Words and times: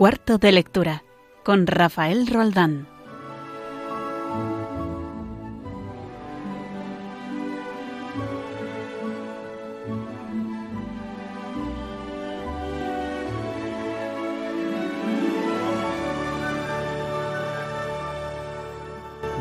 Cuarto 0.00 0.38
de 0.38 0.50
lectura 0.50 1.04
con 1.44 1.66
Rafael 1.66 2.26
Roldán. 2.26 2.88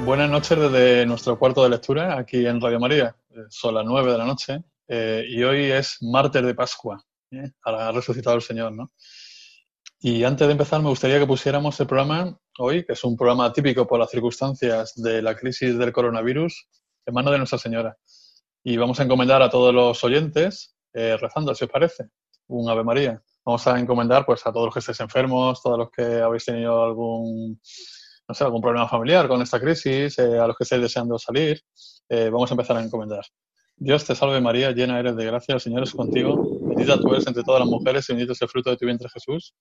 Buenas 0.03 0.29
noches 0.29 0.59
desde 0.59 1.05
nuestro 1.05 1.39
cuarto 1.39 1.63
de 1.63 1.69
lectura 1.69 2.17
aquí 2.17 2.45
en 2.45 2.59
Radio 2.59 2.81
María. 2.81 3.15
Eh, 3.29 3.45
son 3.47 3.75
las 3.75 3.85
nueve 3.85 4.11
de 4.11 4.17
la 4.17 4.25
noche 4.25 4.61
eh, 4.89 5.23
y 5.25 5.41
hoy 5.41 5.71
es 5.71 5.99
martes 6.01 6.43
de 6.43 6.53
Pascua. 6.53 7.01
¿eh? 7.31 7.49
Ha 7.63 7.93
resucitado 7.93 8.35
el 8.35 8.41
Señor, 8.41 8.73
¿no? 8.73 8.91
Y 10.01 10.23
antes 10.23 10.47
de 10.47 10.53
empezar, 10.53 10.81
me 10.81 10.87
gustaría 10.87 11.19
que 11.19 11.27
pusiéramos 11.27 11.77
el 11.81 11.85
programa 11.85 12.39
hoy, 12.57 12.85
que 12.85 12.93
es 12.93 13.03
un 13.03 13.17
programa 13.17 13.51
típico 13.51 13.85
por 13.85 13.99
las 13.99 14.09
circunstancias 14.09 14.93
de 14.95 15.21
la 15.21 15.35
crisis 15.35 15.77
del 15.77 15.91
coronavirus, 15.91 16.69
en 17.05 17.13
manos 17.13 17.33
de 17.33 17.37
Nuestra 17.37 17.59
Señora. 17.59 17.97
Y 18.63 18.77
vamos 18.77 18.97
a 19.01 19.03
encomendar 19.03 19.41
a 19.41 19.49
todos 19.49 19.73
los 19.73 20.01
oyentes, 20.05 20.73
eh, 20.93 21.17
rezando, 21.19 21.53
si 21.53 21.65
os 21.65 21.69
parece, 21.69 22.11
un 22.47 22.69
Ave 22.69 22.85
María. 22.85 23.21
Vamos 23.43 23.67
a 23.67 23.77
encomendar 23.77 24.25
pues, 24.25 24.47
a 24.47 24.53
todos 24.53 24.67
los 24.67 24.73
que 24.73 24.79
estéis 24.79 25.01
enfermos, 25.01 25.61
todos 25.61 25.77
los 25.77 25.91
que 25.91 26.21
habéis 26.21 26.45
tenido 26.45 26.81
algún, 26.81 27.59
no 28.25 28.33
sé, 28.33 28.45
algún 28.45 28.61
problema 28.61 28.87
familiar 28.87 29.27
con 29.27 29.41
esta 29.41 29.59
crisis, 29.59 30.17
eh, 30.17 30.39
a 30.39 30.47
los 30.47 30.55
que 30.55 30.63
estéis 30.63 30.81
deseando 30.81 31.19
salir. 31.19 31.61
Eh, 32.07 32.29
vamos 32.31 32.49
a 32.49 32.53
empezar 32.53 32.77
a 32.77 32.81
encomendar. 32.81 33.25
Dios 33.75 34.05
te 34.05 34.15
salve 34.15 34.39
María, 34.39 34.71
llena 34.71 34.97
eres 34.97 35.17
de 35.17 35.25
gracia, 35.25 35.55
el 35.55 35.61
Señor 35.61 35.83
es 35.83 35.91
contigo. 35.91 36.57
Bendita 36.61 36.97
tú 36.97 37.13
eres 37.13 37.27
entre 37.27 37.43
todas 37.43 37.59
las 37.59 37.69
mujeres 37.69 38.07
y 38.07 38.13
bendito 38.13 38.31
es 38.31 38.41
el 38.41 38.47
fruto 38.47 38.69
de 38.69 38.77
tu 38.77 38.85
vientre 38.85 39.09
Jesús. 39.09 39.53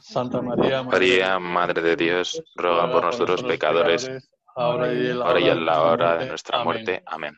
Santa 0.00 0.40
María, 0.40 0.82
María, 0.82 1.38
Madre 1.38 1.82
de 1.82 1.96
Dios, 1.96 2.42
ruega 2.56 2.90
por 2.90 3.04
nosotros 3.04 3.42
pecadores, 3.42 4.10
ahora 4.56 4.92
y 4.92 5.48
en 5.48 5.66
la 5.66 5.82
hora 5.82 6.16
de 6.16 6.26
nuestra 6.26 6.64
muerte. 6.64 7.02
Amén. 7.06 7.36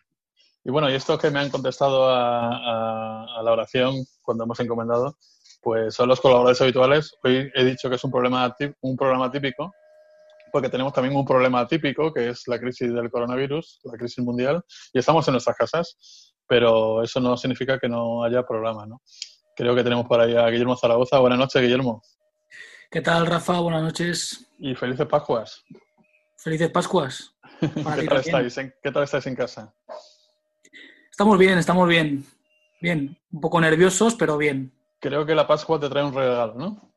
Y 0.65 0.71
bueno, 0.71 0.89
y 0.89 0.95
esto 0.95 1.19
que 1.19 1.31
me 1.31 1.41
han 1.41 1.51
contestado 1.51 2.09
a, 2.09 3.41
la 3.43 3.53
oración 3.53 3.95
cuando 4.23 4.45
hemos 4.45 4.59
encomendado, 4.61 5.17
pues 5.61 5.95
son 5.95 6.09
los 6.09 6.21
colaboradores 6.21 6.61
habituales. 6.61 7.17
Hoy 7.25 7.51
he 7.55 7.65
dicho 7.65 7.89
que 7.89 7.97
es 7.97 8.05
un, 8.05 8.13
problema, 8.13 8.55
un 8.81 8.97
programa 8.97 9.31
típico, 9.31 9.73
porque 10.53 10.69
tenemos 10.69 10.93
también 10.93 11.17
un 11.17 11.25
problema 11.25 11.67
típico, 11.67 12.13
que 12.13 12.31
es 12.31 12.47
la 12.47 12.61
crisis 12.61 12.93
del 12.93 13.11
coronavirus, 13.11 13.81
la 13.85 13.99
crisis 13.99 14.25
mundial, 14.25 14.63
y 14.93 15.01
estamos 15.01 15.27
en 15.27 15.33
nuestras 15.33 15.57
casas, 15.57 16.33
pero 16.47 17.03
eso 17.03 17.19
no 17.21 17.37
significa 17.37 17.79
que 17.79 17.89
no 17.89 18.23
haya 18.23 18.45
programa, 18.45 18.87
¿no? 18.87 19.03
Creo 19.57 19.75
que 19.75 19.83
tenemos 19.83 20.07
por 20.07 20.21
ahí 20.21 20.37
a 20.37 20.49
Guillermo 20.49 20.77
Zaragoza. 20.77 21.19
Buenas 21.19 21.39
noches, 21.39 21.63
Guillermo. 21.63 22.03
¿Qué 22.91 23.01
tal, 23.01 23.27
Rafa? 23.27 23.59
Buenas 23.61 23.83
noches. 23.83 24.47
Y 24.59 24.75
felices 24.75 25.07
Pascuas. 25.07 25.65
Felices 26.37 26.71
Pascuas. 26.71 27.35
¿Qué, 27.61 28.07
tal 28.07 28.21
estáis 28.21 28.59
en, 28.59 28.75
¿Qué 28.83 28.93
tal 28.93 29.03
estáis 29.03 29.27
en 29.27 29.35
casa? 29.35 29.75
Estamos 31.11 31.37
bien, 31.37 31.59
estamos 31.59 31.89
bien. 31.89 32.25
Bien, 32.81 33.19
un 33.33 33.41
poco 33.41 33.61
nerviosos, 33.61 34.15
pero 34.15 34.37
bien. 34.37 34.73
Creo 35.01 35.27
que 35.27 35.35
la 35.35 35.47
Pascua 35.47 35.81
te 35.81 35.89
trae 35.89 36.05
un 36.05 36.15
regalo, 36.15 36.55
¿no? 36.55 36.93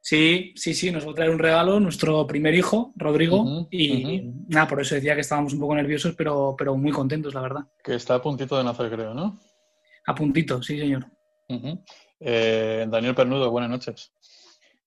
Sí, 0.00 0.52
sí, 0.54 0.72
sí, 0.72 0.90
nos 0.90 1.06
va 1.06 1.12
a 1.12 1.14
traer 1.14 1.30
un 1.30 1.38
regalo 1.38 1.80
nuestro 1.80 2.26
primer 2.26 2.54
hijo, 2.54 2.92
Rodrigo, 2.96 3.68
y 3.70 4.22
nada, 4.48 4.66
por 4.66 4.80
eso 4.80 4.94
decía 4.94 5.14
que 5.14 5.20
estábamos 5.20 5.52
un 5.52 5.60
poco 5.60 5.74
nerviosos, 5.74 6.14
pero, 6.16 6.54
pero 6.56 6.76
muy 6.76 6.90
contentos, 6.90 7.34
la 7.34 7.42
verdad. 7.42 7.60
Que 7.82 7.94
está 7.94 8.14
a 8.14 8.22
puntito 8.22 8.56
de 8.56 8.64
nacer, 8.64 8.90
creo, 8.90 9.14
¿no? 9.14 9.38
A 10.06 10.14
puntito, 10.14 10.62
sí, 10.62 10.78
señor. 10.78 11.06
Eh, 12.18 12.86
Daniel 12.88 13.14
Pernudo, 13.14 13.50
buenas 13.50 13.70
noches. 13.70 14.12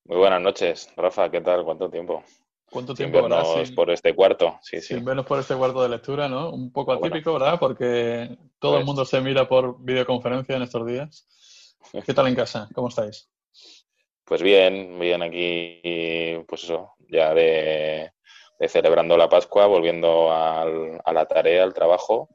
Muy 0.05 0.17
buenas 0.17 0.41
noches, 0.41 0.89
Rafa, 0.97 1.31
¿qué 1.31 1.39
tal? 1.39 1.63
¿Cuánto 1.63 1.89
tiempo? 1.89 2.23
¿Cuánto 2.69 2.93
tiempo, 2.93 3.19
Sin 3.19 3.29
vernos 3.29 3.71
por 3.71 3.89
este 3.89 4.13
cuarto, 4.13 4.59
sí, 4.61 4.81
sí. 4.81 4.95
Sin 4.95 5.05
vernos 5.05 5.25
por 5.25 5.39
este 5.39 5.55
cuarto 5.55 5.81
de 5.81 5.89
lectura, 5.89 6.27
¿no? 6.27 6.49
Un 6.49 6.73
poco 6.73 6.91
atípico, 6.91 7.31
¿verdad? 7.33 7.57
Porque 7.57 8.37
todo 8.59 8.73
el 8.73 8.79
pues 8.79 8.85
mundo 8.85 9.05
se 9.05 9.21
mira 9.21 9.47
por 9.47 9.81
videoconferencia 9.81 10.57
en 10.57 10.63
estos 10.63 10.85
días. 10.85 11.77
¿Qué 12.05 12.13
tal 12.13 12.27
en 12.27 12.35
casa? 12.35 12.67
¿Cómo 12.73 12.89
estáis? 12.89 13.29
Pues 14.25 14.41
bien, 14.41 14.99
bien 14.99 15.21
aquí, 15.21 16.43
pues 16.47 16.63
eso, 16.63 16.93
ya 17.07 17.33
de, 17.33 18.11
celebrando 18.67 19.15
la 19.15 19.29
Pascua, 19.29 19.67
volviendo 19.67 20.31
a 20.31 21.13
la 21.13 21.25
tarea, 21.25 21.63
al 21.63 21.73
trabajo. 21.73 22.27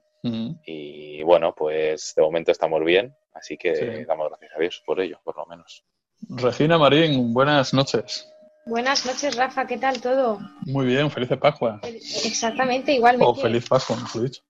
Y 0.65 1.23
bueno, 1.23 1.55
pues 1.55 2.15
de 2.17 2.23
momento 2.23 2.51
estamos 2.51 2.83
bien, 2.83 3.15
así 3.35 3.57
que 3.57 4.05
damos 4.07 4.29
gracias 4.29 4.53
a 4.55 4.61
Dios 4.61 4.83
por 4.87 5.01
ello, 5.01 5.21
por 5.25 5.37
lo 5.37 5.47
menos. 5.47 5.85
Regina 6.29 6.79
Marín, 6.79 7.33
buenas 7.33 7.73
noches. 7.73 8.29
Buenas 8.67 9.07
noches, 9.07 9.35
Rafa, 9.37 9.67
¿qué 9.67 9.79
tal 9.79 10.01
todo? 10.01 10.41
Muy 10.67 10.87
bien, 10.87 11.11
feliz 11.11 11.31
Pascua. 11.41 11.81
Exactamente, 11.83 12.93
igualmente. 12.93 13.31
O 13.31 13.35
feliz 13.35 13.67
Pascua, 13.67 13.97
mejor 13.97 14.23
dicho. 14.25 14.43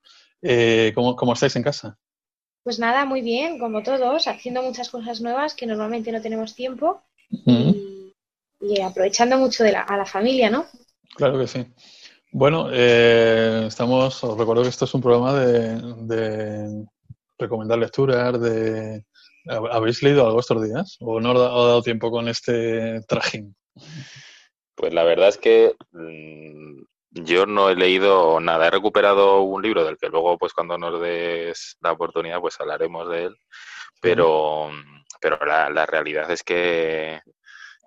Eh, 0.42 0.92
¿cómo, 0.94 1.32
estáis 1.32 1.54
en 1.56 1.62
casa? 1.62 1.96
Pues 2.64 2.78
nada, 2.78 3.04
muy 3.04 3.20
bien, 3.20 3.58
como 3.58 3.82
todos, 3.82 4.26
haciendo 4.26 4.62
muchas 4.62 4.90
cosas 4.90 5.20
nuevas 5.20 5.54
que 5.54 5.66
normalmente 5.66 6.10
no 6.10 6.20
tenemos 6.20 6.54
tiempo 6.54 7.02
y, 7.30 8.80
aprovechando 8.82 9.38
mucho 9.38 9.62
de 9.62 9.72
la, 9.72 9.82
a 9.82 9.96
la 9.96 10.04
familia, 10.04 10.50
¿no? 10.50 10.66
Claro 11.14 11.38
que 11.38 11.46
sí. 11.46 11.64
Bueno, 12.32 12.68
eh, 12.72 13.64
estamos, 13.68 14.22
os 14.24 14.36
recuerdo 14.36 14.62
que 14.62 14.68
esto 14.68 14.84
es 14.84 14.94
un 14.94 15.00
programa 15.00 15.34
de, 15.34 15.80
de 16.02 16.86
recomendar 17.38 17.78
lecturas, 17.78 18.40
de 18.40 19.04
¿Habéis 19.48 20.02
leído 20.02 20.26
algo 20.26 20.40
estos 20.40 20.62
días? 20.62 20.96
¿O 21.00 21.20
no 21.20 21.32
os 21.32 21.36
ha 21.36 21.48
dado 21.48 21.82
tiempo 21.82 22.10
con 22.10 22.28
este 22.28 23.00
trajín? 23.08 23.56
Pues 24.74 24.92
la 24.92 25.04
verdad 25.04 25.28
es 25.28 25.38
que 25.38 25.74
mm, 25.92 26.82
yo 27.10 27.46
no 27.46 27.70
he 27.70 27.74
leído 27.74 28.40
nada. 28.40 28.66
He 28.66 28.70
recuperado 28.70 29.40
un 29.42 29.62
libro 29.62 29.84
del 29.84 29.96
que 29.96 30.08
luego, 30.08 30.38
pues 30.38 30.52
cuando 30.52 30.76
nos 30.78 31.00
des 31.00 31.76
la 31.80 31.92
oportunidad, 31.92 32.40
pues 32.40 32.60
hablaremos 32.60 33.08
de 33.10 33.24
él. 33.24 33.36
Pero, 34.00 34.70
pero 35.20 35.38
la, 35.44 35.86
realidad 35.86 36.30
es 36.30 36.44
que 36.44 37.20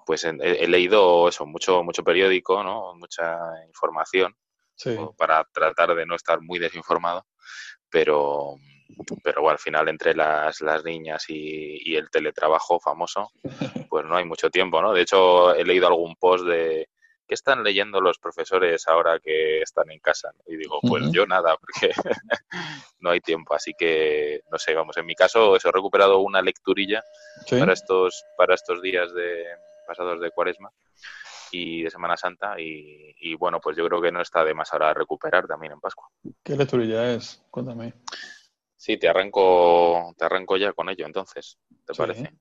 pues 0.06 0.26
he, 0.26 0.68
leído 0.68 1.30
eso, 1.30 1.46
mucho, 1.46 1.84
mucho 1.84 2.04
periódico, 2.04 2.64
¿no? 2.64 2.94
Mucha 2.96 3.38
información 3.68 4.36
para 5.18 5.46
tratar 5.54 5.96
de 5.96 6.06
no 6.06 6.16
estar 6.16 6.42
muy 6.42 6.60
desinformado. 6.60 7.26
Pero, 7.92 8.56
pero 9.24 9.42
bueno, 9.42 9.54
al 9.54 9.60
final 9.60 9.88
entre 9.90 10.16
las, 10.16 10.62
las 10.62 10.84
niñas 10.84 11.26
y, 11.28 11.96
el 11.96 12.10
teletrabajo 12.10 12.80
famoso, 12.80 13.32
pues 13.90 14.06
no 14.06 14.16
hay 14.16 14.26
mucho 14.26 14.50
tiempo, 14.50 14.82
¿no? 14.82 14.94
De 14.94 15.02
hecho, 15.02 15.54
he 15.54 15.64
leído 15.64 15.88
algún 15.88 16.16
post 16.16 16.46
de 16.46 16.88
¿qué 17.28 17.36
están 17.36 17.64
leyendo 17.64 18.02
los 18.02 18.18
profesores 18.18 18.88
ahora 18.88 19.20
que 19.20 19.62
están 19.62 19.90
en 19.92 20.00
casa? 20.00 20.32
Y 20.48 20.58
digo, 20.58 20.80
pues 20.82 21.12
yo 21.12 21.26
nada, 21.26 21.56
porque 21.58 21.94
no 23.00 23.12
hay 23.12 23.22
tiempo. 23.22 23.54
Así 23.54 23.74
que, 23.78 24.42
no 24.52 24.58
sé, 24.58 24.74
vamos, 24.74 24.98
en 24.98 25.06
mi 25.06 25.16
caso 25.16 25.56
he 25.56 25.72
recuperado 25.72 26.20
una 26.20 26.42
lecturilla 26.42 27.04
para 27.50 27.74
estos 27.74 28.24
para 28.38 28.56
estos 28.56 28.82
días 28.82 29.14
de 29.14 29.46
pasados 29.88 30.20
de 30.22 30.32
cuaresma 30.32 30.72
y 31.52 31.84
de 31.84 31.90
Semana 31.90 32.18
Santa 32.18 32.60
y, 32.60 33.16
y, 33.20 33.36
bueno, 33.36 33.60
pues 33.60 33.78
yo 33.78 33.88
creo 33.88 34.02
que 34.02 34.12
no 34.12 34.22
está 34.22 34.44
de 34.44 34.54
más 34.54 34.72
ahora 34.74 34.94
recuperar 34.94 35.48
también 35.48 35.74
en 35.74 35.80
Pascua. 35.80 36.08
¿Qué 36.44 36.56
lecturilla 36.56 37.14
es? 37.14 37.44
Cuéntame. 37.50 37.94
Sí, 38.76 38.98
te 38.98 39.08
arranco, 39.08 40.14
te 40.18 40.26
arranco 40.26 40.58
ya 40.58 40.74
con 40.74 40.90
ello, 40.90 41.06
entonces, 41.06 41.60
¿te 41.86 41.94
parece? 41.94 42.34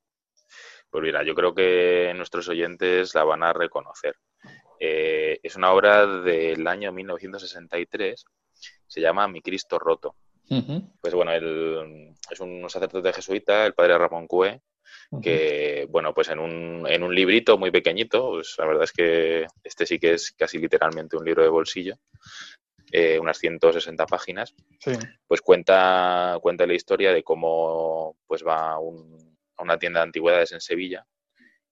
Pues 0.89 1.05
mira, 1.05 1.23
yo 1.23 1.35
creo 1.35 1.55
que 1.55 2.13
nuestros 2.17 2.49
oyentes 2.49 3.15
la 3.15 3.25
van 3.25 3.43
a 3.43 3.53
reconocer. 3.53 4.17
Eh, 4.79 5.39
es 5.43 5.57
una 5.57 5.73
obra 5.73 6.07
del 6.07 6.67
año 6.67 6.93
1963, 6.93 8.25
se 8.87 9.01
llama 9.01 9.29
Mi 9.29 9.43
Cristo 9.43 9.79
Roto. 9.79 10.17
Pues 11.01 11.15
bueno, 11.15 11.31
es 11.33 12.41
un 12.41 12.69
sacerdote 12.69 13.13
jesuita, 13.13 13.67
el 13.67 13.75
padre 13.75 13.99
Ramón 13.99 14.27
Cue, 14.27 14.63
que, 15.23 15.87
bueno, 15.89 16.15
pues 16.15 16.29
en 16.29 16.39
un, 16.39 16.87
en 16.89 17.03
un 17.03 17.15
librito 17.15 17.59
muy 17.59 17.71
pequeñito, 17.71 18.31
pues 18.31 18.55
la 18.59 18.67
verdad 18.67 18.85
es 18.85 18.93
que 18.93 19.47
este 19.65 19.87
sí 19.87 19.99
que 19.99 20.15
es 20.15 20.33
casi 20.33 20.59
literalmente 20.59 21.17
un 21.17 21.25
libro 21.25 21.43
de 21.43 21.49
bolsillo, 21.49 21.97
eh, 22.93 23.19
unas 23.19 23.39
160 23.39 24.07
páginas, 24.07 24.55
pues 25.27 25.41
cuenta, 25.41 26.37
cuenta 26.41 26.67
la 26.67 26.75
historia 26.75 27.13
de 27.13 27.23
cómo 27.23 28.17
pues 28.27 28.45
va 28.45 28.73
a 28.73 28.79
una 28.79 29.79
tienda 29.79 30.01
de 30.01 30.05
antigüedades 30.05 30.53
en 30.53 30.61
Sevilla 30.61 31.07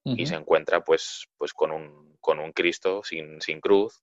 y 0.04 0.26
se 0.26 0.36
encuentra 0.36 0.82
pues, 0.82 1.26
pues 1.36 1.52
con, 1.52 1.70
un, 1.72 2.16
con 2.20 2.38
un 2.38 2.52
Cristo 2.52 3.02
sin, 3.02 3.40
sin 3.40 3.60
cruz 3.60 4.02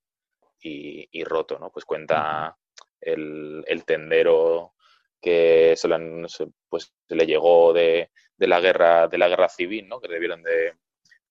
y, 0.61 1.23
roto, 1.23 1.59
¿no? 1.59 1.69
Pues 1.69 1.85
cuenta 1.85 2.57
el, 2.99 3.63
el, 3.67 3.85
tendero 3.85 4.73
que 5.21 5.75
se, 5.77 5.87
pues, 5.87 6.31
se 6.31 6.47
le 7.09 7.25
llegó 7.25 7.73
de, 7.73 8.11
de, 8.37 8.47
la 8.47 8.59
guerra 8.59 9.07
de 9.07 9.17
la 9.17 9.27
guerra 9.27 9.49
civil, 9.49 9.87
¿no? 9.87 9.99
Que 9.99 10.07
debieron 10.07 10.43
de, 10.43 10.73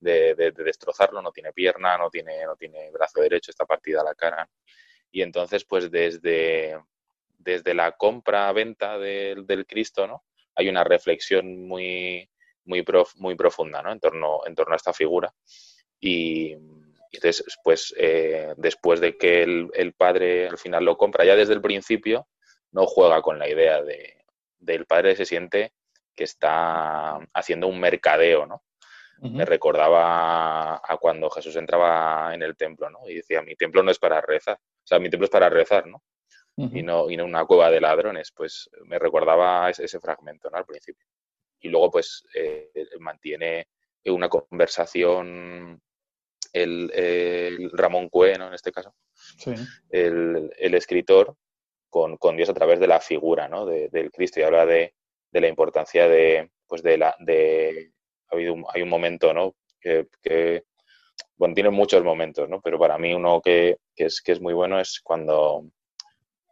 de, 0.01 0.53
destrozarlo, 0.53 1.23
no 1.23 1.33
tiene 1.33 1.53
pierna, 1.53 1.97
no 1.97 2.11
tiene, 2.11 2.45
no 2.45 2.57
tiene 2.57 2.91
brazo 2.91 3.21
derecho, 3.21 3.51
está 3.51 3.65
partida 3.65 4.05
la 4.05 4.15
cara. 4.15 4.49
Y 5.11 5.23
entonces, 5.23 5.65
pues 5.65 5.91
desde, 5.91 6.79
desde 7.39 7.75
la 7.75 7.93
compra-venta 7.93 8.99
del, 8.99 9.47
del, 9.47 9.67
Cristo, 9.67 10.07
¿no? 10.07 10.25
Hay 10.57 10.69
una 10.69 10.85
reflexión 10.85 11.67
muy, 11.67 12.29
muy, 12.65 12.85
muy 13.17 13.35
profunda 13.35 13.83
¿no? 13.83 13.93
en, 13.93 14.01
torno, 14.01 14.41
en 14.47 14.55
torno 14.55 14.75
a 14.75 14.77
esta 14.77 14.93
figura. 14.93 15.33
Y, 16.01 16.53
entonces, 17.13 17.45
pues 17.63 17.95
eh, 17.97 18.55
después 18.57 19.01
de 19.01 19.17
que 19.17 19.43
el, 19.43 19.95
padre 19.97 20.49
al 20.49 20.59
final 20.59 20.85
lo 20.85 20.97
compra, 20.97 21.25
ya 21.25 21.37
desde 21.37 21.55
el 21.55 21.63
principio 21.63 22.29
no 22.73 22.87
juega 22.87 23.23
con 23.23 23.39
la 23.39 23.49
idea 23.49 23.83
de, 23.83 24.24
del 24.65 24.87
padre, 24.87 25.17
se 25.17 25.25
siente 25.25 25.73
que 26.15 26.25
está 26.25 27.19
haciendo 27.33 27.67
un 27.67 27.81
mercadeo, 27.81 28.47
¿no? 28.47 28.63
Me 29.21 29.47
recordaba 29.47 30.75
a 30.75 30.97
cuando 31.01 31.31
Jesús 31.31 31.57
entraba 31.57 32.35
en 32.35 32.43
el 32.43 32.57
templo, 32.57 32.91
¿no? 32.91 33.09
Y 33.09 33.15
decía, 33.15 33.41
mi 33.41 33.55
templo 33.55 33.83
no 33.83 33.91
es 33.91 33.99
para 33.99 34.21
rezar, 34.21 34.57
o 34.57 34.87
sea, 34.87 34.99
mi 34.99 35.09
templo 35.09 35.25
es 35.25 35.31
para 35.31 35.49
rezar, 35.49 35.87
¿no? 35.87 36.03
y, 36.57 36.83
no 36.83 37.11
y 37.11 37.17
no 37.17 37.25
una 37.25 37.45
cueva 37.45 37.71
de 37.71 37.81
ladrones, 37.81 38.33
pues 38.33 38.69
me 38.85 38.99
recordaba 38.99 39.71
ese, 39.71 39.99
fragmento, 39.99 40.51
¿no? 40.51 40.59
Al 40.59 40.67
principio. 40.67 41.07
Y 41.61 41.69
luego, 41.69 41.93
pues, 41.93 42.25
eh, 42.35 42.71
mantiene 43.01 43.69
una 44.07 44.29
conversación 44.29 45.81
el, 46.53 47.71
Ramón 47.73 48.09
Cue, 48.09 48.39
¿no? 48.39 48.49
En 48.49 48.55
este 48.55 48.73
caso, 48.73 48.95
el, 49.91 50.51
escritor 50.59 51.37
con, 52.19 52.37
Dios 52.37 52.49
a 52.49 52.55
través 52.55 52.81
de 52.81 52.89
la 52.89 53.01
figura, 53.01 53.49
¿no? 53.49 53.67
del 53.67 54.11
Cristo 54.11 54.41
y 54.41 54.43
habla 54.43 54.67
de, 54.67 54.95
la 55.31 55.47
importancia 55.47 56.09
de, 56.09 56.51
pues, 56.67 56.83
de 56.83 56.99
la, 56.99 57.15
de, 57.21 57.93
ha 58.29 58.35
habido 58.35 58.57
hay 58.73 58.83
un 58.83 58.89
momento, 58.89 59.33
¿no? 59.33 59.55
Que, 59.81 60.65
bueno, 61.37 61.55
tiene 61.55 61.71
muchos 61.71 62.03
momentos, 62.03 62.49
¿no? 62.49 62.61
Pero 62.61 62.79
para 62.81 62.99
mí 62.99 63.15
uno 63.15 63.41
que, 63.41 63.77
es, 63.95 64.21
que 64.23 64.33
es 64.33 64.41
muy 64.41 64.55
bueno 64.55 64.81
es 64.81 65.01
cuando, 65.03 65.67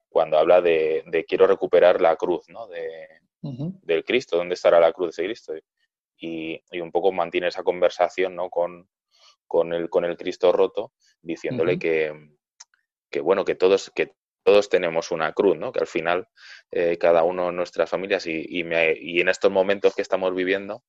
cuando 0.09 0.39
habla 0.39 0.61
de, 0.61 1.25
quiero 1.27 1.47
recuperar 1.47 2.01
la 2.01 2.15
cruz, 2.15 2.49
¿no? 2.49 2.69
De, 2.69 3.09
Del 3.41 4.05
Cristo, 4.05 4.37
¿dónde 4.37 4.55
estará 4.55 4.79
la 4.79 4.93
cruz 4.93 5.17
de 5.17 5.23
ese 5.23 5.25
Cristo? 5.25 5.55
Y, 6.19 6.63
y, 6.71 6.81
un 6.81 6.93
poco 6.93 7.11
mantiene 7.11 7.49
esa 7.49 7.65
conversación, 7.65 8.37
¿no? 8.37 8.49
Con, 8.49 8.89
con 9.49 9.73
el, 9.73 9.91
con 9.91 10.05
el 10.05 10.17
Cristo 10.17 10.53
roto, 10.53 10.93
diciéndole 11.21 11.81
que, 11.81 12.13
que, 13.11 13.21
bueno, 13.21 13.45
que 13.45 13.57
todos, 13.57 13.91
que 13.91 14.13
todos 14.43 14.69
tenemos 14.69 15.11
una 15.11 15.33
cruz, 15.33 15.57
¿no? 15.57 15.73
Que 15.73 15.81
al 15.81 15.87
final 15.87 16.29
eh, 16.71 16.99
cada 16.99 17.23
uno 17.23 17.51
en 17.51 17.57
nuestras 17.57 17.89
familias 17.89 18.27
y, 18.27 18.45
y, 18.49 18.65
y, 19.01 19.21
en 19.21 19.29
estos 19.29 19.51
momentos 19.51 19.95
que 19.95 20.03
estamos 20.03 20.35
viviendo, 20.35 20.83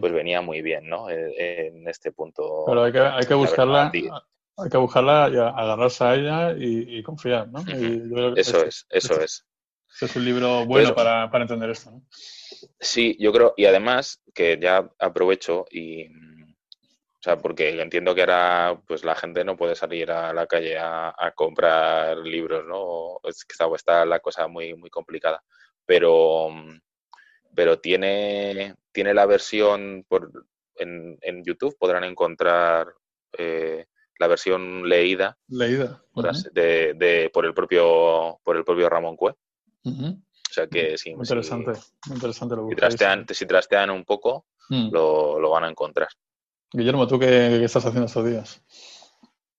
pues 0.00 0.12
venía 0.12 0.40
muy 0.40 0.62
bien, 0.62 0.88
¿no? 0.88 1.08
Eh, 1.10 1.68
en 1.68 1.88
este 1.88 2.12
punto. 2.12 2.64
Pero 2.66 2.84
hay 2.84 2.92
que, 2.92 2.98
hay 3.00 3.26
que 3.26 3.34
buscarla, 3.34 3.90
hay 3.92 4.70
que 4.70 4.76
buscarla 4.76 5.30
y 5.32 5.36
agarrarse 5.36 6.04
a 6.04 6.14
ella 6.14 6.54
y, 6.56 7.02
confiar, 7.02 7.48
¿no? 7.48 7.64
eso 8.36 8.64
es, 8.64 8.86
eso 8.90 9.20
es. 9.20 9.46
Este 9.92 10.06
es 10.06 10.16
un 10.16 10.24
libro 10.24 10.64
bueno 10.66 10.94
para, 10.94 11.30
para 11.30 11.44
entender 11.44 11.70
esto, 11.70 11.90
¿no? 11.90 12.02
Sí, 12.78 13.16
yo 13.18 13.32
creo, 13.32 13.54
y 13.56 13.64
además 13.64 14.22
que 14.34 14.58
ya 14.60 14.88
aprovecho 14.98 15.66
y 15.70 16.06
o 17.20 17.22
sea, 17.22 17.36
porque 17.36 17.78
entiendo 17.78 18.14
que 18.14 18.22
ahora 18.22 18.80
pues 18.86 19.04
la 19.04 19.14
gente 19.14 19.44
no 19.44 19.54
puede 19.54 19.74
salir 19.74 20.10
a 20.10 20.32
la 20.32 20.46
calle 20.46 20.78
a, 20.78 21.32
comprar 21.34 22.16
libros, 22.16 22.64
¿no? 22.66 23.20
Es 23.28 23.44
que 23.44 23.54
está, 23.76 24.06
la 24.06 24.20
cosa 24.20 24.48
muy, 24.48 24.74
muy 24.74 24.88
complicada. 24.88 25.44
Pero, 25.84 26.48
pero 27.54 27.78
tiene, 27.78 28.74
tiene 28.90 29.12
la 29.12 29.26
versión 29.26 30.06
por, 30.08 30.32
en, 30.76 31.18
en 31.20 31.44
YouTube, 31.44 31.76
podrán 31.78 32.04
encontrar 32.04 32.94
eh, 33.36 33.84
la 34.18 34.26
versión 34.26 34.88
leída. 34.88 35.36
Leída. 35.48 36.02
de, 36.52 36.94
de, 36.94 37.30
por 37.34 37.44
el 37.44 37.52
propio 37.52 38.40
por 38.42 38.56
el 38.56 38.64
propio 38.64 38.88
Ramón 38.88 39.16
Cue. 39.16 39.34
O 39.84 40.52
sea 40.52 40.66
que 40.68 40.96
sí. 40.96 41.14
Muy 41.14 41.24
interesante, 41.24 41.72
muy 42.06 42.14
interesante 42.14 42.56
lo 42.56 42.66
si 42.66 42.76
trastean, 42.76 43.26
si 43.28 43.44
trastean 43.44 43.90
un 43.90 44.06
poco, 44.06 44.46
mm. 44.70 44.88
lo, 44.90 45.38
lo 45.38 45.50
van 45.50 45.64
a 45.64 45.68
encontrar. 45.68 46.08
Guillermo, 46.72 47.06
¿tú 47.06 47.18
qué, 47.18 47.64
estás 47.64 47.84
haciendo 47.84 48.06
estos 48.06 48.26
días? 48.26 48.62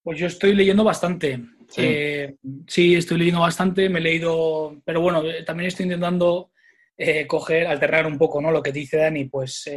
Pues 0.04 0.18
yo 0.18 0.28
estoy 0.28 0.56
leyendo 0.56 0.84
bastante. 0.84 1.42
Eh, 1.78 2.36
¿Sí? 2.68 2.96
estoy 2.96 3.18
leyendo 3.18 3.42
bastante, 3.42 3.90
me 3.90 4.00
he 4.00 4.04
leído, 4.04 4.76
pero 4.84 5.02
bueno, 5.02 5.24
eh, 5.24 5.44
también 5.44 5.68
estoy 5.68 5.86
intentando 5.86 6.52
eh, 6.98 7.28
coger, 7.28 7.68
alternar 7.68 8.08
un 8.08 8.18
poco, 8.18 8.42
¿no? 8.42 8.52
Lo 8.52 8.62
que 8.62 8.72
dice 8.72 8.98
Dani, 8.98 9.26
pues 9.26 9.70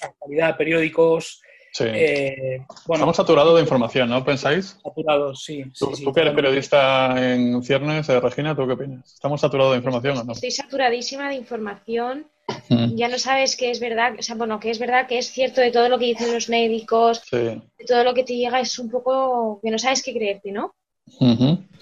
actualidad, 0.00 0.56
periódicos. 0.56 1.42
Sí. 1.72 1.84
Estamos 1.84 3.16
saturados 3.16 3.54
de 3.56 3.60
información, 3.60 4.08
¿no? 4.08 4.24
¿Pensáis? 4.24 4.78
Saturados, 4.82 5.44
sí. 5.44 5.64
¿Tú, 5.78 5.92
tú 5.92 6.12
que 6.12 6.20
eres 6.20 6.34
periodista 6.34 7.34
en 7.34 7.62
ciernes, 7.62 8.06
Regina, 8.08 8.56
¿tú 8.56 8.66
qué 8.66 8.72
opinas? 8.72 9.12
¿Estamos 9.12 9.40
saturados 9.42 9.72
de 9.72 9.78
información 9.78 10.16
o 10.16 10.24
no? 10.24 10.32
Estoy 10.32 10.50
saturadísima 10.50 11.28
de 11.28 11.34
información 11.34 12.26
ya 12.68 13.08
no 13.08 13.18
sabes 13.18 13.56
que 13.56 13.70
es 13.70 13.80
verdad, 13.80 14.14
o 14.18 14.22
sea, 14.22 14.34
bueno, 14.34 14.58
que 14.58 14.70
es 14.70 14.78
verdad 14.78 15.06
que 15.06 15.18
es 15.18 15.30
cierto 15.30 15.60
de 15.60 15.70
todo 15.70 15.88
lo 15.88 15.98
que 15.98 16.06
dicen 16.06 16.32
los 16.32 16.48
médicos, 16.48 17.22
de 17.30 17.60
todo 17.86 18.04
lo 18.04 18.14
que 18.14 18.24
te 18.24 18.36
llega 18.36 18.60
es 18.60 18.78
un 18.78 18.90
poco 18.90 19.60
que 19.62 19.70
no 19.70 19.78
sabes 19.78 20.02
qué 20.02 20.12
creerte, 20.12 20.52
¿no? 20.52 20.74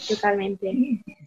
Totalmente. 0.08 0.72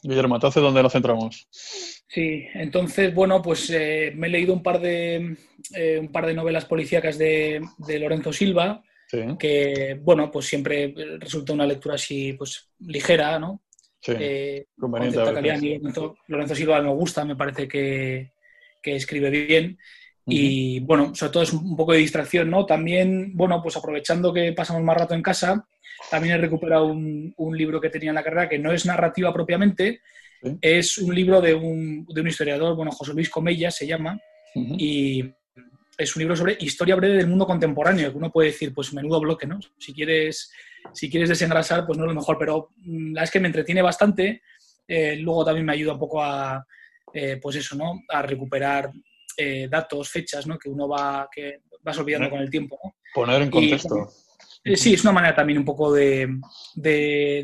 Guillermo, 0.04 0.36
entonces, 0.36 0.62
¿dónde 0.62 0.84
nos 0.84 0.94
centramos? 0.94 1.48
Sí, 1.52 2.46
entonces, 2.54 3.14
bueno, 3.14 3.42
pues 3.42 3.70
eh, 3.70 4.14
me 4.16 4.28
he 4.28 4.30
leído 4.30 4.54
un 4.54 4.64
par 4.64 4.80
de, 4.80 5.36
eh, 5.76 5.98
un 6.00 6.12
par 6.12 6.26
de 6.26 6.34
novelas 6.34 6.66
policíacas 6.66 7.18
de, 7.18 7.62
Lorenzo 8.00 8.32
Silva, 8.32 8.84
que, 9.40 10.00
bueno, 10.02 10.30
pues 10.32 10.46
siempre 10.46 10.94
resulta 11.20 11.54
una 11.54 11.66
lectura 11.66 11.96
así, 11.96 12.34
pues, 12.34 12.70
ligera, 12.80 13.40
¿no? 13.40 13.62
Sí, 14.00 14.14
eh, 14.18 14.68
Lorenzo 16.28 16.56
Silva 16.56 16.82
me 16.82 16.94
gusta, 16.94 17.26
me 17.26 17.36
parece 17.36 17.68
que, 17.68 18.32
que 18.88 18.96
escribe 18.96 19.30
bien. 19.30 19.78
Y 20.30 20.82
bueno, 20.82 21.16
sobre 21.16 21.32
todo 21.32 21.44
es 21.44 21.54
un 21.54 21.76
poco 21.76 21.94
de 21.94 22.00
distracción, 22.00 22.50
¿no? 22.50 22.66
También, 22.66 23.32
bueno, 23.34 23.62
pues 23.62 23.78
aprovechando 23.78 24.34
que 24.34 24.52
pasamos 24.52 24.84
más 24.84 24.98
rato 24.98 25.14
en 25.14 25.22
casa, 25.22 25.66
también 26.12 26.36
he 26.36 26.38
recuperado 26.38 26.88
un, 26.88 27.34
libro 27.58 27.80
que 27.80 27.90
tenía 27.90 28.10
en 28.10 28.16
la 28.16 28.24
carrera 28.24 28.50
que 28.50 28.60
no 28.60 28.74
es 28.74 28.86
narrativa 28.86 29.34
propiamente, 29.34 30.02
es 30.62 30.98
un 30.98 31.16
libro 31.16 31.40
de 31.40 31.54
un, 31.54 32.06
de 32.06 32.22
un, 32.22 32.28
historiador, 32.28 32.76
bueno, 32.76 32.92
José 32.92 33.14
Luis 33.14 33.30
Comella 33.30 33.72
se 33.72 33.88
llama, 33.88 34.20
y 34.54 35.24
es 35.98 36.16
un 36.16 36.20
libro 36.20 36.36
sobre 36.36 36.58
historia 36.60 36.96
breve 36.96 37.18
del 37.18 37.28
mundo 37.28 37.46
contemporáneo, 37.46 38.12
que 38.12 38.18
uno 38.18 38.32
puede 38.32 38.50
decir, 38.50 38.74
pues 38.74 38.94
menudo 38.94 39.22
bloque, 39.22 39.48
¿no? 39.48 39.60
Si 39.78 39.94
quieres, 39.94 40.52
si 40.94 41.10
quieres 41.10 41.30
desengrasar, 41.30 41.86
pues 41.86 41.98
no 41.98 42.04
es 42.04 42.10
lo 42.10 42.16
mejor, 42.16 42.38
pero 42.38 42.72
mm, 42.78 43.14
la 43.14 43.24
es 43.24 43.32
que 43.32 43.40
me 43.40 43.48
entretiene 43.48 43.82
bastante, 43.82 44.42
eh, 44.88 45.16
luego 45.18 45.46
también 45.46 45.66
me 45.66 45.74
ayuda 45.74 45.94
un 45.94 46.00
poco 46.00 46.22
a, 46.22 46.66
eh, 47.20 47.40
pues 47.42 47.56
eso, 47.56 47.76
¿no? 47.76 48.04
A 48.10 48.22
recuperar 48.22 48.92
eh, 49.36 49.68
datos, 49.68 50.08
fechas, 50.08 50.46
¿no? 50.46 50.60
Que 50.60 50.70
uno 50.70 50.88
va, 50.88 51.28
que 51.34 51.62
vas 51.82 51.98
olvidando 51.98 52.30
con 52.30 52.40
el 52.42 52.50
tiempo, 52.52 52.80
Poner 53.12 53.42
en 53.42 53.50
contexto. 53.50 54.08
Eh, 54.64 54.78
sí, 54.78 54.94
es 54.94 55.02
una 55.02 55.14
manera 55.14 55.34
también 55.34 55.58
un 55.58 55.66
poco 55.66 55.92
de, 55.92 56.30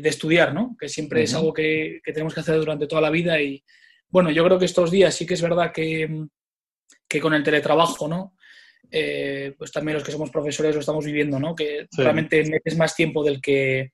estudiar, 0.04 0.54
¿no? 0.54 0.76
Que 0.78 0.88
siempre 0.88 1.24
es 1.24 1.34
algo 1.34 1.52
que, 1.52 2.00
tenemos 2.04 2.32
que 2.32 2.38
hacer 2.38 2.56
durante 2.56 2.86
toda 2.86 3.02
la 3.02 3.10
vida 3.10 3.40
y, 3.40 3.64
bueno, 4.08 4.30
yo 4.30 4.44
creo 4.44 4.60
que 4.60 4.66
estos 4.66 4.92
días 4.92 5.12
sí 5.12 5.26
que 5.26 5.34
es 5.34 5.42
verdad 5.42 5.72
que, 5.72 6.28
con 7.20 7.34
el 7.34 7.42
teletrabajo, 7.42 8.06
¿no? 8.06 8.36
pues 9.58 9.72
también 9.72 9.94
los 9.94 10.04
que 10.04 10.12
somos 10.12 10.30
profesores 10.30 10.72
lo 10.72 10.80
estamos 10.80 11.04
viviendo, 11.04 11.40
¿no? 11.40 11.56
Que 11.56 11.88
realmente 11.96 12.44
metes 12.44 12.76
más 12.76 12.94
tiempo 12.94 13.24
del 13.24 13.40
que 13.40 13.90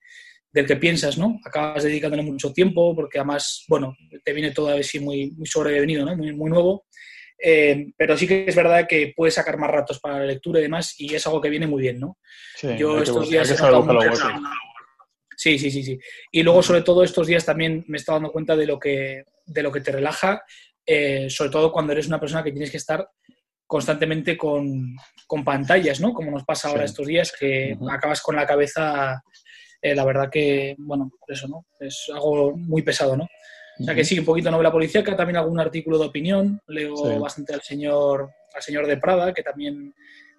del 0.51 0.65
que 0.65 0.75
piensas, 0.75 1.17
¿no? 1.17 1.39
Acabas 1.45 1.83
dedicándole 1.83 2.23
mucho 2.23 2.51
tiempo 2.51 2.95
porque 2.95 3.19
además, 3.19 3.65
bueno, 3.67 3.95
te 4.23 4.33
viene 4.33 4.51
todo 4.51 4.69
así 4.69 4.99
muy, 4.99 5.31
muy 5.31 5.45
sobrevenido, 5.45 6.05
¿no? 6.05 6.15
Muy, 6.15 6.33
muy 6.33 6.49
nuevo. 6.49 6.85
Eh, 7.43 7.87
pero 7.97 8.15
sí 8.15 8.27
que 8.27 8.45
es 8.47 8.55
verdad 8.55 8.85
que 8.87 9.13
puedes 9.15 9.33
sacar 9.33 9.57
más 9.57 9.71
ratos 9.71 9.99
para 9.99 10.19
la 10.19 10.25
lectura 10.25 10.59
y 10.59 10.63
demás 10.63 10.93
y 10.99 11.15
es 11.15 11.25
algo 11.25 11.41
que 11.41 11.49
viene 11.49 11.65
muy 11.65 11.81
bien, 11.81 11.99
¿no? 11.99 12.19
Yo 12.77 13.01
estos 13.01 13.29
días 13.29 13.49
he 13.49 13.55
Sí, 15.35 15.57
sí, 15.57 15.71
sí, 15.71 15.83
sí. 15.83 15.99
Y 16.31 16.43
luego, 16.43 16.61
sobre 16.61 16.83
todo, 16.83 17.03
estos 17.03 17.25
días 17.25 17.43
también 17.43 17.83
me 17.87 17.97
he 17.97 17.99
estado 17.99 18.17
dando 18.17 18.31
cuenta 18.31 18.55
de 18.55 18.67
lo 18.67 18.77
que, 18.77 19.23
de 19.43 19.63
lo 19.63 19.71
que 19.71 19.81
te 19.81 19.91
relaja, 19.91 20.43
eh, 20.85 21.31
sobre 21.31 21.49
todo 21.49 21.71
cuando 21.71 21.93
eres 21.93 22.05
una 22.05 22.19
persona 22.19 22.43
que 22.43 22.51
tienes 22.51 22.69
que 22.69 22.77
estar 22.77 23.09
constantemente 23.65 24.37
con, 24.37 24.95
con 25.25 25.43
pantallas, 25.43 25.99
¿no? 25.99 26.13
Como 26.13 26.29
nos 26.29 26.43
pasa 26.43 26.67
ahora 26.67 26.85
estos 26.85 27.07
días, 27.07 27.33
que 27.39 27.75
acabas 27.89 28.21
con 28.21 28.35
la 28.35 28.45
cabeza 28.45 29.23
eh, 29.81 29.95
la 29.95 30.05
verdad 30.05 30.29
que, 30.29 30.75
bueno, 30.77 31.11
eso, 31.27 31.47
¿no? 31.47 31.65
Es 31.79 32.09
algo 32.13 32.55
muy 32.55 32.81
pesado, 32.81 33.17
¿no? 33.17 33.27
O 33.79 33.83
sea 33.83 33.95
que 33.95 34.03
sí, 34.03 34.19
un 34.19 34.25
poquito 34.25 34.51
novela 34.51 34.71
policíaca, 34.71 35.15
también 35.15 35.37
algún 35.37 35.59
artículo 35.59 35.97
de 35.97 36.05
opinión, 36.05 36.61
leo 36.67 37.19
bastante 37.19 37.53
al 37.53 37.61
señor, 37.61 38.29
al 38.53 38.61
señor 38.61 38.85
de 38.85 38.97
Prada, 38.97 39.33
que 39.33 39.41
también 39.41 39.95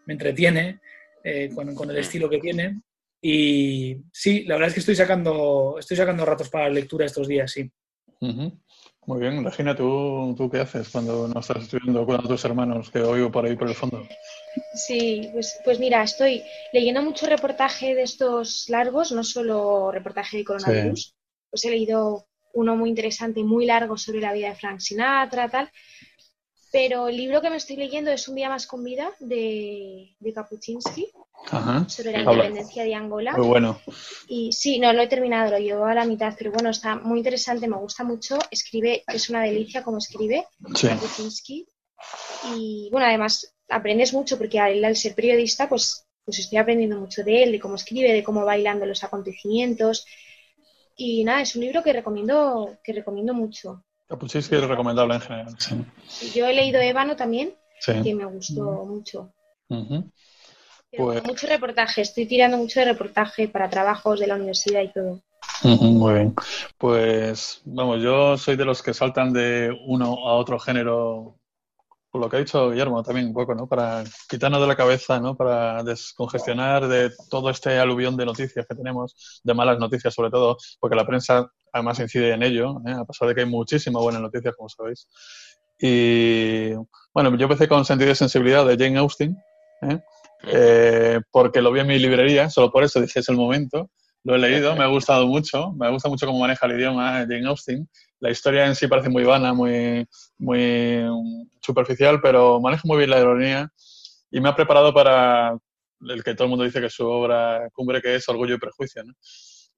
me 0.06 0.12
entretiene 0.12 0.80
eh, 1.25 1.50
con, 1.52 1.90
el 1.90 1.96
estilo 1.96 2.30
que 2.30 2.38
tiene. 2.38 2.82
Y 3.20 3.96
sí, 4.12 4.44
la 4.44 4.54
verdad 4.54 4.68
es 4.68 4.75
que 4.75 4.80
estoy 4.80 4.94
sacando, 4.94 5.76
estoy 5.78 5.96
sacando 5.96 6.25
ratos 6.25 6.49
para 6.50 6.68
la 6.68 6.75
lectura 6.75 7.06
estos 7.06 7.26
días, 7.26 7.50
sí. 7.50 7.68
Muy 8.20 9.18
bien, 9.18 9.34
imagina 9.34 9.75
¿tú, 9.75 10.32
¿tú 10.37 10.49
qué 10.49 10.61
haces 10.61 10.88
cuando 10.88 11.26
no 11.26 11.40
estás 11.40 11.64
estudiando 11.64 12.06
con 12.06 12.22
tus 12.22 12.44
hermanos 12.44 12.88
que 12.90 13.00
oigo 13.00 13.32
por 13.32 13.44
ahí 13.44 13.56
por 13.56 13.68
el 13.68 13.75
fondo? 13.75 14.06
Sí, 14.75 15.30
pues, 15.32 15.61
pues 15.64 15.78
mira, 15.78 16.02
estoy 16.02 16.42
leyendo 16.73 17.02
mucho 17.02 17.26
reportaje 17.26 17.94
de 17.94 18.02
estos 18.02 18.68
largos, 18.68 19.12
no 19.12 19.25
solo 19.25 19.90
reportaje 19.90 20.38
de 20.38 20.44
coronavirus. 20.44 21.14
Pues 21.50 21.64
he 21.64 21.71
leído 21.71 22.26
uno 22.54 22.76
muy 22.76 22.90
interesante, 22.90 23.42
muy 23.42 23.66
largo 23.66 23.97
sobre 23.97 24.21
la 24.21 24.32
vida 24.32 24.49
de 24.49 24.56
Frank 24.56 24.80
Sinatra, 24.80 25.49
tal. 25.49 25.71
Pero 26.71 27.09
el 27.09 27.18
libro 27.18 27.42
que 27.42 27.50
me 27.50 27.56
estoy 27.56 27.76
leyendo 27.76 28.11
es 28.11 28.26
Un 28.28 28.37
día 28.37 28.49
más 28.49 28.66
con 28.66 28.82
vida 28.82 29.11
de, 29.21 30.16
de 30.18 30.32
Kapuczynski 30.32 31.12
sobre 31.87 32.12
la 32.12 32.21
independencia 32.21 32.85
de 32.85 32.94
Angola. 32.94 33.32
Muy 33.37 33.47
bueno. 33.47 33.78
Y 34.26 34.52
sí, 34.52 34.78
no 34.78 34.90
lo 34.94 35.02
he 35.02 35.06
terminado, 35.06 35.50
lo 35.50 35.59
llevo 35.59 35.85
a 35.85 35.94
la 35.94 36.06
mitad, 36.06 36.35
pero 36.38 36.50
bueno, 36.50 36.71
está 36.71 36.97
muy 36.97 37.18
interesante, 37.18 37.68
me 37.68 37.76
gusta 37.76 38.04
mucho. 38.04 38.38
Escribe, 38.50 39.04
es 39.06 39.28
una 39.28 39.42
delicia 39.42 39.82
como 39.82 39.99
escribe 39.99 40.47
sí. 40.75 41.66
Y 42.56 42.88
bueno, 42.90 43.06
además 43.06 43.51
aprendes 43.69 44.12
mucho 44.12 44.38
porque 44.38 44.59
al, 44.59 44.97
ser 44.97 45.14
periodista, 45.14 45.69
pues, 45.69 46.07
pues 46.25 46.38
estoy 46.38 46.59
aprendiendo 46.59 46.99
mucho 46.99 47.23
de 47.23 47.42
él, 47.42 47.52
de 47.52 47.61
cómo 47.61 47.76
escribe, 47.76 48.12
de 48.12 48.23
cómo 48.23 48.45
bailando 48.45 48.87
los 48.87 49.02
acontecimientos. 49.04 50.07
Y 50.97 51.25
nada, 51.25 51.40
es 51.40 51.57
un 51.57 51.62
libro 51.62 51.83
que 51.83 51.92
recomiendo, 51.92 52.78
que 52.85 52.92
recomiendo 52.92 53.35
mucho. 53.35 53.85
Kapuczynski 54.09 54.57
es 54.57 54.64
recomendable 54.64 55.14
en 55.14 55.21
general. 55.21 55.57
Yo 56.35 56.47
he 56.47 56.52
leído 56.52 56.81
Ébano 56.81 57.16
también, 57.16 57.54
que 57.85 58.14
me 58.14 58.26
gustó 58.26 58.85
mucho. 58.85 59.33
Pues... 60.95 61.25
Mucho 61.25 61.47
reportaje, 61.47 62.02
estoy 62.02 62.26
tirando 62.26 62.59
mucho 62.59 62.81
de 62.81 62.87
reportaje 62.87 63.49
para 63.49 63.71
trabajos 63.71 64.21
de 64.21 64.26
la 64.26 64.35
universidad 64.35 64.83
y 64.83 64.92
todo. 64.92 65.23
Muy 65.62 66.14
bien. 66.14 66.35
Pues 66.76 67.62
vamos, 67.64 68.02
yo 68.02 68.37
soy 68.37 68.57
de 68.57 68.64
los 68.64 68.83
que 68.83 68.92
saltan 68.92 69.33
de 69.33 69.75
uno 69.87 70.28
a 70.28 70.35
otro 70.35 70.59
género, 70.59 71.38
por 72.12 72.21
lo 72.21 72.28
que 72.28 72.37
ha 72.37 72.40
dicho 72.40 72.71
Guillermo 72.71 73.02
también 73.02 73.28
un 73.28 73.33
poco, 73.33 73.54
¿no? 73.54 73.66
Para 73.66 74.04
quitarnos 74.28 74.61
de 74.61 74.66
la 74.66 74.76
cabeza, 74.76 75.19
¿no? 75.19 75.35
Para 75.35 75.83
descongestionar 75.83 76.87
de 76.87 77.11
todo 77.31 77.49
este 77.49 77.78
aluvión 77.78 78.19
de 78.19 78.26
noticias 78.26 78.66
que 78.69 78.75
tenemos, 78.75 79.40
de 79.42 79.54
malas 79.54 79.78
noticias 79.78 80.12
sobre 80.12 80.31
todo, 80.31 80.59
porque 80.78 80.95
la 80.95 81.07
prensa 81.07 81.50
además 81.73 81.99
incide 82.00 82.35
en 82.35 82.42
ello, 82.42 82.83
¿eh? 82.87 82.92
a 82.92 83.07
pesar 83.07 83.28
de 83.28 83.35
que 83.35 83.40
hay 83.40 83.47
muchísimas 83.47 84.02
buenas 84.02 84.21
noticias, 84.21 84.54
como 84.54 84.69
sabéis. 84.69 85.09
Y 85.81 86.75
bueno, 87.14 87.35
yo 87.35 87.45
empecé 87.45 87.66
con 87.66 87.87
Sentido 87.87 88.11
de 88.11 88.14
Sensibilidad 88.14 88.66
de 88.66 88.76
Jane 88.76 88.99
Austen, 88.99 89.35
¿eh? 89.81 89.99
Eh, 90.45 91.21
porque 91.31 91.62
lo 91.62 91.73
vi 91.73 91.81
en 91.81 91.87
mi 91.87 91.99
librería, 91.99 92.50
solo 92.50 92.71
por 92.71 92.85
eso 92.85 93.00
dije 93.00 93.21
es 93.21 93.28
el 93.31 93.37
momento. 93.37 93.90
Lo 94.23 94.35
he 94.35 94.38
leído, 94.38 94.76
me 94.76 94.85
ha 94.85 94.88
gustado 94.88 95.26
mucho, 95.26 95.73
me 95.73 95.90
gusta 95.90 96.11
mucho 96.11 96.26
cómo 96.26 96.40
maneja 96.40 96.66
el 96.66 96.78
idioma 96.78 97.21
Jane 97.21 97.49
Austen. 97.49 97.88
La 98.22 98.30
historia 98.30 98.66
en 98.66 98.76
sí 98.76 98.86
parece 98.86 99.08
muy 99.08 99.24
vana, 99.24 99.52
muy, 99.52 100.06
muy 100.38 101.04
superficial, 101.60 102.20
pero 102.22 102.60
maneja 102.60 102.82
muy 102.84 102.98
bien 102.98 103.10
la 103.10 103.18
ironía 103.18 103.68
y 104.30 104.40
me 104.40 104.48
ha 104.48 104.54
preparado 104.54 104.94
para 104.94 105.58
el 106.00 106.22
que 106.22 106.36
todo 106.36 106.44
el 106.44 106.50
mundo 106.50 106.64
dice 106.64 106.80
que 106.80 106.88
su 106.88 107.04
obra 107.04 107.68
cumbre, 107.72 108.00
que 108.00 108.14
es 108.14 108.28
Orgullo 108.28 108.54
y 108.54 108.58
Prejuicio. 108.58 109.02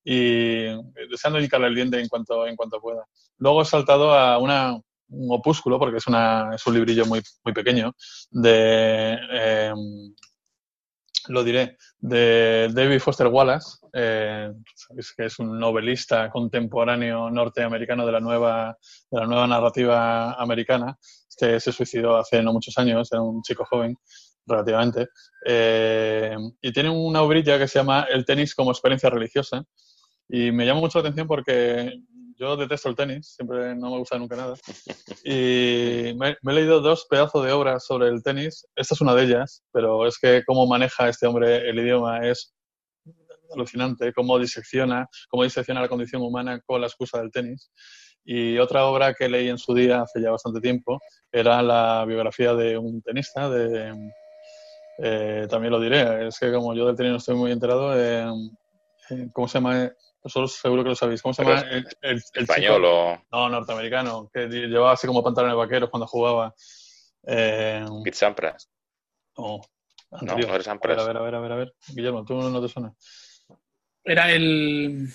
Y 0.04 0.64
deseando 1.08 1.38
indicarle 1.38 1.68
el 1.68 1.74
diente 1.74 1.98
en 1.98 2.06
cuanto, 2.06 2.46
en 2.46 2.54
cuanto 2.54 2.82
pueda. 2.82 3.06
Luego 3.38 3.62
he 3.62 3.64
saltado 3.64 4.12
a 4.12 4.36
una, 4.36 4.74
un 5.08 5.28
opúsculo, 5.30 5.78
porque 5.78 5.96
es, 5.96 6.06
una, 6.06 6.50
es 6.54 6.66
un 6.66 6.74
librillo 6.74 7.06
muy, 7.06 7.22
muy 7.44 7.54
pequeño, 7.54 7.94
de 8.30 9.18
eh, 9.32 9.72
lo 11.28 11.44
diré, 11.44 11.76
de 11.98 12.68
David 12.72 13.00
Foster 13.00 13.28
Wallace, 13.28 13.78
eh, 13.92 14.50
que 15.16 15.24
es 15.24 15.38
un 15.38 15.58
novelista 15.58 16.30
contemporáneo 16.30 17.30
norteamericano 17.30 18.04
de 18.06 18.12
la 18.12 18.20
nueva, 18.20 18.76
de 19.10 19.20
la 19.20 19.26
nueva 19.26 19.46
narrativa 19.46 20.34
americana. 20.34 20.98
Este 21.28 21.58
se 21.60 21.72
suicidó 21.72 22.16
hace 22.16 22.42
no 22.42 22.52
muchos 22.52 22.76
años, 22.78 23.10
era 23.12 23.22
un 23.22 23.42
chico 23.42 23.64
joven, 23.64 23.96
relativamente, 24.46 25.08
eh, 25.46 26.36
y 26.60 26.72
tiene 26.72 26.90
una 26.90 27.22
obrilla 27.22 27.58
que 27.58 27.68
se 27.68 27.78
llama 27.78 28.06
El 28.10 28.24
tenis 28.24 28.54
como 28.54 28.70
experiencia 28.70 29.10
religiosa. 29.10 29.64
Y 30.28 30.52
me 30.52 30.64
llama 30.64 30.80
mucho 30.80 30.98
la 30.98 31.08
atención 31.08 31.26
porque 31.26 31.92
yo 32.38 32.56
detesto 32.56 32.88
el 32.88 32.96
tenis, 32.96 33.34
siempre 33.34 33.74
no 33.74 33.90
me 33.90 33.98
gusta 33.98 34.18
nunca 34.18 34.36
nada. 34.36 34.54
Y 35.24 36.14
me, 36.16 36.30
he 36.30 36.52
leído 36.52 36.80
dos 36.80 37.06
pedazos 37.08 37.44
de 37.44 37.52
obras 37.52 37.84
sobre 37.84 38.08
el 38.08 38.22
tenis. 38.22 38.66
Esta 38.74 38.94
es 38.94 39.00
una 39.00 39.14
de 39.14 39.24
ellas, 39.24 39.62
pero 39.72 40.06
es 40.06 40.18
que 40.18 40.42
cómo 40.44 40.66
maneja 40.66 41.08
este 41.08 41.26
hombre 41.26 41.68
el 41.68 41.78
idioma 41.78 42.26
es 42.26 42.54
alucinante, 43.52 44.12
cómo 44.12 44.38
disecciona, 44.38 45.06
cómo 45.28 45.44
disecciona 45.44 45.80
la 45.80 45.88
condición 45.88 46.22
humana 46.22 46.60
con 46.66 46.80
la 46.80 46.86
excusa 46.86 47.20
del 47.20 47.30
tenis. 47.30 47.70
Y 48.24 48.58
otra 48.58 48.86
obra 48.86 49.14
que 49.14 49.28
leí 49.28 49.48
en 49.48 49.58
su 49.58 49.74
día, 49.74 50.02
hace 50.02 50.20
ya 50.20 50.30
bastante 50.30 50.60
tiempo, 50.60 50.98
era 51.30 51.62
la 51.62 52.04
biografía 52.06 52.54
de 52.54 52.78
un 52.78 53.02
tenista, 53.02 53.50
de, 53.50 53.94
eh, 54.98 55.46
también 55.50 55.72
lo 55.72 55.80
diré, 55.80 56.26
es 56.28 56.38
que 56.38 56.52
como 56.52 56.74
yo 56.74 56.86
del 56.86 56.96
tenis 56.96 57.12
no 57.12 57.18
estoy 57.18 57.36
muy 57.36 57.52
enterado, 57.52 57.98
eh, 57.98 58.26
¿cómo 59.32 59.48
se 59.48 59.58
llama? 59.58 59.92
Vosotros 60.22 60.52
seguro 60.54 60.82
que 60.82 60.90
lo 60.90 60.94
sabéis. 60.94 61.20
¿Cómo 61.20 61.34
se 61.34 61.44
llama? 61.44 61.64
El, 62.00 62.22
español 62.34 62.84
o. 62.86 63.22
No, 63.30 63.48
norteamericano, 63.48 64.30
que 64.32 64.46
llevaba 64.46 64.92
así 64.92 65.06
como 65.06 65.22
pantalones 65.22 65.56
vaqueros 65.56 65.90
cuando 65.90 66.06
jugaba. 66.06 66.54
Eh... 67.26 67.84
Pete 68.02 68.16
Sampras. 68.16 68.70
No, 69.36 69.60
no, 70.10 70.36
no 70.36 70.54
eres 70.54 70.64
Sampras. 70.64 70.98
A 70.98 71.06
ver, 71.06 71.16
a 71.16 71.22
ver, 71.22 71.34
a 71.34 71.40
ver, 71.40 71.52
a 71.52 71.56
ver. 71.56 71.74
Guillermo, 71.88 72.24
tú 72.24 72.34
no 72.34 72.62
te 72.62 72.68
suena. 72.68 72.94
Era 74.06 74.30
el, 74.30 75.08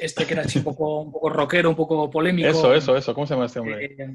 este 0.00 0.26
que 0.26 0.32
era 0.32 0.42
así 0.42 0.58
un 0.58 0.64
poco, 0.64 1.02
un 1.02 1.12
poco 1.12 1.30
rockero, 1.30 1.70
un 1.70 1.76
poco 1.76 2.10
polémico. 2.10 2.48
Eso, 2.48 2.74
eso, 2.74 2.96
eso. 2.96 3.14
¿Cómo 3.14 3.24
se 3.24 3.34
llama 3.34 3.46
este 3.46 3.60
hombre? 3.60 3.84
Eh, 3.84 4.08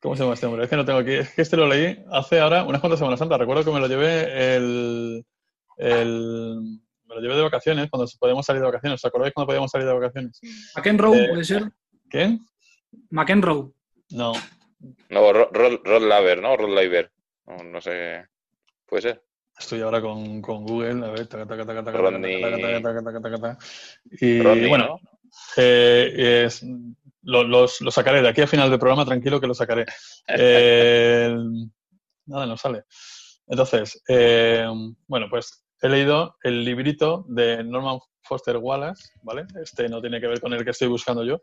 ¿Cómo 0.00 0.14
se 0.14 0.22
llama 0.22 0.34
este 0.34 0.46
hombre? 0.46 0.64
Es 0.64 0.70
que 0.70 0.76
no 0.76 0.84
tengo 0.84 0.98
aquí. 0.98 1.12
Es 1.14 1.30
que 1.30 1.42
este 1.42 1.56
lo 1.56 1.66
leí 1.66 2.04
hace 2.10 2.40
ahora 2.40 2.64
unas 2.64 2.82
cuantas 2.82 2.98
semanas 2.98 3.18
santas. 3.18 3.38
Recuerdo 3.38 3.64
que 3.64 3.70
me 3.70 3.80
lo 3.80 3.86
llevé 3.86 4.56
el, 4.56 5.24
el 5.78 6.81
me 7.12 7.16
lo 7.16 7.22
llevé 7.22 7.36
de 7.36 7.42
vacaciones, 7.42 7.90
cuando 7.90 8.10
podíamos 8.18 8.46
salir 8.46 8.60
de 8.60 8.66
vacaciones. 8.66 9.00
¿Os 9.00 9.04
acordáis 9.04 9.34
cuando 9.34 9.46
podíamos 9.46 9.70
salir 9.70 9.86
de 9.86 9.92
vacaciones? 9.92 10.40
¿McEnroe 10.74 11.24
eh, 11.24 11.28
puede 11.28 11.44
ser? 11.44 11.64
¿Quién? 12.08 12.46
McEnroe. 13.10 13.70
No. 14.10 14.32
No, 15.10 15.32
Rod, 15.32 16.02
Laver, 16.02 16.40
¿no? 16.40 16.56
Rod 16.56 16.74
Laver. 16.74 17.12
No, 17.46 17.80
sé. 17.80 18.24
¿Puede 18.86 19.02
ser? 19.02 19.22
Estoy 19.58 19.80
ahora 19.82 20.00
con, 20.00 20.40
con 20.40 20.64
Google, 20.64 21.06
a 21.06 21.10
ver, 21.10 21.26
taca, 21.26 21.46
taca, 21.46 21.66
taca, 21.66 21.84
taca, 21.84 23.22
taca, 23.22 23.58
Y 24.20 24.40
bueno, 24.66 24.98
eh, 25.56 26.44
es, 26.46 26.64
lo, 27.22 27.44
los, 27.44 27.80
lo, 27.82 27.90
sacaré 27.90 28.22
de 28.22 28.28
aquí 28.28 28.40
a 28.40 28.46
final 28.46 28.70
del 28.70 28.78
programa, 28.78 29.04
tranquilo 29.04 29.40
que 29.40 29.46
lo 29.46 29.54
sacaré. 29.54 29.84
Eh, 30.28 31.34
nada, 32.26 32.46
no 32.46 32.56
sale. 32.56 32.84
Entonces, 33.46 34.02
eh, 34.08 34.66
bueno, 35.06 35.26
pues 35.28 35.61
he 35.82 35.88
leído 35.88 36.36
el 36.42 36.64
librito 36.64 37.24
de 37.28 37.62
Norman 37.64 37.98
Foster 38.22 38.56
Wallace, 38.56 39.10
¿vale? 39.22 39.46
Este 39.60 39.88
no 39.88 40.00
tiene 40.00 40.20
que 40.20 40.28
ver 40.28 40.40
con 40.40 40.52
el 40.52 40.64
que 40.64 40.70
estoy 40.70 40.86
buscando 40.86 41.24
yo, 41.24 41.42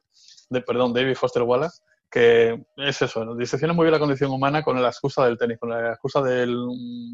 de, 0.50 0.62
perdón, 0.62 0.94
David 0.94 1.16
Foster 1.16 1.44
Wallace, 1.44 1.82
que 2.10 2.64
es 2.78 3.02
eso, 3.02 3.24
¿no? 3.24 3.36
disecciona 3.36 3.74
muy 3.74 3.84
bien 3.84 3.92
la 3.92 4.00
condición 4.00 4.32
humana 4.32 4.64
con 4.64 4.82
la 4.82 4.88
excusa 4.88 5.26
del 5.26 5.38
tenis, 5.38 5.60
con 5.60 5.70
la 5.70 5.90
excusa 5.90 6.22
del, 6.22 6.58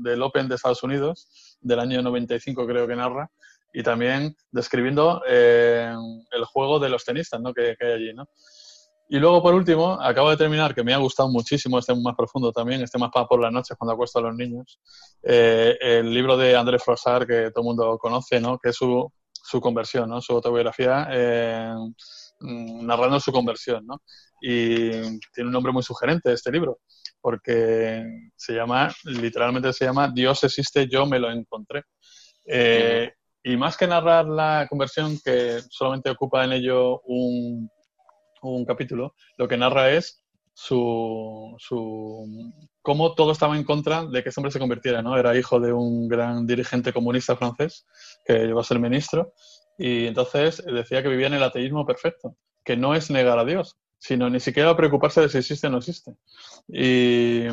del 0.04 0.22
Open 0.22 0.48
de 0.48 0.56
Estados 0.56 0.84
Unidos, 0.84 1.58
del 1.60 1.80
año 1.80 2.02
95 2.02 2.66
creo 2.66 2.88
que 2.88 2.96
narra, 2.96 3.30
y 3.74 3.84
también 3.84 4.38
describiendo 4.52 5.22
eh, 5.28 5.94
el 6.32 6.46
juego 6.46 6.80
de 6.80 6.90
los 6.90 7.04
tenistas 7.04 7.42
¿no? 7.42 7.54
que 7.54 7.76
hay 7.82 7.92
allí, 7.92 8.14
¿no? 8.14 8.30
Y 9.08 9.20
luego, 9.20 9.42
por 9.42 9.54
último, 9.54 10.02
acabo 10.02 10.32
de 10.32 10.38
terminar, 10.38 10.74
que 10.74 10.84
me 10.84 10.94
ha 10.94 10.98
gustado 10.98 11.30
muchísimo, 11.30 11.78
este 11.78 11.94
más 11.96 12.16
profundo 12.16 12.52
también, 12.52 12.82
este 12.82 12.98
más 12.98 13.12
para 13.14 13.28
por 13.28 13.40
las 13.40 13.52
noches 13.52 13.78
cuando 13.78 13.94
acuesto 13.94 14.18
a 14.20 14.24
los 14.24 14.36
niños, 14.36 14.80
eh, 15.22 15.78
el 15.80 16.12
libro 16.12 16.36
de 16.36 16.56
Andrés 16.56 16.84
Frossard, 16.84 17.28
que 17.28 17.52
todo 17.52 17.62
el 17.62 17.66
mundo 17.66 17.98
conoce, 18.00 18.40
¿no? 18.40 18.58
que 18.58 18.70
es 18.70 18.76
su, 18.76 19.12
su 19.32 19.62
conversión, 19.62 20.10
¿no? 20.10 20.22
su 20.22 20.34
autobiografía, 20.34 21.08
eh, 21.12 21.76
mm, 22.40 22.86
narrando 22.86 23.20
su 23.20 23.32
conversión. 23.32 23.86
¿no? 23.86 24.02
Y 24.42 24.90
tiene 24.90 25.48
un 25.48 25.52
nombre 25.52 25.72
muy 25.72 25.84
sugerente 25.84 26.34
este 26.34 26.52
libro, 26.52 26.80
porque 27.22 28.04
se 28.36 28.54
llama, 28.54 28.92
literalmente 29.04 29.72
se 29.72 29.86
llama 29.86 30.12
Dios 30.14 30.44
existe, 30.44 30.88
yo 30.88 31.06
me 31.06 31.20
lo 31.20 31.30
encontré. 31.30 31.84
Eh, 32.44 33.12
y 33.44 33.56
más 33.56 33.78
que 33.78 33.86
narrar 33.86 34.26
la 34.26 34.66
conversión, 34.68 35.20
que 35.24 35.60
solamente 35.70 36.10
ocupa 36.10 36.44
en 36.44 36.54
ello 36.54 37.02
un 37.02 37.70
un 38.52 38.66
capítulo, 38.66 39.16
lo 39.38 39.48
que 39.48 39.58
narra 39.58 39.92
es 39.92 40.24
su, 40.54 41.56
su 41.60 42.54
cómo 42.82 43.14
todo 43.14 43.32
estaba 43.32 43.58
en 43.58 43.64
contra 43.64 44.06
de 44.06 44.24
que 44.24 44.30
este 44.30 44.40
hombre 44.40 44.52
se 44.52 44.60
convirtiera, 44.60 45.02
¿no? 45.02 45.18
Era 45.18 45.38
hijo 45.38 45.60
de 45.60 45.74
un 45.74 46.08
gran 46.08 46.48
dirigente 46.48 46.94
comunista 46.94 47.36
francés 47.36 47.86
que 48.26 48.46
llegó 48.46 48.62
a 48.62 48.64
ser 48.64 48.80
ministro 48.80 49.34
y 49.78 50.08
entonces 50.08 50.64
decía 50.66 51.04
que 51.04 51.10
vivía 51.10 51.28
en 51.28 51.34
el 51.34 51.44
ateísmo 51.44 51.86
perfecto, 51.86 52.38
que 52.64 52.78
no 52.78 52.96
es 52.96 53.10
negar 53.10 53.38
a 53.38 53.46
Dios, 53.46 53.78
sino 54.06 54.30
ni 54.30 54.40
siquiera 54.40 54.78
preocuparse 54.78 55.22
de 55.22 55.30
si 55.30 55.40
existe 55.40 55.66
o 55.66 55.72
no 55.72 55.80
existe. 55.80 56.16
Y, 56.68 57.48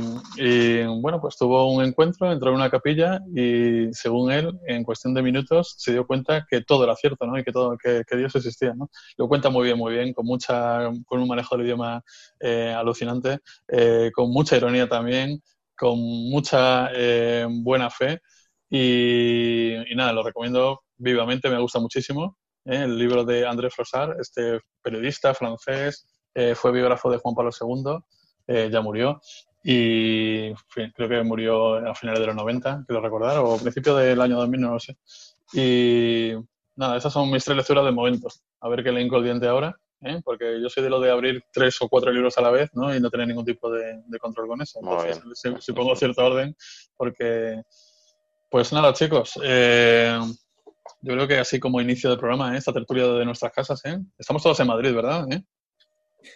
bueno, 1.00 1.18
pues 1.18 1.36
tuvo 1.38 1.72
un 1.72 1.82
encuentro, 1.82 2.30
entró 2.30 2.50
en 2.50 2.56
una 2.56 2.70
capilla 2.70 3.20
y 3.34 3.92
según 3.94 4.30
él, 4.30 4.58
en 4.66 4.84
cuestión 4.84 5.14
de 5.14 5.22
minutos, 5.22 5.74
se 5.78 5.92
dio 5.92 6.06
cuenta 6.06 6.46
que 6.48 6.60
todo 6.60 6.84
era 6.84 6.94
cierto, 6.94 7.26
¿no? 7.26 7.38
Y 7.38 7.44
que 7.44 7.52
todo, 7.52 7.78
que, 7.78 8.04
Dios 8.16 8.36
existía, 8.36 8.74
¿no? 8.74 8.90
Lo 9.16 9.28
cuenta 9.28 9.48
muy 9.48 9.64
bien, 9.64 9.78
muy 9.78 9.94
bien, 9.94 10.12
con 10.12 10.26
mucha, 10.26 10.90
con 11.06 11.22
un 11.22 11.28
manejo 11.28 11.56
del 11.56 11.64
idioma 11.64 12.02
eh, 12.38 12.74
alucinante, 12.76 13.38
eh, 13.68 14.10
con 14.14 14.30
mucha 14.30 14.56
ironía 14.56 14.86
también, 14.86 15.42
con 15.74 15.98
mucha 15.98 16.90
eh, 16.94 17.46
buena 17.48 17.88
fe. 17.88 18.20
Y, 18.68 19.74
nada, 19.94 20.12
lo 20.12 20.22
recomiendo 20.22 20.82
vivamente, 20.98 21.48
me 21.48 21.58
gusta 21.60 21.78
muchísimo. 21.78 22.36
El 22.64 22.98
libro 22.98 23.24
de 23.24 23.46
André 23.46 23.70
Frossard, 23.70 24.20
este 24.20 24.60
periodista 24.82 25.32
francés, 25.34 26.11
eh, 26.34 26.54
fue 26.54 26.72
biógrafo 26.72 27.10
de 27.10 27.18
Juan 27.18 27.34
Pablo 27.34 27.50
II, 27.58 27.98
eh, 28.46 28.68
ya 28.70 28.80
murió. 28.80 29.20
y 29.64 30.52
creo 30.94 31.08
que 31.08 31.22
murió 31.22 31.76
a 31.76 31.94
finales 31.94 32.20
de 32.20 32.26
los 32.26 32.36
90, 32.36 32.84
quiero 32.86 33.00
recordar, 33.00 33.38
o 33.38 33.56
principios 33.58 33.98
del 34.00 34.20
año 34.20 34.36
2000, 34.36 34.60
no 34.60 34.72
lo 34.72 34.80
sé. 34.80 34.96
Y 35.52 36.32
nada, 36.76 36.96
esas 36.96 37.12
son 37.12 37.30
mis 37.30 37.44
tres 37.44 37.56
lecturas 37.56 37.84
de 37.84 37.92
momento. 37.92 38.28
A 38.60 38.68
ver 38.68 38.82
qué 38.82 38.92
le 38.92 39.02
el 39.02 39.24
diente 39.24 39.46
ahora, 39.46 39.76
¿eh? 40.00 40.20
porque 40.24 40.60
yo 40.60 40.68
soy 40.68 40.82
de 40.82 40.90
lo 40.90 41.00
de 41.00 41.10
abrir 41.10 41.44
tres 41.52 41.80
o 41.80 41.88
cuatro 41.88 42.10
libros 42.10 42.36
a 42.38 42.42
la 42.42 42.50
vez 42.50 42.70
¿no? 42.74 42.94
y 42.94 43.00
no 43.00 43.10
tener 43.10 43.28
ningún 43.28 43.44
tipo 43.44 43.70
de, 43.70 44.02
control 44.20 44.48
con 44.48 44.62
eso. 44.62 44.80
Entonces, 44.80 45.54
si, 45.60 45.72
pongo 45.72 45.94
cierto 45.96 46.24
orden, 46.24 46.56
porque... 46.96 47.62
Pues 48.50 48.70
nada, 48.70 48.92
chicos, 48.92 49.40
eh, 49.42 50.20
yo 51.00 51.14
creo 51.14 51.26
que 51.26 51.38
así 51.38 51.58
como 51.58 51.80
inicio 51.80 52.10
del 52.10 52.18
programa, 52.18 52.54
¿eh? 52.54 52.58
esta 52.58 52.72
tertulia 52.72 53.06
de 53.06 53.24
nuestras 53.24 53.50
casas, 53.50 53.82
¿eh? 53.86 53.98
estamos 54.18 54.42
todos 54.42 54.60
en 54.60 54.66
Madrid, 54.66 54.94
¿verdad? 54.94 55.26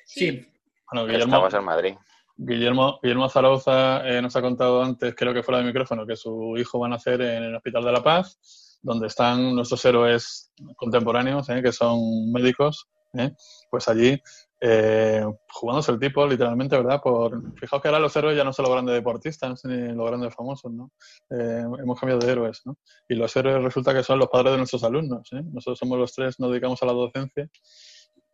Sí. 0.05 0.47
Bueno, 0.91 1.07
Guillermo, 1.07 1.35
estamos 1.35 1.55
en 1.55 1.65
Madrid. 1.65 1.95
Guillermo, 2.37 2.99
Guillermo 3.03 3.29
Zarauza 3.29 4.03
nos 4.21 4.37
ha 4.37 4.43
contado 4.43 4.83
antes, 4.83 5.15
creo 5.15 5.33
que 5.33 5.43
fuera 5.43 5.61
de 5.61 5.67
micrófono, 5.67 6.07
que 6.07 6.17
su 6.17 6.55
hijo 6.59 6.79
va 6.79 6.87
a 6.87 6.91
nacer 6.91 7.21
en 7.23 7.45
el 7.45 7.55
Hospital 7.55 7.85
de 7.85 7.93
la 7.93 8.03
Paz 8.03 8.39
donde 8.87 9.09
están 9.09 9.55
nuestros 9.55 9.85
héroes 9.85 10.53
contemporáneos, 10.77 11.49
¿eh? 11.49 11.61
que 11.61 11.73
son 11.73 12.31
médicos, 12.31 12.89
¿eh? 13.15 13.33
pues 13.69 13.89
allí 13.89 14.23
eh, 14.61 15.25
jugándose 15.49 15.91
el 15.91 15.99
tipo, 15.99 16.25
literalmente, 16.25 16.77
¿verdad? 16.77 17.01
Por, 17.03 17.59
fijaos 17.59 17.83
que 17.83 17.89
ahora 17.89 17.99
los 17.99 18.15
héroes 18.15 18.37
ya 18.37 18.45
no 18.45 18.53
son 18.53 18.63
los 18.63 18.73
grandes 18.73 18.95
deportistas 18.95 19.65
ni 19.65 19.93
los 19.93 20.07
grandes 20.07 20.33
famosos, 20.33 20.73
¿no? 20.73 20.93
hemos 21.29 21.99
cambiado 21.99 22.21
de 22.25 22.31
héroes, 22.31 22.63
¿no? 22.65 22.79
Y 23.09 23.17
los 23.17 23.35
héroes 23.37 23.61
resulta 23.63 23.93
que 23.93 24.05
son 24.05 24.21
los 24.21 24.29
padres 24.29 24.53
de 24.53 24.59
nuestros 24.59 24.85
alumnos, 24.85 25.29
Nosotros 25.33 25.79
somos 25.79 25.99
los 25.99 26.15
tres, 26.15 26.39
nos 26.39 26.51
dedicamos 26.51 26.81
a 26.83 26.87
la 26.87 26.93
docencia 26.93 27.51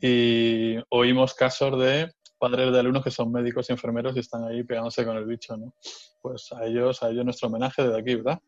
y 0.05 0.79
oímos 0.89 1.33
casos 1.33 1.79
de 1.81 2.13
padres 2.37 2.73
de 2.73 2.81
alumnos 2.81 3.05
que 3.05 3.13
son 3.13 3.31
médicos 3.31 3.69
y 3.69 3.73
enfermeros 3.73 4.17
y 4.17 4.19
están 4.19 4.45
ahí 4.45 4.65
pegándose 4.65 5.05
con 5.05 5.17
el 5.17 5.25
bicho, 5.25 5.57
¿no? 5.57 5.77
Pues 6.21 6.51
a 6.53 6.67
ellos, 6.67 7.05
a 7.05 7.11
ellos 7.11 7.25
nuestro 7.25 7.47
homenaje 7.47 7.85
desde 7.85 8.01
aquí, 8.01 8.17
¿verdad? 8.17 8.41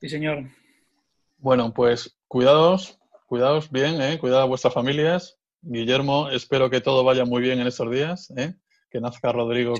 Sí, 0.00 0.08
señor. 0.08 0.50
Bueno, 1.38 1.72
pues 1.72 2.18
cuidados, 2.26 2.98
cuidados 3.26 3.70
bien, 3.70 4.02
¿eh? 4.02 4.18
cuidad 4.18 4.42
a 4.42 4.46
vuestras 4.46 4.74
familias. 4.74 5.38
Guillermo, 5.60 6.30
espero 6.30 6.68
que 6.68 6.80
todo 6.80 7.04
vaya 7.04 7.24
muy 7.24 7.40
bien 7.40 7.60
en 7.60 7.68
estos 7.68 7.88
días, 7.88 8.32
¿eh? 8.36 8.54
que 8.90 9.00
nazca 9.00 9.30
Rodrigo 9.30 9.74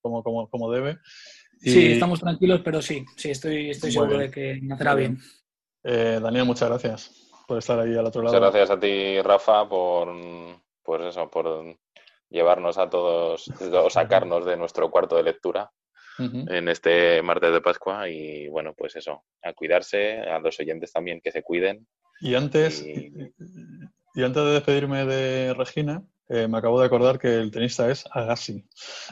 como, 0.00 0.22
como, 0.22 0.48
como, 0.48 0.72
debe. 0.72 0.96
Sí, 1.58 1.92
estamos 1.92 2.20
tranquilos, 2.20 2.62
pero 2.64 2.80
sí, 2.80 3.04
sí, 3.14 3.30
estoy, 3.30 3.68
estoy 3.68 3.92
seguro 3.92 4.16
de 4.16 4.30
que 4.30 4.58
nacerá 4.62 4.94
bien. 4.94 5.18
Eh, 5.84 6.18
Daniel, 6.22 6.46
muchas 6.46 6.70
gracias 6.70 7.29
por 7.50 7.58
estar 7.58 7.80
ahí 7.80 7.96
al 7.96 8.06
otro 8.06 8.22
lado. 8.22 8.36
Muchas 8.36 8.52
gracias 8.52 8.70
a 8.70 8.78
ti, 8.78 9.20
Rafa, 9.22 9.68
por, 9.68 10.14
por 10.84 11.02
eso, 11.02 11.28
por 11.28 11.76
llevarnos 12.28 12.78
a 12.78 12.88
todos, 12.88 13.50
o 13.72 13.90
sacarnos 13.90 14.46
de 14.46 14.56
nuestro 14.56 14.88
cuarto 14.88 15.16
de 15.16 15.24
lectura 15.24 15.68
en 16.20 16.68
este 16.68 17.20
martes 17.22 17.52
de 17.52 17.60
Pascua 17.60 18.08
y 18.08 18.46
bueno, 18.46 18.72
pues 18.76 18.94
eso, 18.94 19.24
a 19.42 19.52
cuidarse, 19.52 20.20
a 20.20 20.38
los 20.38 20.60
oyentes 20.60 20.92
también 20.92 21.20
que 21.20 21.32
se 21.32 21.42
cuiden. 21.42 21.88
Y 22.20 22.36
antes, 22.36 22.86
y, 22.86 24.22
antes 24.22 24.44
de 24.44 24.52
despedirme 24.52 25.04
de 25.04 25.52
Regina, 25.52 26.04
eh, 26.28 26.46
me 26.46 26.58
acabo 26.58 26.78
de 26.78 26.86
acordar 26.86 27.18
que 27.18 27.34
el 27.34 27.50
tenista 27.50 27.90
es 27.90 28.04
Agassi. 28.12 28.64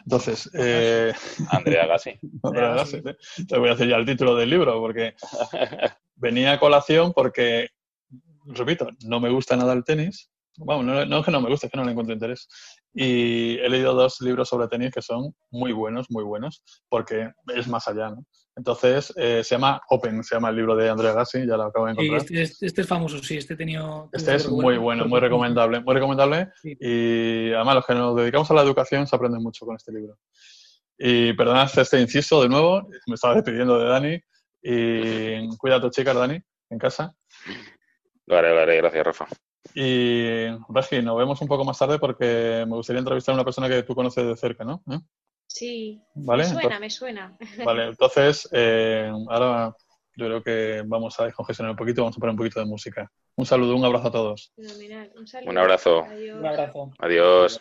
Entonces, 0.04 0.48
eh... 0.54 1.12
Andrea 1.50 1.82
Agassi. 1.82 2.16
Andrea 2.44 2.74
Agassi. 2.74 3.02
Te 3.48 3.58
voy 3.58 3.70
a 3.70 3.72
hacer 3.72 3.88
ya 3.88 3.96
el 3.96 4.06
título 4.06 4.36
del 4.36 4.50
libro 4.50 4.78
porque 4.78 5.16
venía 6.14 6.52
a 6.52 6.60
colación 6.60 7.12
porque, 7.12 7.70
repito, 8.48 8.88
no 9.06 9.20
me 9.20 9.30
gusta 9.30 9.56
nada 9.56 9.72
el 9.72 9.84
tenis, 9.84 10.30
bueno, 10.58 11.04
no, 11.06 11.18
es 11.18 11.24
que 11.24 11.30
no 11.30 11.40
me 11.40 11.48
guste, 11.48 11.66
es 11.66 11.72
que 11.72 11.78
no 11.78 11.84
le 11.84 11.92
encuentro 11.92 12.14
interés. 12.14 12.48
Y 12.92 13.58
he 13.58 13.68
leído 13.68 13.94
dos 13.94 14.20
libros 14.20 14.48
sobre 14.48 14.66
tenis 14.66 14.92
que 14.92 15.02
son 15.02 15.34
muy 15.50 15.72
buenos, 15.72 16.10
muy 16.10 16.24
buenos, 16.24 16.62
porque 16.88 17.30
es 17.54 17.68
más 17.68 17.86
allá, 17.86 18.10
¿no? 18.10 18.24
Entonces, 18.56 19.12
eh, 19.16 19.42
se 19.44 19.54
llama 19.54 19.80
Open, 19.88 20.24
se 20.24 20.34
llama 20.34 20.48
el 20.48 20.56
libro 20.56 20.74
de 20.74 20.90
Andrea 20.90 21.12
Gassi, 21.12 21.46
ya 21.46 21.56
lo 21.56 21.64
acabo 21.64 21.86
de 21.86 21.92
encontrar. 21.92 22.20
Este, 22.20 22.66
este, 22.66 22.80
es 22.80 22.88
famoso, 22.88 23.22
sí, 23.22 23.36
este 23.36 23.54
he 23.54 23.56
tenido... 23.56 24.08
Este 24.12 24.34
es 24.34 24.48
muy 24.48 24.78
bueno, 24.78 25.06
muy 25.06 25.20
recomendable, 25.20 25.80
muy 25.80 25.94
recomendable. 25.94 26.48
Y 26.64 27.52
además, 27.52 27.76
los 27.76 27.86
que 27.86 27.94
nos 27.94 28.16
dedicamos 28.16 28.50
a 28.50 28.54
la 28.54 28.62
educación 28.62 29.06
se 29.06 29.14
aprende 29.14 29.38
mucho 29.38 29.64
con 29.64 29.76
este 29.76 29.92
libro. 29.92 30.18
Y 30.98 31.34
perdonad 31.34 31.70
este 31.78 32.00
inciso 32.00 32.42
de 32.42 32.48
nuevo, 32.48 32.82
me 33.06 33.14
estaba 33.14 33.36
despidiendo 33.36 33.78
de 33.78 33.88
Dani. 33.88 34.20
Y 34.60 35.56
cuida 35.56 35.76
a 35.76 35.80
tus 35.80 35.92
chicas, 35.92 36.16
Dani, 36.16 36.40
en 36.70 36.78
casa. 36.80 37.14
Vale, 38.28 38.52
vale, 38.52 38.76
gracias, 38.76 39.06
Rafa. 39.06 39.26
Y 39.74 40.46
Regi, 40.68 41.02
nos 41.02 41.16
vemos 41.16 41.40
un 41.40 41.48
poco 41.48 41.64
más 41.64 41.78
tarde 41.78 41.98
porque 41.98 42.64
me 42.68 42.76
gustaría 42.76 43.00
entrevistar 43.00 43.32
a 43.32 43.36
una 43.36 43.44
persona 43.44 43.68
que 43.68 43.82
tú 43.82 43.94
conoces 43.94 44.26
de 44.26 44.36
cerca, 44.36 44.64
¿no? 44.64 44.82
¿Eh? 44.90 44.98
Sí, 45.46 46.02
¿Vale? 46.14 46.44
me 46.44 46.50
suena, 46.50 46.78
me 46.78 46.90
suena. 46.90 47.38
Vale, 47.64 47.86
entonces 47.86 48.46
eh, 48.52 49.10
ahora 49.28 49.74
yo 50.14 50.26
creo 50.26 50.42
que 50.42 50.82
vamos 50.84 51.18
a 51.20 51.24
descongestionar 51.24 51.70
un 51.70 51.76
poquito, 51.76 52.02
vamos 52.02 52.16
a 52.16 52.20
poner 52.20 52.32
un 52.32 52.38
poquito 52.38 52.60
de 52.60 52.66
música. 52.66 53.10
Un 53.36 53.46
saludo, 53.46 53.76
un 53.76 53.84
abrazo 53.84 54.08
a 54.08 54.12
todos. 54.12 54.52
Un, 54.56 55.26
saludo. 55.26 55.50
un 55.50 55.58
abrazo. 55.58 56.02
Un 56.02 56.46
abrazo. 56.46 56.92
Adiós. 56.98 57.60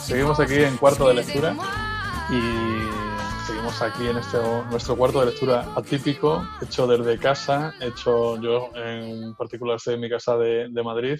seguimos 0.00 0.40
aquí 0.40 0.56
en 0.56 0.76
cuarto 0.76 1.08
de 1.08 1.14
lectura 1.14 1.56
y 2.30 3.46
seguimos 3.46 3.80
aquí 3.82 4.08
en 4.08 4.18
este 4.18 4.38
nuestro 4.70 4.96
cuarto 4.96 5.20
de 5.20 5.26
lectura 5.26 5.72
atípico, 5.74 6.46
hecho 6.60 6.86
desde 6.86 7.18
casa, 7.18 7.74
hecho 7.80 8.40
yo 8.40 8.70
en 8.74 9.34
particular 9.36 9.76
estoy 9.76 9.94
en 9.94 10.00
mi 10.00 10.10
casa 10.10 10.36
de, 10.36 10.68
Madrid, 10.84 11.18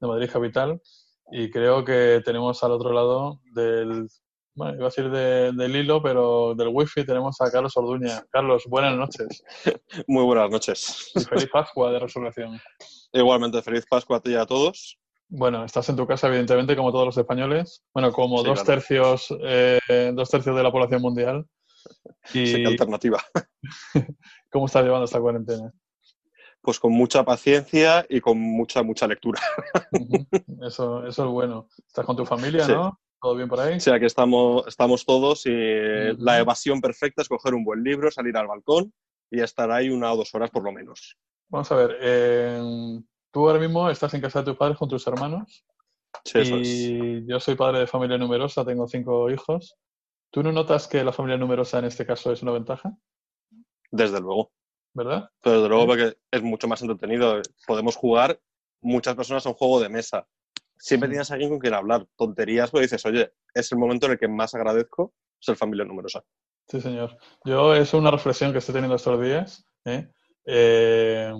de 0.00 0.06
Madrid 0.06 0.30
capital, 0.30 0.80
y 1.32 1.50
creo 1.50 1.84
que 1.84 2.22
tenemos 2.24 2.62
al 2.62 2.72
otro 2.72 2.92
lado 2.92 3.40
del, 3.52 4.06
bueno, 4.54 4.74
iba 4.74 4.86
a 4.86 4.90
decir 4.90 5.10
del 5.10 5.76
hilo, 5.76 6.02
pero 6.02 6.54
del 6.54 6.68
wifi 6.68 7.04
tenemos 7.04 7.40
a 7.40 7.50
Carlos 7.50 7.76
Orduña. 7.76 8.22
Carlos, 8.30 8.64
buenas 8.68 8.96
noches. 8.96 9.42
Muy 10.06 10.24
buenas 10.24 10.50
noches. 10.50 11.12
Y 11.14 11.20
feliz 11.20 11.48
Pascua 11.52 11.90
de 11.90 11.98
Resurrección. 11.98 12.60
Igualmente, 13.12 13.60
feliz 13.62 13.84
Pascua 13.88 14.18
a 14.18 14.20
ti 14.20 14.32
y 14.32 14.36
a 14.36 14.46
todos. 14.46 14.98
Bueno, 15.28 15.64
estás 15.64 15.88
en 15.88 15.96
tu 15.96 16.06
casa, 16.06 16.28
evidentemente, 16.28 16.76
como 16.76 16.92
todos 16.92 17.06
los 17.06 17.18
españoles. 17.18 17.84
Bueno, 17.92 18.12
como 18.12 18.42
dos, 18.42 18.62
tercios, 18.64 19.34
eh, 19.42 20.12
dos 20.14 20.30
tercios 20.30 20.56
de 20.56 20.62
la 20.62 20.70
población 20.70 21.02
mundial. 21.02 21.44
Y... 22.32 22.64
alternativa. 22.64 23.22
¿Cómo 24.50 24.66
estás 24.66 24.84
llevando 24.84 25.04
esta 25.04 25.20
cuarentena? 25.20 25.72
Pues 26.60 26.80
con 26.80 26.92
mucha 26.92 27.24
paciencia 27.24 28.06
y 28.08 28.20
con 28.20 28.38
mucha, 28.38 28.82
mucha 28.82 29.06
lectura. 29.06 29.40
Eso, 30.62 31.06
eso 31.06 31.24
es 31.24 31.30
bueno. 31.30 31.68
Estás 31.86 32.04
con 32.04 32.16
tu 32.16 32.26
familia, 32.26 32.66
¿no? 32.66 33.00
¿Todo 33.20 33.36
bien 33.36 33.48
por 33.48 33.60
ahí? 33.60 33.80
Sí, 33.80 33.90
aquí 33.90 34.04
estamos, 34.04 34.66
estamos 34.66 35.04
todos 35.04 35.46
y 35.46 35.52
la 36.18 36.38
evasión 36.38 36.80
perfecta 36.80 37.22
es 37.22 37.28
coger 37.28 37.54
un 37.54 37.64
buen 37.64 37.82
libro, 37.82 38.10
salir 38.10 38.36
al 38.36 38.46
balcón 38.46 38.92
y 39.30 39.40
estar 39.40 39.70
ahí 39.70 39.88
una 39.90 40.12
o 40.12 40.16
dos 40.16 40.34
horas 40.34 40.50
por 40.50 40.64
lo 40.64 40.72
menos. 40.72 41.16
Vamos 41.48 41.70
a 41.70 41.76
ver, 41.76 41.98
eh, 42.00 43.00
tú 43.36 43.46
ahora 43.46 43.60
mismo 43.60 43.90
estás 43.90 44.14
en 44.14 44.22
casa 44.22 44.38
de 44.38 44.46
tus 44.46 44.56
padres 44.56 44.78
con 44.78 44.88
tus 44.88 45.06
hermanos 45.06 45.62
Sí, 46.24 46.40
y 46.40 47.26
yo 47.26 47.38
soy 47.38 47.54
padre 47.54 47.80
de 47.80 47.86
familia 47.86 48.16
numerosa, 48.16 48.64
tengo 48.64 48.88
cinco 48.88 49.30
hijos. 49.30 49.76
¿Tú 50.30 50.42
no 50.42 50.50
notas 50.50 50.88
que 50.88 51.04
la 51.04 51.12
familia 51.12 51.36
numerosa 51.36 51.78
en 51.78 51.84
este 51.84 52.06
caso 52.06 52.32
es 52.32 52.42
una 52.42 52.52
ventaja? 52.52 52.96
Desde 53.90 54.18
luego. 54.20 54.50
¿Verdad? 54.94 55.28
Pero 55.42 55.56
desde 55.56 55.68
luego 55.68 55.86
porque 55.86 56.16
es 56.30 56.42
mucho 56.42 56.66
más 56.66 56.80
entretenido. 56.80 57.42
Podemos 57.66 57.94
jugar 57.96 58.40
muchas 58.80 59.14
personas 59.14 59.44
a 59.44 59.50
un 59.50 59.54
juego 59.56 59.78
de 59.78 59.90
mesa. 59.90 60.26
Siempre 60.78 61.10
tienes 61.10 61.30
a 61.30 61.34
alguien 61.34 61.50
con 61.50 61.58
quien 61.58 61.74
hablar. 61.74 62.06
Tonterías, 62.16 62.70
pues 62.70 62.90
dices, 62.90 63.04
oye, 63.04 63.34
es 63.52 63.70
el 63.70 63.76
momento 63.76 64.06
en 64.06 64.12
el 64.12 64.18
que 64.18 64.28
más 64.28 64.54
agradezco 64.54 65.12
ser 65.38 65.56
familia 65.56 65.84
numerosa. 65.84 66.24
Sí, 66.66 66.80
señor. 66.80 67.18
Yo 67.44 67.74
es 67.74 67.92
una 67.92 68.10
reflexión 68.10 68.52
que 68.52 68.58
estoy 68.58 68.72
teniendo 68.72 68.96
estos 68.96 69.20
días. 69.20 69.68
¿eh? 69.84 70.08
Eh, 70.48 71.32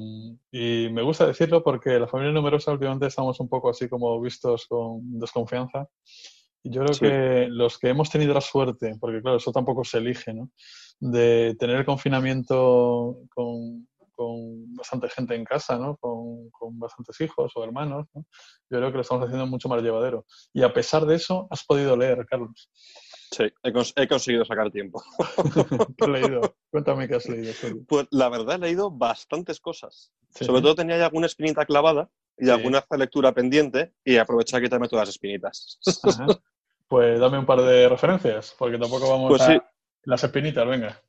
y 0.50 0.88
me 0.90 1.02
gusta 1.02 1.26
decirlo 1.26 1.62
porque 1.62 1.98
la 1.98 2.08
familia 2.08 2.32
numerosa 2.32 2.72
últimamente 2.72 3.06
estamos 3.06 3.38
un 3.38 3.48
poco 3.48 3.70
así 3.70 3.88
como 3.88 4.20
vistos 4.20 4.66
con 4.66 5.18
desconfianza. 5.18 5.86
Y 6.64 6.70
yo 6.70 6.84
creo 6.84 6.98
que 6.98 7.48
los 7.48 7.78
que 7.78 7.88
hemos 7.90 8.10
tenido 8.10 8.34
la 8.34 8.40
suerte, 8.40 8.96
porque 9.00 9.22
claro, 9.22 9.36
eso 9.36 9.52
tampoco 9.52 9.84
se 9.84 9.98
elige, 9.98 10.34
¿no? 10.34 10.50
De 10.98 11.54
tener 11.60 11.76
el 11.76 11.84
confinamiento 11.84 13.18
con, 13.32 13.86
con 14.16 14.74
bastante 14.74 15.08
gente 15.10 15.36
en 15.36 15.44
casa, 15.44 15.78
¿no? 15.78 15.96
Con, 15.98 16.50
con 16.50 16.76
bastantes 16.76 17.20
hijos 17.20 17.52
o 17.54 17.62
hermanos, 17.62 18.06
¿no? 18.12 18.24
Yo 18.68 18.78
creo 18.78 18.90
que 18.90 18.96
lo 18.96 19.02
estamos 19.02 19.24
haciendo 19.24 19.46
mucho 19.46 19.68
más 19.68 19.80
llevadero. 19.80 20.26
Y 20.52 20.64
a 20.64 20.72
pesar 20.72 21.06
de 21.06 21.14
eso, 21.14 21.46
has 21.50 21.64
podido 21.64 21.96
leer, 21.96 22.26
Carlos. 22.26 22.68
Sí, 23.30 23.44
he, 23.62 24.08
conseguido 24.08 24.44
sacar 24.44 24.70
tiempo. 24.70 25.02
¿Qué 25.98 26.04
has 26.04 26.08
leído? 26.08 26.56
Cuéntame 26.70 27.08
qué 27.08 27.16
has 27.16 27.28
leído. 27.28 27.52
Pues 27.88 28.06
la 28.10 28.28
verdad 28.28 28.56
he 28.56 28.58
leído 28.58 28.90
bastantes 28.90 29.60
cosas. 29.60 30.12
Sobre 30.30 30.62
todo 30.62 30.74
tenía 30.74 30.98
ya 30.98 31.06
alguna 31.06 31.26
espinita 31.26 31.64
clavada 31.64 32.10
y 32.38 32.50
alguna 32.50 32.84
lectura 32.98 33.32
pendiente 33.32 33.94
y 34.04 34.16
aproveché 34.16 34.56
a 34.56 34.60
quitarme 34.60 34.88
todas 34.88 35.08
las 35.08 35.14
espinitas. 35.14 35.78
Pues 36.88 37.18
dame 37.18 37.38
un 37.38 37.46
par 37.46 37.62
de 37.62 37.88
referencias, 37.88 38.54
porque 38.56 38.78
tampoco 38.78 39.10
vamos 39.10 39.28
pues 39.28 39.42
a... 39.42 39.72
Las 40.04 40.22
espinitas, 40.22 40.66
venga. 40.68 41.02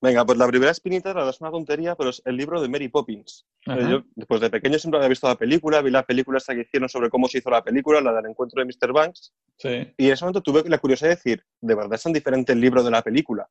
Venga, 0.00 0.24
pues 0.24 0.38
la 0.38 0.46
primera 0.46 0.70
espinita, 0.70 1.12
la 1.12 1.28
es 1.28 1.40
una 1.40 1.50
tontería, 1.50 1.96
pero 1.96 2.10
es 2.10 2.22
el 2.24 2.36
libro 2.36 2.60
de 2.60 2.68
Mary 2.68 2.88
Poppins. 2.88 3.46
Eh, 3.66 3.86
yo, 3.90 4.26
pues 4.26 4.40
de 4.40 4.48
pequeño 4.48 4.78
siempre 4.78 4.98
había 4.98 5.08
visto 5.08 5.26
la 5.26 5.34
película, 5.34 5.82
vi 5.82 5.90
la 5.90 6.04
película 6.04 6.38
esta 6.38 6.54
que 6.54 6.60
hicieron 6.60 6.88
sobre 6.88 7.10
cómo 7.10 7.26
se 7.26 7.38
hizo 7.38 7.50
la 7.50 7.64
película, 7.64 8.00
la 8.00 8.12
del 8.12 8.26
encuentro 8.26 8.64
de 8.64 8.66
Mr. 8.66 8.92
Banks. 8.92 9.32
Sí. 9.56 9.92
Y 9.96 10.06
en 10.06 10.12
ese 10.12 10.24
momento 10.24 10.40
tuve 10.40 10.62
la 10.68 10.78
curiosidad 10.78 11.10
de 11.10 11.16
decir, 11.16 11.42
¿de 11.60 11.74
verdad 11.74 11.94
es 11.94 12.02
tan 12.02 12.12
diferente 12.12 12.52
el 12.52 12.60
libro 12.60 12.84
de 12.84 12.90
la 12.90 13.02
película? 13.02 13.48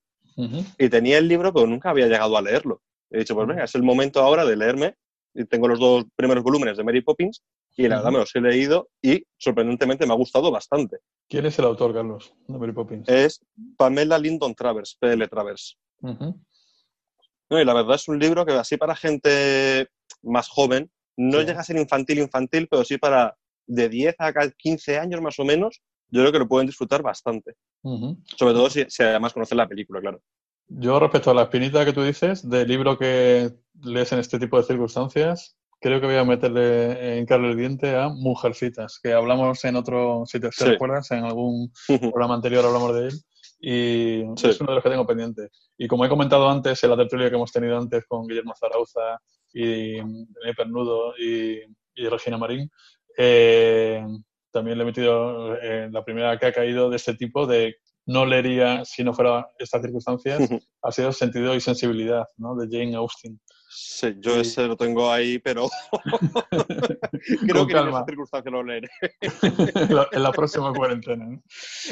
Y 0.77 0.89
tenía 0.89 1.17
el 1.17 1.27
libro, 1.27 1.51
pero 1.51 1.65
nunca 1.65 1.89
había 1.89 2.05
llegado 2.05 2.37
a 2.37 2.41
leerlo. 2.41 2.83
He 3.09 3.19
dicho, 3.19 3.33
pues 3.33 3.47
venga, 3.47 3.63
es 3.63 3.73
el 3.73 3.83
momento 3.83 4.21
ahora 4.21 4.45
de 4.45 4.55
leerme. 4.55 4.95
Y 5.33 5.45
tengo 5.45 5.67
los 5.67 5.79
dos 5.79 6.05
primeros 6.15 6.43
volúmenes 6.43 6.77
de 6.77 6.83
Mary 6.83 7.01
Poppins 7.01 7.43
y 7.75 7.87
la 7.87 7.97
verdad 7.97 8.11
me 8.11 8.17
los 8.19 8.35
he 8.35 8.41
leído 8.41 8.89
y 9.01 9.23
sorprendentemente 9.37 10.07
me 10.07 10.13
ha 10.13 10.15
gustado 10.15 10.51
bastante. 10.51 10.97
¿Quién 11.29 11.45
es 11.45 11.59
el 11.59 11.65
autor, 11.65 11.93
Carlos, 11.93 12.33
de 12.47 12.57
Mary 12.57 12.71
Poppins? 12.71 13.07
Es 13.07 13.45
Pamela 13.77 14.17
Lyndon 14.17 14.55
Travers, 14.55 14.97
PL 14.99 15.27
Travers. 15.27 15.77
No, 16.01 17.61
y 17.61 17.65
la 17.65 17.73
verdad 17.73 17.95
es 17.95 18.07
un 18.07 18.19
libro 18.19 18.45
que 18.45 18.53
así 18.53 18.77
para 18.77 18.95
gente 18.95 19.89
más 20.21 20.49
joven, 20.49 20.91
no 21.15 21.41
llega 21.41 21.61
a 21.61 21.63
ser 21.63 21.77
infantil 21.77 22.19
infantil, 22.19 22.67
pero 22.69 22.83
sí 22.83 22.97
para 22.97 23.35
de 23.65 23.89
10 23.89 24.15
a 24.19 24.33
15 24.49 24.97
años 24.97 25.21
más 25.21 25.39
o 25.39 25.45
menos, 25.45 25.81
yo 26.09 26.21
creo 26.21 26.31
que 26.31 26.39
lo 26.39 26.47
pueden 26.47 26.67
disfrutar 26.67 27.01
bastante. 27.01 27.55
Sobre 27.81 28.53
todo 28.53 28.69
si, 28.69 28.85
además 29.01 29.33
conocen 29.33 29.57
la 29.57 29.67
película, 29.67 29.99
claro. 30.01 30.21
Yo 30.69 30.99
respecto 30.99 31.31
a 31.31 31.33
la 31.33 31.43
espinita 31.43 31.85
que 31.85 31.93
tú 31.93 32.03
dices, 32.03 32.47
del 32.47 32.67
libro 32.67 32.97
que 32.97 33.53
lees 33.81 34.11
en 34.11 34.19
este 34.19 34.37
tipo 34.37 34.57
de 34.57 34.63
circunstancias, 34.63 35.57
creo 35.79 36.01
que 36.01 36.07
voy 36.07 36.17
a 36.17 36.25
meterle 36.25 37.17
en 37.17 37.25
carne 37.25 37.51
el 37.51 37.57
diente 37.57 37.95
a 37.95 38.09
Mujercitas, 38.09 38.99
que 39.01 39.13
hablamos 39.13 39.63
en 39.63 39.77
otro, 39.77 40.25
si 40.25 40.39
te, 40.39 40.49
recuerdas, 40.59 41.11
en 41.11 41.23
algún 41.23 41.71
programa 41.87 42.35
anterior 42.35 42.65
hablamos 42.65 42.93
de 42.95 43.07
él 43.07 43.13
y 43.59 44.21
es 44.21 44.61
uno 44.61 44.69
de 44.69 44.75
los 44.75 44.83
que 44.83 44.89
tengo 44.89 45.07
pendiente. 45.07 45.49
Y 45.77 45.87
como 45.87 46.05
he 46.05 46.09
comentado 46.09 46.49
antes, 46.49 46.83
en 46.83 46.89
la 46.89 46.97
tertulia 46.97 47.29
que 47.29 47.35
hemos 47.35 47.51
tenido 47.51 47.77
antes 47.77 48.05
con 48.07 48.27
Guillermo 48.27 48.53
Zarauza 48.55 49.19
y 49.53 49.97
Daniel 49.97 50.55
Pernudo 50.55 51.17
y, 51.17 51.61
Regina 52.09 52.37
Marín, 52.37 52.69
eh, 53.17 54.05
también 54.51 54.77
le 54.77 54.83
he 54.83 54.87
metido 54.87 55.59
en 55.59 55.91
la 55.91 56.03
primera 56.03 56.37
que 56.37 56.45
ha 56.45 56.51
caído 56.51 56.89
de 56.89 56.97
este 56.97 57.15
tipo 57.15 57.47
de 57.47 57.77
no 58.05 58.25
leería 58.25 58.85
si 58.85 59.03
no 59.03 59.13
fuera 59.13 59.49
estas 59.59 59.81
circunstancias, 59.81 60.39
ha 60.81 60.91
sido 60.91 61.11
sentido 61.11 61.53
y 61.53 61.61
sensibilidad, 61.61 62.25
¿no? 62.37 62.55
De 62.55 62.67
Jane 62.69 62.95
Austen. 62.95 63.39
Sí, 63.69 64.15
yo 64.19 64.39
ese 64.39 64.65
lo 64.65 64.77
tengo 64.77 65.11
ahí, 65.11 65.39
pero 65.39 65.67
creo 67.47 67.67
que 67.67 67.73
en 67.77 67.87
esa 67.89 68.05
circunstancia 68.05 68.51
lo 68.51 68.63
leeré. 68.63 68.89
en 70.11 70.23
la 70.23 70.31
próxima 70.31 70.73
cuarentena. 70.73 71.25
¿no? 71.25 71.43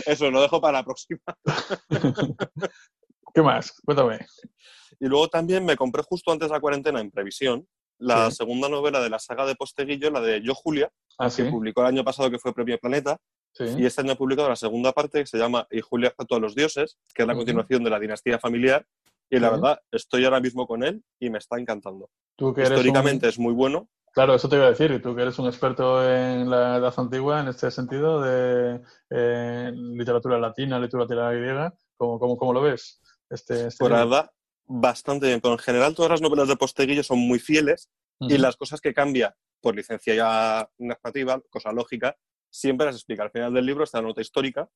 Eso, 0.06 0.32
lo 0.32 0.42
dejo 0.42 0.62
para 0.62 0.80
la 0.80 0.84
próxima. 0.84 1.20
¿Qué 3.34 3.42
más? 3.42 3.74
Cuéntame. 3.84 4.26
Y 5.00 5.08
luego 5.08 5.28
también 5.28 5.66
me 5.66 5.76
compré 5.76 6.04
justo 6.04 6.32
antes 6.32 6.48
de 6.48 6.54
la 6.54 6.62
cuarentena, 6.62 7.02
en 7.02 7.12
previsión, 7.12 7.68
la 7.98 8.32
segunda 8.32 8.70
novela 8.70 9.02
de 9.02 9.10
la 9.10 9.20
saga 9.20 9.46
de 9.46 9.56
Posteguillo, 9.56 10.10
la 10.12 10.22
de 10.22 10.42
Yo 10.42 10.54
Julia, 10.54 10.90
ah, 11.20 11.30
que 11.30 11.46
publicó 11.46 11.82
el 11.82 11.88
año 11.88 12.04
pasado, 12.04 12.32
que 12.32 12.40
fue 12.40 12.54
Premio 12.54 12.78
Planeta. 12.80 13.18
Y 13.58 13.86
este 13.86 14.02
año 14.02 14.12
ha 14.12 14.16
publicado 14.16 14.50
la 14.50 14.58
segunda 14.58 14.92
parte, 14.92 15.22
que 15.22 15.28
se 15.28 15.38
llama 15.38 15.66
Y 15.72 15.80
Julia 15.80 16.14
a 16.18 16.40
los 16.40 16.56
dioses, 16.56 16.98
que 17.14 17.22
es 17.22 17.28
la 17.28 17.36
continuación 17.36 17.84
de 17.86 17.90
la 17.90 18.00
dinastía 18.00 18.38
familiar. 18.38 18.86
Y 19.30 19.40
la 19.40 19.50
verdad, 19.50 19.80
estoy 19.92 20.24
ahora 20.26 20.40
mismo 20.40 20.68
con 20.68 20.84
él 20.84 21.04
y 21.20 21.30
me 21.30 21.40
está 21.40 21.58
encantando. 21.58 22.10
¿Tú 22.36 22.54
que 22.54 22.64
Históricamente 22.64 23.28
es 23.28 23.40
muy 23.40 23.54
bueno. 23.54 23.90
Claro, 24.14 24.36
eso 24.36 24.48
te 24.48 24.56
iba 24.56 24.66
a 24.66 24.70
decir. 24.70 24.92
Y 24.92 25.02
tú 25.02 25.16
que 25.16 25.24
eres 25.24 25.38
un 25.40 25.48
experto 25.48 26.02
en 26.08 26.50
la 26.50 26.78
edad 26.78 26.94
antigua, 26.98 27.42
en 27.42 27.48
este 27.48 27.70
sentido, 27.72 28.22
de 28.22 28.82
eh, 29.10 29.72
literatura 29.74 30.40
latina, 30.40 30.80
literatura 30.80 31.32
griega, 31.32 31.74
¿cómo, 31.98 32.20
cómo, 32.20 32.38
cómo 32.38 32.54
lo 32.54 32.62
ves? 32.62 33.02
Este, 33.30 33.68
este 33.68 33.80
pues 33.80 33.92
la 33.92 34.06
verdad, 34.06 34.32
bastante 34.66 35.28
bien. 35.28 35.42
Pero 35.42 35.54
en 35.54 35.60
general 35.60 35.96
todas 35.96 36.12
las 36.12 36.22
novelas 36.22 36.48
de 36.48 36.56
Posteguillo 36.56 37.04
son 37.04 37.20
muy 37.20 37.40
fieles 37.40 37.90
y 38.22 38.38
las 38.38 38.56
cosas 38.56 38.80
que 38.80 38.94
cambia 38.94 39.36
por 39.62 39.76
licencia 39.76 40.16
ya 40.16 40.70
narrativa, 40.78 41.42
cosa 41.50 41.72
lógica, 41.72 42.16
siempre 42.50 42.86
las 42.86 42.96
explica. 42.96 43.24
Al 43.24 43.32
final 43.32 43.54
del 43.54 43.66
libro 43.66 43.84
está 43.84 44.00
la 44.00 44.08
nota 44.08 44.22
histórica, 44.22 44.70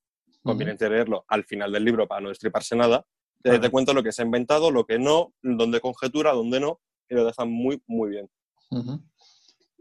conviene 0.44 0.76
leerlo 0.78 1.26
al 1.28 1.46
final 1.46 1.72
del 1.72 1.86
libro 1.86 2.08
para 2.08 2.22
no 2.22 2.30
destriparse 2.30 2.76
nada. 2.76 3.06
Te, 3.41 3.69
cuento 3.69 3.93
lo 3.93 4.04
que 4.04 4.12
se 4.12 4.21
ha 4.21 4.25
inventado, 4.25 4.69
lo 4.69 4.86
que 4.86 4.99
no, 4.99 5.34
dónde 5.41 5.80
conjetura, 5.80 6.34
dónde 6.34 6.60
no, 6.60 6.80
y 7.10 7.15
lo 7.15 7.25
dejan 7.25 7.49
muy, 7.49 7.82
muy 7.88 8.10
bien. 8.10 8.30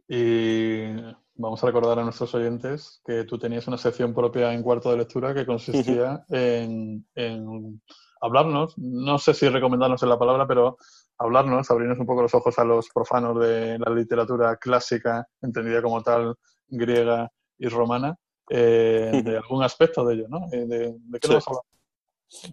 Y 0.09 0.93
vamos 1.35 1.63
a 1.63 1.67
recordar 1.67 1.99
a 1.99 2.05
nuestros 2.05 2.35
oyentes 2.35 3.01
que 3.05 3.25
tú 3.25 3.39
tenías 3.39 3.67
una 3.67 3.77
sección 3.77 4.15
propia 4.15 4.53
en 4.53 4.63
cuarto 4.63 4.91
de 4.91 4.99
lectura 4.99 5.35
que 5.35 5.45
consistía 5.45 6.25
en, 6.29 7.07
en 7.15 7.83
hablarnos, 8.21 8.77
no 8.79 9.19
sé 9.19 9.35
si 9.35 9.49
recomendarnos 9.49 10.03
en 10.03 10.09
la 10.09 10.19
palabra, 10.19 10.47
pero 10.47 10.79
hablarnos, 11.19 11.71
abrirnos 11.71 11.99
un 11.99 12.07
poco 12.07 12.23
los 12.23 12.35
ojos 12.35 12.59
a 12.59 12.65
los 12.65 12.89
profanos 12.91 13.39
de 13.41 13.79
la 13.79 13.91
literatura 13.93 14.57
clásica, 14.57 15.27
entendida 15.43 15.83
como 15.83 16.03
tal, 16.03 16.37
griega 16.69 17.31
y 17.59 17.69
romana, 17.69 18.17
eh, 18.51 19.23
de 19.25 19.37
algún 19.37 19.63
aspecto 19.63 20.05
de 20.05 20.15
ello, 20.15 20.27
¿no? 20.29 20.47
Eh, 20.53 20.67
de, 20.67 21.21
qué 21.21 21.29
nos 21.29 21.45
vamos 21.45 21.63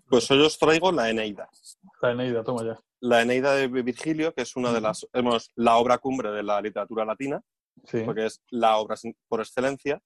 Pues 0.07 0.29
hoy 0.31 0.41
os 0.41 0.57
traigo 0.57 0.91
la 0.91 1.09
Eneida. 1.09 1.49
La 2.01 2.11
Eneida, 2.11 2.43
toma 2.43 2.63
ya. 2.63 2.79
La 3.01 3.21
Eneida 3.21 3.55
de 3.55 3.67
Virgilio, 3.67 4.33
que 4.33 4.41
es 4.41 4.55
una 4.55 4.71
de 4.71 4.81
las, 4.81 5.07
la 5.55 5.77
obra 5.77 5.97
cumbre 5.97 6.31
de 6.31 6.43
la 6.43 6.61
literatura 6.61 7.05
latina, 7.05 7.41
porque 8.05 8.25
es 8.25 8.41
la 8.49 8.77
obra 8.77 8.95
por 9.27 9.41
excelencia, 9.41 10.01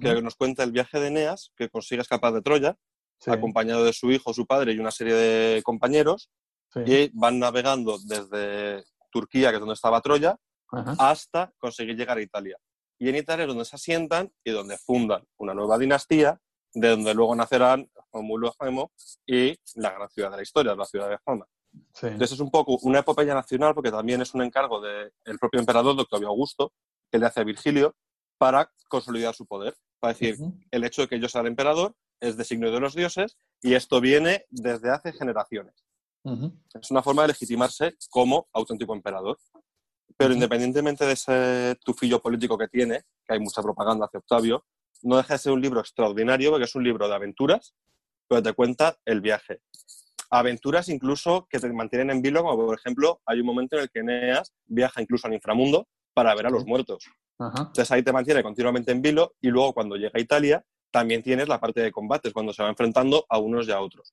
que 0.00 0.22
nos 0.22 0.36
cuenta 0.36 0.62
el 0.62 0.72
viaje 0.72 1.00
de 1.00 1.08
Eneas, 1.08 1.52
que 1.56 1.68
consigue 1.68 2.02
escapar 2.02 2.32
de 2.32 2.42
Troya, 2.42 2.76
acompañado 3.26 3.84
de 3.84 3.92
su 3.92 4.10
hijo, 4.10 4.32
su 4.32 4.46
padre 4.46 4.72
y 4.72 4.78
una 4.78 4.90
serie 4.90 5.14
de 5.14 5.62
compañeros, 5.62 6.30
y 6.86 7.10
van 7.18 7.38
navegando 7.38 7.98
desde 8.06 8.84
Turquía, 9.10 9.50
que 9.50 9.56
es 9.56 9.60
donde 9.60 9.74
estaba 9.74 10.00
Troya, 10.00 10.36
hasta 10.98 11.52
conseguir 11.58 11.96
llegar 11.96 12.18
a 12.18 12.22
Italia. 12.22 12.56
Y 12.98 13.08
en 13.08 13.16
Italia 13.16 13.44
es 13.44 13.48
donde 13.48 13.64
se 13.64 13.76
asientan 13.76 14.30
y 14.44 14.50
donde 14.50 14.76
fundan 14.76 15.24
una 15.38 15.54
nueva 15.54 15.78
dinastía, 15.78 16.38
de 16.74 16.88
donde 16.88 17.14
luego 17.14 17.34
nacerán 17.34 17.90
Rómulo 18.12 18.54
Gemo 18.60 18.92
y 19.26 19.56
la 19.76 19.90
gran 19.90 20.08
ciudad 20.10 20.30
de 20.30 20.36
la 20.36 20.42
historia, 20.42 20.74
la 20.74 20.84
ciudad 20.84 21.08
de 21.08 21.18
Roma. 21.24 21.46
Entonces 22.02 22.32
es 22.32 22.40
un 22.40 22.50
poco 22.50 22.78
una 22.82 23.00
epopeya 23.00 23.34
nacional 23.34 23.74
porque 23.74 23.90
también 23.90 24.20
es 24.22 24.34
un 24.34 24.42
encargo 24.42 24.80
del 24.80 25.38
propio 25.38 25.60
emperador, 25.60 25.96
doctor 25.96 26.24
Augusto, 26.24 26.72
que 27.10 27.18
le 27.18 27.26
hace 27.26 27.40
a 27.40 27.44
Virgilio 27.44 27.94
para 28.38 28.70
consolidar 28.88 29.34
su 29.34 29.46
poder. 29.46 29.74
Para 30.00 30.14
decir, 30.14 30.38
el 30.70 30.84
hecho 30.84 31.02
de 31.02 31.08
que 31.08 31.20
yo 31.20 31.28
sea 31.28 31.40
el 31.40 31.48
emperador 31.48 31.94
es 32.20 32.36
designio 32.36 32.70
de 32.70 32.80
los 32.80 32.94
dioses 32.94 33.36
y 33.60 33.74
esto 33.74 34.00
viene 34.00 34.46
desde 34.50 34.90
hace 34.90 35.12
generaciones. 35.12 35.84
Es 36.80 36.90
una 36.90 37.02
forma 37.02 37.22
de 37.22 37.28
legitimarse 37.28 37.96
como 38.10 38.48
auténtico 38.52 38.94
emperador. 38.94 39.38
Pero 40.16 40.32
independientemente 40.34 41.04
de 41.04 41.12
ese 41.12 41.76
tufillo 41.84 42.20
político 42.20 42.58
que 42.58 42.68
tiene, 42.68 43.02
que 43.24 43.34
hay 43.34 43.40
mucha 43.40 43.62
propaganda 43.62 44.06
hacia 44.06 44.18
Octavio, 44.18 44.64
no 45.02 45.16
deja 45.16 45.34
de 45.34 45.38
ser 45.38 45.52
un 45.52 45.60
libro 45.60 45.80
extraordinario 45.80 46.50
porque 46.50 46.64
es 46.64 46.74
un 46.74 46.84
libro 46.84 47.08
de 47.08 47.14
aventuras, 47.14 47.74
pero 48.28 48.42
te 48.42 48.52
cuenta 48.52 48.96
el 49.04 49.20
viaje. 49.20 49.60
Aventuras 50.30 50.88
incluso 50.88 51.46
que 51.48 51.58
te 51.58 51.72
mantienen 51.72 52.10
en 52.10 52.22
vilo, 52.22 52.42
como 52.42 52.66
por 52.66 52.78
ejemplo 52.78 53.20
hay 53.24 53.40
un 53.40 53.46
momento 53.46 53.76
en 53.76 53.82
el 53.82 53.90
que 53.90 54.00
Eneas 54.00 54.52
viaja 54.66 55.00
incluso 55.00 55.26
al 55.26 55.34
inframundo 55.34 55.88
para 56.12 56.34
ver 56.34 56.46
a 56.46 56.50
los 56.50 56.66
muertos. 56.66 57.04
Entonces 57.38 57.90
ahí 57.90 58.02
te 58.02 58.12
mantiene 58.12 58.42
continuamente 58.42 58.92
en 58.92 59.00
vilo 59.00 59.34
y 59.40 59.48
luego 59.48 59.72
cuando 59.72 59.96
llega 59.96 60.12
a 60.14 60.20
Italia 60.20 60.64
también 60.90 61.22
tienes 61.22 61.48
la 61.48 61.60
parte 61.60 61.80
de 61.80 61.92
combates, 61.92 62.32
cuando 62.32 62.52
se 62.52 62.62
va 62.62 62.68
enfrentando 62.68 63.24
a 63.28 63.38
unos 63.38 63.68
y 63.68 63.72
a 63.72 63.80
otros. 63.80 64.12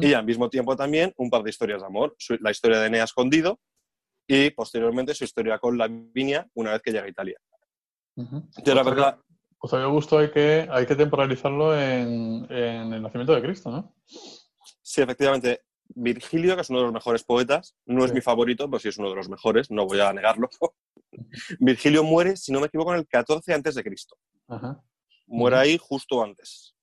Y 0.00 0.12
al 0.12 0.24
mismo 0.24 0.50
tiempo 0.50 0.76
también 0.76 1.12
un 1.16 1.30
par 1.30 1.42
de 1.42 1.50
historias 1.50 1.80
de 1.80 1.86
amor, 1.86 2.14
la 2.40 2.50
historia 2.50 2.78
de 2.80 2.90
Nea 2.90 3.04
escondido 3.04 3.58
y 4.26 4.50
posteriormente 4.50 5.14
su 5.14 5.24
historia 5.24 5.58
con 5.58 5.76
Lavinia 5.76 6.46
una 6.54 6.72
vez 6.72 6.82
que 6.82 6.92
llega 6.92 7.04
a 7.04 7.08
Italia. 7.08 7.38
Yo 8.16 8.74
la 8.74 8.82
verdad... 8.82 9.18
Pues 9.64 9.72
a 9.72 9.86
gusto 9.86 10.18
hay 10.18 10.30
que, 10.30 10.68
hay 10.70 10.84
que 10.84 10.94
temporalizarlo 10.94 11.74
en, 11.74 12.46
en 12.50 12.92
el 12.92 13.00
nacimiento 13.00 13.34
de 13.34 13.40
Cristo, 13.40 13.70
¿no? 13.70 13.94
Sí, 14.82 15.00
efectivamente. 15.00 15.62
Virgilio, 15.94 16.54
que 16.54 16.60
es 16.60 16.68
uno 16.68 16.80
de 16.80 16.84
los 16.84 16.92
mejores 16.92 17.24
poetas, 17.24 17.74
no 17.86 18.04
es 18.04 18.12
mi 18.12 18.20
favorito, 18.20 18.68
pero 18.68 18.78
sí 18.78 18.88
es 18.88 18.98
uno 18.98 19.08
de 19.08 19.16
los 19.16 19.30
mejores, 19.30 19.70
no 19.70 19.86
voy 19.86 20.00
a 20.00 20.12
negarlo. 20.12 20.50
Virgilio 21.60 22.04
muere, 22.04 22.36
si 22.36 22.52
no 22.52 22.60
me 22.60 22.66
equivoco, 22.66 22.92
en 22.92 22.98
el 22.98 23.08
14 23.08 23.54
antes 23.54 23.74
de 23.74 23.82
Cristo. 23.82 24.18
Muere 25.28 25.56
ahí 25.56 25.78
justo 25.80 26.22
antes. 26.22 26.76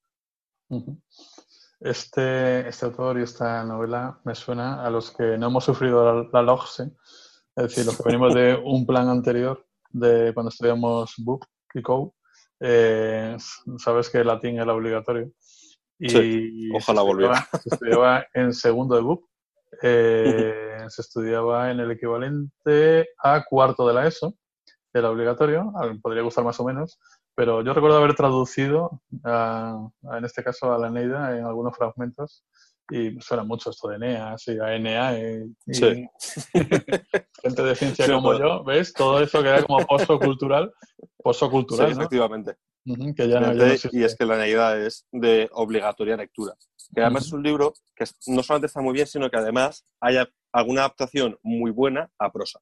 Este, 1.82 2.68
este 2.68 2.86
autor 2.88 3.20
y 3.20 3.24
esta 3.26 3.64
novela 3.64 4.20
me 4.24 4.34
suena 4.34 4.84
a 4.84 4.90
los 4.90 5.12
que 5.12 5.38
no 5.38 5.46
hemos 5.46 5.66
sufrido 5.66 6.28
la, 6.34 6.42
la 6.42 6.56
es 6.64 7.64
decir, 7.64 7.86
los 7.86 7.96
que 7.96 8.04
venimos 8.08 8.34
de 8.34 8.56
un 8.56 8.88
plan 8.88 9.08
anterior, 9.08 9.68
de 9.92 10.34
cuando 10.34 10.50
estudiamos 10.50 11.14
BUP 11.20 11.44
y 11.76 11.84
COU, 11.84 12.16
eh, 12.62 13.36
sabes 13.78 14.10
que 14.10 14.20
el 14.20 14.28
latín 14.28 14.60
era 14.60 14.74
obligatorio. 14.74 15.32
Y 15.98 16.72
ojalá 16.76 17.02
volviera. 17.02 17.48
Se 17.62 17.70
estudiaba 17.70 18.26
en 18.34 18.54
segundo 18.54 18.96
de 18.96 19.02
BUP, 19.02 19.26
eh, 19.82 20.78
se 20.88 21.02
estudiaba 21.02 21.72
en 21.72 21.80
el 21.80 21.92
equivalente 21.92 23.10
a 23.24 23.44
cuarto 23.44 23.88
de 23.88 23.94
la 23.94 24.08
ESO, 24.08 24.36
era 24.94 25.10
obligatorio, 25.10 25.72
podría 26.02 26.24
gustar 26.24 26.44
más 26.44 26.60
o 26.60 26.66
menos, 26.66 27.00
pero 27.36 27.64
yo 27.64 27.74
recuerdo 27.74 27.98
haber 27.98 28.14
traducido, 28.14 29.02
en 29.24 30.26
este 30.26 30.44
caso 30.44 30.74
a 30.74 30.78
la 30.78 30.90
Neida, 30.90 31.38
en 31.38 31.46
algunos 31.46 31.76
fragmentos, 31.78 32.44
y 32.90 33.20
suena 33.22 33.44
mucho 33.44 33.70
esto 33.70 33.88
de 33.90 33.96
Eneas 33.96 34.48
y 34.48 34.60
ANA. 34.60 35.20
Y, 35.20 35.74
sí. 35.74 36.06
gente 37.44 37.64
de 37.64 37.76
ciencia 37.76 38.08
como 38.08 38.38
yo, 38.38 38.64
¿ves? 38.64 38.94
Todo 38.94 39.22
eso 39.22 39.42
queda 39.42 39.64
como 39.64 39.86
pozo 39.86 40.20
cultural. 40.20 40.74
Pozo 41.18 41.50
cultural. 41.50 41.88
Sí, 41.88 41.94
efectivamente 41.94 42.58
y 42.84 44.04
es 44.04 44.16
que 44.16 44.26
la 44.26 44.38
Neida 44.38 44.78
es 44.78 45.06
de 45.12 45.50
obligatoria 45.54 46.18
lectura. 46.18 46.56
Que 46.94 47.02
además 47.02 47.28
es 47.28 47.34
un 47.34 47.44
libro 47.44 47.74
que 47.96 48.06
no 48.28 48.44
solamente 48.44 48.68
está 48.68 48.82
muy 48.82 48.94
bien, 48.94 49.08
sino 49.08 49.30
que 49.30 49.38
además 49.38 49.86
hay 50.00 50.18
alguna 50.52 50.82
adaptación 50.82 51.38
muy 51.44 51.72
buena 51.72 52.10
a 52.18 52.32
prosa. 52.32 52.60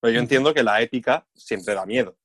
Pero 0.00 0.14
yo 0.14 0.20
entiendo 0.20 0.54
que 0.54 0.62
la 0.62 0.80
épica 0.80 1.26
siempre 1.34 1.74
da 1.74 1.84
miedo. 1.84 2.16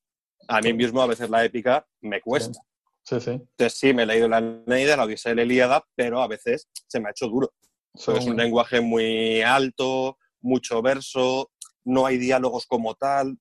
A 0.48 0.62
mí 0.62 0.74
mismo 0.74 1.02
a 1.02 1.08
veces 1.08 1.30
la 1.30 1.44
épica 1.44 1.86
me 2.02 2.22
cuesta. 2.22 2.60
Sí, 3.06 3.20
sí. 3.20 3.32
Entonces 3.32 3.78
sí, 3.78 3.94
me 3.94 4.04
he 4.04 4.06
leído 4.06 4.28
la 4.28 4.42
Neida, 4.42 4.98
la 4.98 5.04
Odisea 5.04 5.32
y 5.32 5.36
la 5.36 5.44
Ilíada, 5.44 5.86
pero 5.96 6.22
a 6.22 6.28
veces 6.28 6.68
se 6.88 7.00
me 7.00 7.08
ha 7.08 7.12
hecho 7.12 7.28
duro. 7.28 7.54
es 7.94 8.26
un 8.26 8.36
lenguaje 8.36 8.82
muy 8.82 9.42
alto, 9.42 10.18
mucho 10.42 10.82
verso, 10.82 11.52
no 11.84 12.08
hay 12.08 12.18
diálogos 12.18 12.66
como 12.66 12.96
tal, 12.96 13.38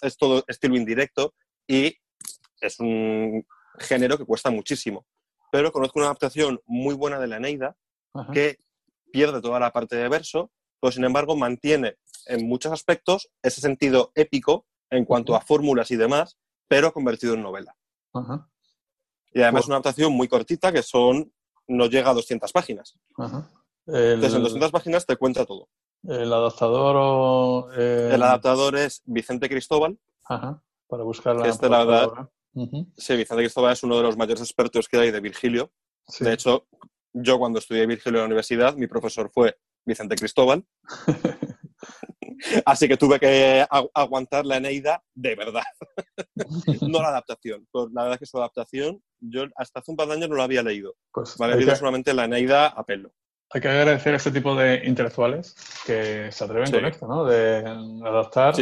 es 0.00 0.16
todo 0.16 0.44
estilo 0.46 0.76
indirecto 0.76 1.34
y 1.66 1.96
es 2.60 2.78
un 2.78 3.44
género 3.78 4.16
que 4.16 4.24
cuesta 4.24 4.50
muchísimo. 4.50 5.04
Pero 5.50 5.72
conozco 5.72 5.98
una 5.98 6.06
adaptación 6.06 6.60
muy 6.64 6.94
buena 6.94 7.18
de 7.18 7.26
la 7.26 7.36
Eneida 7.36 7.76
que 8.32 8.58
pierde 9.12 9.40
toda 9.40 9.58
la 9.58 9.72
parte 9.72 9.96
de 9.96 10.08
verso, 10.08 10.52
pero 10.80 10.92
sin 10.92 11.04
embargo 11.04 11.36
mantiene 11.36 11.96
en 12.26 12.46
muchos 12.46 12.72
aspectos 12.72 13.30
ese 13.42 13.60
sentido 13.60 14.12
épico 14.14 14.66
en 14.90 15.04
cuanto 15.04 15.34
a 15.34 15.40
fórmulas 15.40 15.90
y 15.90 15.96
demás, 15.96 16.38
pero 16.68 16.92
convertido 16.92 17.34
en 17.34 17.42
novela. 17.42 17.76
Y 19.34 19.42
además 19.42 19.62
es 19.62 19.66
una 19.66 19.76
adaptación 19.76 20.12
muy 20.12 20.28
cortita 20.28 20.72
que 20.72 20.82
son 20.82 21.32
no 21.68 21.86
llega 21.86 22.10
a 22.10 22.14
200 22.14 22.52
páginas. 22.52 22.98
Entonces 23.86 24.34
en 24.34 24.42
200 24.42 24.70
páginas 24.70 25.06
te 25.06 25.16
cuenta 25.16 25.46
todo. 25.46 25.68
¿El 26.04 26.32
adaptador 26.32 26.96
o...? 26.98 27.72
El 27.72 28.22
adaptador 28.22 28.76
es 28.76 29.02
Vicente 29.04 29.48
Cristóbal. 29.48 29.98
Para 30.28 31.02
buscar 31.04 31.36
la, 31.36 31.48
este, 31.48 31.68
la 31.68 31.84
verdad, 31.84 32.30
Sí, 32.96 33.16
Vicente 33.16 33.42
Cristóbal 33.42 33.72
es 33.72 33.82
uno 33.82 33.96
de 33.96 34.02
los 34.02 34.16
mayores 34.16 34.42
expertos 34.42 34.88
que 34.88 34.98
hay 34.98 35.10
de 35.10 35.20
Virgilio. 35.20 35.72
De 36.20 36.32
hecho, 36.32 36.66
yo 37.12 37.38
cuando 37.38 37.58
estudié 37.58 37.86
Virgilio 37.86 38.18
en 38.18 38.22
la 38.22 38.26
universidad, 38.26 38.74
mi 38.74 38.86
profesor 38.86 39.30
fue 39.32 39.56
Vicente 39.84 40.16
Cristóbal. 40.16 40.64
Así 42.66 42.88
que 42.88 42.96
tuve 42.96 43.18
que 43.18 43.66
aguantar 43.94 44.46
la 44.46 44.56
Eneida 44.56 45.02
de 45.14 45.34
verdad, 45.34 45.62
no 46.88 47.02
la 47.02 47.08
adaptación. 47.08 47.66
Pues 47.70 47.88
la 47.92 48.02
verdad 48.02 48.14
es 48.16 48.20
que 48.20 48.26
su 48.26 48.38
adaptación, 48.38 49.02
yo 49.20 49.44
hasta 49.56 49.80
hace 49.80 49.90
un 49.90 49.96
par 49.96 50.08
de 50.08 50.14
años 50.14 50.28
no 50.28 50.36
la 50.36 50.44
había 50.44 50.62
leído. 50.62 50.94
Pues 51.12 51.38
me 51.38 51.46
había 51.46 51.56
leído 51.56 51.76
solamente 51.76 52.14
la 52.14 52.24
Eneida 52.24 52.66
a 52.68 52.84
pelo. 52.84 53.12
Hay 53.54 53.60
que 53.60 53.68
agradecer 53.68 54.14
a 54.14 54.16
este 54.16 54.30
tipo 54.30 54.54
de 54.54 54.82
intelectuales 54.86 55.54
que 55.84 56.32
se 56.32 56.44
atreven 56.44 56.70
con 56.70 56.86
esto, 56.86 57.06
¿no? 57.06 57.24
De 57.26 57.58
adaptar, 58.02 58.54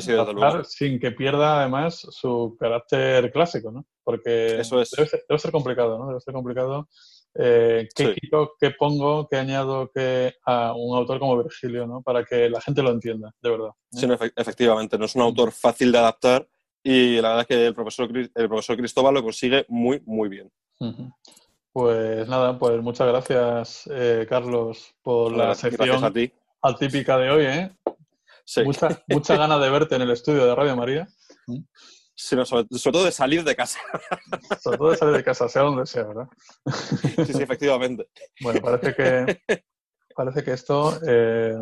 sin 0.64 0.98
que 0.98 1.12
pierda 1.12 1.60
además 1.60 2.04
su 2.10 2.56
carácter 2.58 3.30
clásico, 3.30 3.70
¿no? 3.70 3.86
Porque 4.02 4.58
Eso 4.58 4.80
es. 4.80 4.90
debe, 4.90 5.38
ser, 5.38 5.52
complicado, 5.52 5.96
¿no? 5.96 6.08
Debe 6.08 6.20
ser 6.20 6.34
complicado. 6.34 6.88
Eh, 7.34 7.88
¿Qué 7.94 8.14
quito, 8.14 8.52
qué 8.58 8.72
pongo, 8.72 9.28
qué 9.28 9.36
añado 9.36 9.90
que 9.94 10.34
a 10.44 10.74
un 10.74 10.96
autor 10.96 11.20
como 11.20 11.42
Virgilio, 11.42 11.86
¿no? 11.86 12.02
Para 12.02 12.24
que 12.24 12.50
la 12.50 12.60
gente 12.60 12.82
lo 12.82 12.90
entienda, 12.90 13.32
de 13.40 13.50
verdad. 13.50 13.70
Sí, 13.92 14.06
efectivamente, 14.36 14.98
no 14.98 15.04
es 15.04 15.14
un 15.14 15.22
autor 15.22 15.52
fácil 15.52 15.92
de 15.92 15.98
adaptar 15.98 16.48
y 16.82 17.20
la 17.20 17.28
verdad 17.28 17.40
es 17.42 17.46
que 17.46 17.66
el 17.66 17.74
profesor, 17.74 18.10
el 18.16 18.48
profesor 18.48 18.76
Cristóbal 18.76 19.14
lo 19.14 19.22
consigue 19.22 19.64
muy, 19.68 20.02
muy 20.06 20.28
bien. 20.28 20.50
Pues 21.72 22.26
nada, 22.28 22.58
pues 22.58 22.82
muchas 22.82 23.06
gracias, 23.06 23.88
eh, 23.92 24.26
Carlos, 24.28 24.92
por 25.02 25.32
la 25.32 25.54
sección 25.54 26.02
atípica 26.62 27.16
de 27.16 27.30
hoy. 27.30 27.44
¿eh? 27.44 27.76
Mucha, 28.64 29.02
mucha 29.08 29.36
ganas 29.36 29.60
de 29.60 29.70
verte 29.70 29.94
en 29.94 30.02
el 30.02 30.10
estudio 30.10 30.46
de 30.46 30.54
Radio 30.54 30.74
María. 30.74 31.08
Sí, 32.22 32.36
sobre, 32.44 32.66
todo 32.92 33.04
de 33.04 33.12
salir 33.12 33.42
de 33.44 33.56
casa. 33.56 33.78
Sobre 34.62 34.76
todo 34.76 34.90
de 34.90 34.96
salir 34.98 35.16
de 35.16 35.24
casa, 35.24 35.48
sea 35.48 35.62
donde 35.62 35.86
sea, 35.86 36.04
¿verdad? 36.04 36.28
Sí, 36.66 37.32
sí, 37.32 37.42
efectivamente. 37.42 38.08
Bueno, 38.42 38.60
parece 38.60 38.94
que, 38.94 39.62
parece 40.14 40.44
que 40.44 40.52
esto 40.52 41.00
eh, 41.08 41.56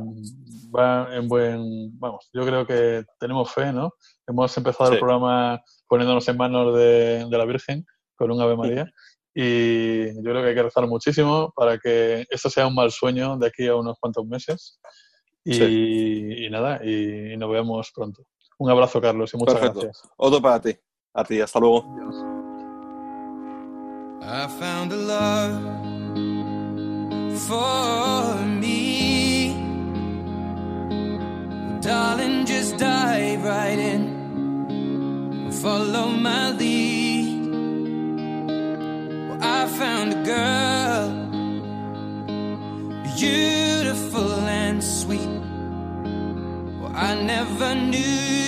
va 0.76 1.14
en 1.14 1.28
buen... 1.28 1.96
Vamos, 2.00 2.28
yo 2.32 2.44
creo 2.44 2.66
que 2.66 3.04
tenemos 3.20 3.52
fe, 3.52 3.72
¿no? 3.72 3.92
Hemos 4.26 4.56
empezado 4.58 4.92
el 4.92 4.98
programa 4.98 5.62
poniéndonos 5.86 6.26
en 6.28 6.36
manos 6.36 6.76
de, 6.76 7.24
de 7.30 7.38
la 7.38 7.44
Virgen 7.44 7.86
con 8.16 8.32
un 8.32 8.40
Ave 8.40 8.56
María. 8.56 8.92
Y 9.32 10.12
yo 10.16 10.22
creo 10.22 10.42
que 10.42 10.48
hay 10.48 10.54
que 10.56 10.62
rezar 10.64 10.88
muchísimo 10.88 11.52
para 11.54 11.78
que 11.78 12.26
esto 12.28 12.50
sea 12.50 12.66
un 12.66 12.74
mal 12.74 12.90
sueño 12.90 13.38
de 13.38 13.46
aquí 13.46 13.68
a 13.68 13.76
unos 13.76 13.96
cuantos 14.00 14.26
meses. 14.26 14.80
Y, 15.44 16.48
nada, 16.50 16.84
y, 16.84 17.36
nos 17.36 17.50
vemos 17.50 17.92
pronto. 17.94 18.24
Un 18.58 18.70
abrazo, 18.70 19.00
Carlos, 19.00 19.32
y 19.32 19.36
muchas 19.36 19.60
gracias. 19.60 20.02
Otro 20.16 20.42
para 20.42 20.60
ti. 20.60 20.76
A 21.14 21.24
ti, 21.24 21.40
hasta 21.40 21.60
luego. 21.60 21.84
Darling, 31.80 32.44
just 32.44 32.76
dive 32.76 33.44
right 33.44 33.78
in. 33.78 35.50
Follow 35.62 36.08
my 36.08 36.52
I 39.40 39.66
found 39.66 40.12
a 40.12 40.22
girl, 40.24 41.08
beautiful 43.16 44.32
and 44.46 44.82
sweet. 44.82 45.30
Well, 46.80 46.92
I 46.94 47.14
never 47.22 47.74
knew 47.74 48.47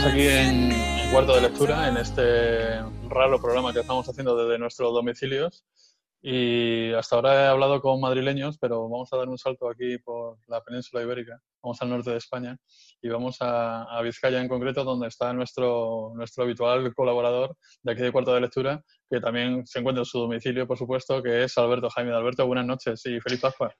seguimos 0.00 0.06
aquí 0.06 0.28
en, 0.28 1.10
Cuarto 1.10 1.34
de 1.34 1.40
Lectura, 1.40 1.88
en 1.88 1.96
este 1.96 2.78
raro 3.08 3.40
programa 3.40 3.72
que 3.72 3.80
estamos 3.80 4.08
haciendo 4.08 4.36
desde 4.36 4.58
nuestros 4.58 4.92
domicilios. 4.92 5.64
Y 6.22 6.92
hasta 6.92 7.16
ahora 7.16 7.44
he 7.44 7.46
hablado 7.48 7.80
con 7.80 8.00
madrileños, 8.00 8.58
pero 8.58 8.88
vamos 8.88 9.12
a 9.12 9.16
dar 9.16 9.28
un 9.28 9.38
salto 9.38 9.68
aquí 9.68 9.98
por 9.98 10.38
la 10.46 10.62
península 10.62 11.02
ibérica, 11.02 11.40
vamos 11.62 11.80
al 11.80 11.88
norte 11.88 12.10
de 12.10 12.18
España 12.18 12.56
y 13.00 13.08
vamos 13.08 13.38
a, 13.40 14.00
Vizcaya 14.02 14.40
en 14.40 14.48
concreto, 14.48 14.84
donde 14.84 15.08
está 15.08 15.32
nuestro, 15.32 16.12
nuestro 16.14 16.44
habitual 16.44 16.94
colaborador 16.94 17.56
de 17.82 17.92
aquí 17.92 18.02
de 18.02 18.12
Cuarto 18.12 18.34
de 18.34 18.42
Lectura, 18.42 18.82
que 19.10 19.18
también 19.18 19.66
se 19.66 19.80
encuentra 19.80 20.02
en 20.02 20.06
su 20.06 20.18
domicilio, 20.20 20.66
por 20.66 20.78
supuesto, 20.78 21.22
que 21.22 21.44
es 21.44 21.56
Alberto 21.58 21.88
Jaime. 21.90 22.12
Alberto, 22.12 22.46
buenas 22.46 22.66
noches 22.66 23.04
y 23.06 23.18
feliz 23.20 23.40
Pascua. 23.40 23.74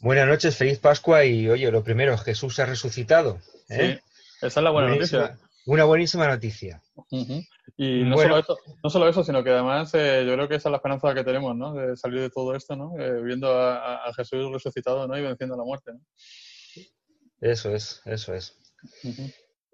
Buenas 0.00 0.26
noches, 0.26 0.56
feliz 0.56 0.78
Pascua 0.78 1.24
y 1.24 1.48
oye, 1.48 1.70
lo 1.70 1.84
primero, 1.84 2.16
Jesús 2.18 2.58
ha 2.58 2.66
resucitado. 2.66 3.38
¿eh? 3.68 4.00
Sí, 4.00 4.46
esa 4.46 4.60
es 4.60 4.64
la 4.64 4.70
buena 4.70 4.88
noticia. 4.88 5.38
Una 5.66 5.84
buenísima 5.84 6.26
noticia. 6.26 6.82
Y 7.76 8.04
no, 8.04 8.18
solo 8.18 8.38
eso, 8.38 8.58
no 8.82 8.90
solo 8.90 9.08
eso, 9.08 9.22
sino 9.22 9.44
que 9.44 9.50
además 9.50 9.92
eh, 9.94 10.24
yo 10.26 10.34
creo 10.34 10.48
que 10.48 10.56
esa 10.56 10.68
es 10.68 10.70
la 10.72 10.76
esperanza 10.78 11.14
que 11.14 11.24
tenemos, 11.24 11.56
¿no? 11.56 11.74
De 11.74 11.96
salir 11.96 12.20
de 12.20 12.30
todo 12.30 12.54
esto, 12.54 12.74
¿no? 12.76 12.98
Eh, 12.98 13.22
viendo 13.22 13.48
a, 13.56 14.12
Jesús 14.16 14.52
resucitado, 14.52 15.06
¿no? 15.06 15.16
Y 15.16 15.22
venciendo 15.22 15.56
la 15.56 15.64
muerte, 15.64 15.92
¿no? 15.92 16.00
Eso 17.40 17.74
es, 17.74 18.02
eso 18.04 18.34
es. 18.34 18.58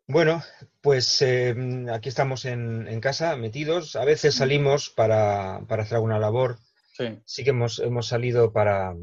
Bueno, 0.07 0.43
pues 0.81 1.21
em, 1.23 1.89
aquí 1.91 2.09
estamos 2.09 2.45
en, 2.45 3.01
casa, 3.01 3.37
metidos. 3.37 3.97
A 3.97 4.05
veces 4.05 4.35
salimos 4.35 4.91
para, 4.91 5.57
hacer 5.57 5.95
alguna 5.95 6.19
labor. 6.19 6.59
Sí. 6.95 7.21
Sí 7.25 7.45
que 7.45 7.51
hemos, 7.51 7.79
hemos 7.79 8.07
salido 8.09 8.53
para, 8.53 8.95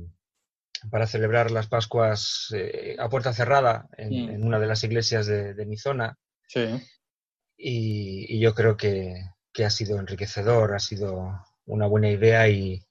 para 0.90 1.08
celebrar 1.08 1.52
las 1.52 1.68
Pascuas 1.68 2.54
eh, 2.56 2.96
a 3.00 3.10
puerta 3.10 3.34
cerrada 3.34 3.88
en, 3.98 4.40
mm. 4.40 4.46
una 4.46 4.60
de 4.60 4.68
las 4.68 4.84
iglesias 4.84 5.26
de 5.28 5.66
mi 5.66 5.78
zona. 5.78 6.18
Sí. 6.48 6.66
Y, 7.58 8.40
yo 8.40 8.54
creo 8.54 8.78
que, 8.78 9.16
ha 9.64 9.70
sido 9.70 10.00
enriquecedor, 10.00 10.74
ha 10.74 10.80
sido 10.80 11.32
una 11.66 11.88
buena 11.88 12.10
idea 12.10 12.48
y, 12.50 12.86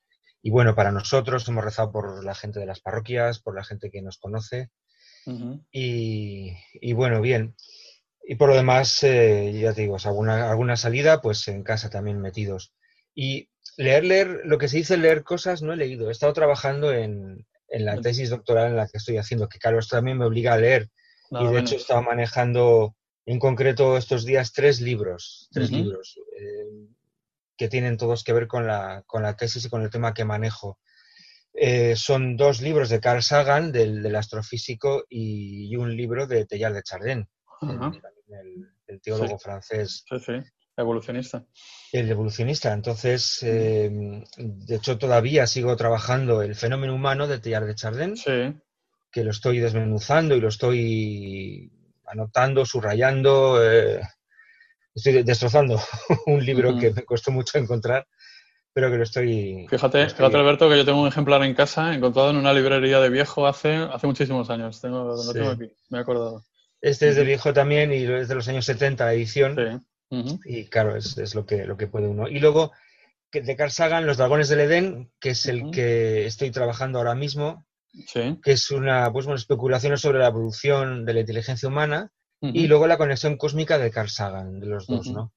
bueno, 0.44 0.74
para 0.74 0.92
nosotros 0.92 1.46
hemos 1.48 1.64
rezado 1.64 1.92
por 1.92 2.24
la 2.24 2.34
gente 2.34 2.60
de 2.60 2.66
las 2.66 2.80
parroquias, 2.80 3.40
por 3.40 3.54
la 3.54 3.64
gente 3.64 3.90
que 3.90 4.02
nos 4.02 4.18
conoce 4.18 4.70
y, 5.72 6.92
bueno, 6.94 7.20
bien. 7.20 7.54
Y 8.26 8.36
por 8.36 8.48
lo 8.48 8.56
demás, 8.56 9.02
eh, 9.02 9.52
ya 9.54 9.74
te 9.74 9.82
digo, 9.82 9.96
alguna, 10.02 10.50
alguna 10.50 10.76
salida, 10.76 11.20
pues 11.20 11.46
en 11.48 11.62
casa 11.62 11.90
también 11.90 12.20
metidos. 12.20 12.72
Y 13.14 13.50
leer, 13.76 14.04
leer, 14.04 14.40
lo 14.44 14.56
que 14.58 14.68
se 14.68 14.78
dice 14.78 14.96
leer 14.96 15.22
cosas, 15.24 15.62
no 15.62 15.72
he 15.72 15.76
leído. 15.76 16.08
He 16.08 16.12
estado 16.12 16.32
trabajando 16.32 16.92
en, 16.92 17.46
la 17.68 18.00
tesis 18.00 18.30
doctoral 18.30 18.68
en 18.68 18.76
la 18.76 18.86
que 18.86 18.98
estoy 18.98 19.18
haciendo, 19.18 19.48
que 19.48 19.58
claro, 19.58 19.78
esto 19.78 19.96
también 19.96 20.18
me 20.18 20.24
obliga 20.24 20.54
a 20.54 20.58
leer. 20.58 20.88
y 21.30 21.46
de 21.46 21.60
hecho 21.60 21.74
he 21.74 21.78
estado 21.78 22.02
manejando 22.02 22.94
en 23.26 23.38
concreto 23.38 23.96
estos 23.96 24.24
días 24.24 24.52
tres 24.52 24.80
libros, 24.80 25.48
tres 25.52 25.70
libros 25.70 26.18
eh, 26.38 26.88
que 27.56 27.68
tienen 27.68 27.96
todos 27.96 28.24
que 28.24 28.32
ver 28.32 28.46
con 28.46 28.66
la, 28.66 29.02
con 29.06 29.22
la 29.22 29.36
tesis 29.36 29.64
y 29.64 29.70
con 29.70 29.82
el 29.82 29.90
tema 29.90 30.12
que 30.12 30.24
manejo. 30.24 30.78
Eh, 31.54 31.94
son 31.96 32.36
dos 32.36 32.60
libros 32.60 32.88
de 32.88 33.00
Carl 33.00 33.22
Sagan, 33.22 33.70
del, 33.70 34.14
astrofísico, 34.16 35.04
y, 35.08 35.74
un 35.76 35.96
libro 35.96 36.26
de 36.26 36.46
Teilhard 36.46 36.74
de 36.74 36.82
Chardin, 36.82 37.28
el, 38.88 39.00
teólogo 39.00 39.38
francés. 39.38 40.04
Sí, 40.08 40.18
sí, 40.18 40.32
evolucionista. 40.76 41.46
El 41.92 42.10
evolucionista. 42.10 42.72
Entonces, 42.72 43.38
eh, 43.42 43.88
de 44.36 44.74
hecho, 44.74 44.98
todavía 44.98 45.46
sigo 45.46 45.76
trabajando 45.76 46.42
el 46.42 46.56
fenómeno 46.56 46.94
humano 46.94 47.28
de 47.28 47.38
Teilhard 47.38 47.66
de 47.66 47.74
Chardin, 47.76 48.14
que 49.12 49.24
lo 49.24 49.30
estoy 49.30 49.60
desmenuzando 49.60 50.34
y 50.34 50.40
lo 50.40 50.48
estoy 50.48 51.70
anotando, 52.06 52.64
subrayando. 52.64 53.58
Eh, 53.62 54.00
estoy 54.94 55.22
destrozando 55.22 55.80
un 56.26 56.44
libro 56.44 56.76
que 56.78 56.92
me 56.92 57.04
costó 57.04 57.30
mucho 57.30 57.58
encontrar, 57.58 58.06
pero 58.72 58.90
que 58.90 58.96
lo 58.96 59.02
estoy... 59.02 59.66
Fíjate, 59.68 60.08
fíjate 60.08 60.36
Alberto, 60.36 60.68
que 60.68 60.76
yo 60.76 60.84
tengo 60.84 61.02
un 61.02 61.08
ejemplar 61.08 61.42
en 61.42 61.54
casa, 61.54 61.94
encontrado 61.94 62.30
en 62.30 62.36
una 62.36 62.52
librería 62.52 63.00
de 63.00 63.10
viejo 63.10 63.46
hace, 63.46 63.76
hace 63.76 64.06
muchísimos 64.06 64.50
años. 64.50 64.80
Tengo, 64.80 65.04
lo 65.16 65.32
tengo 65.32 65.50
aquí, 65.50 65.70
me 65.90 65.98
he 65.98 66.00
acordado. 66.00 66.44
Este 66.80 67.08
es 67.08 67.16
de 67.16 67.24
viejo 67.24 67.52
también 67.52 67.92
y 67.92 68.04
es 68.04 68.28
de 68.28 68.34
los 68.34 68.46
años 68.48 68.66
70 68.66 69.04
la 69.04 69.14
edición. 69.14 69.84
Y 70.44 70.66
claro, 70.66 70.96
es, 70.96 71.34
lo, 71.34 71.44
que, 71.46 71.64
lo 71.64 71.76
que 71.76 71.86
puede 71.86 72.06
uno. 72.06 72.28
Y 72.28 72.38
luego, 72.38 72.72
de 73.32 73.56
Carl 73.56 73.70
Sagan, 73.70 74.06
Los 74.06 74.18
Dragones 74.18 74.48
del 74.48 74.60
Edén, 74.60 75.10
que 75.18 75.30
es 75.30 75.46
el 75.46 75.70
que 75.70 76.26
estoy 76.26 76.50
trabajando 76.50 76.98
ahora 76.98 77.14
mismo, 77.14 77.66
que 78.42 78.52
es 78.52 78.70
una 78.70 79.12
pues, 79.12 79.26
bueno, 79.26 79.38
especulación 79.38 79.96
sobre 79.98 80.18
la 80.18 80.28
evolución 80.28 81.04
de 81.04 81.14
la 81.14 81.20
inteligencia 81.20 81.68
humana 81.68 82.10
y 82.40 82.66
luego 82.66 82.86
la 82.86 82.98
conexión 82.98 83.38
cósmica 83.38 83.78
de 83.78 83.90
Carl 83.90 84.10
Sagan, 84.10 84.60
de 84.60 84.66
los 84.66 84.86
dos, 84.86 85.06
¿no? 85.06 85.32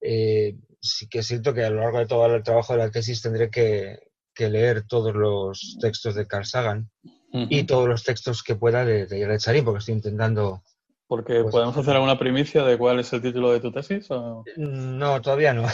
Eh, 0.00 0.56
sí 0.80 1.08
que 1.08 1.22
siento 1.22 1.54
que 1.54 1.64
a 1.64 1.70
lo 1.70 1.80
largo 1.80 1.98
de 1.98 2.06
todo 2.06 2.26
el 2.34 2.42
trabajo 2.42 2.72
de 2.72 2.80
la 2.80 2.90
tesis 2.90 3.22
tendré 3.22 3.50
que, 3.50 3.98
leer 4.36 4.86
todos 4.86 5.14
los 5.14 5.76
textos 5.82 6.14
de 6.14 6.26
Carl 6.26 6.46
Sagan 6.46 6.90
y 7.30 7.64
todos 7.64 7.86
los 7.86 8.02
textos 8.02 8.42
que 8.42 8.56
pueda 8.56 8.86
de, 8.86 9.04
de 9.04 9.38
Charín, 9.38 9.66
porque 9.66 9.80
estoy 9.80 9.94
intentando... 9.94 10.62
Porque 11.06 11.42
pues, 11.42 11.52
podemos 11.52 11.76
hacer 11.76 11.94
alguna 11.94 12.18
primicia 12.18 12.64
de 12.64 12.78
cuál 12.78 13.00
es 13.00 13.12
el 13.12 13.20
título 13.20 13.52
de 13.52 13.60
tu 13.60 13.70
tesis. 13.70 14.08
No, 14.56 15.20
todavía 15.20 15.52
no. 15.52 15.66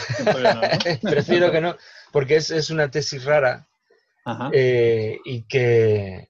Prefiero 1.01 1.49
que 1.49 1.61
no, 1.61 1.77
porque 2.11 2.35
es, 2.35 2.51
es 2.51 2.69
una 2.69 2.91
tesis 2.91 3.23
rara 3.23 3.69
eh, 4.51 5.19
y 5.25 5.43
que 5.43 6.29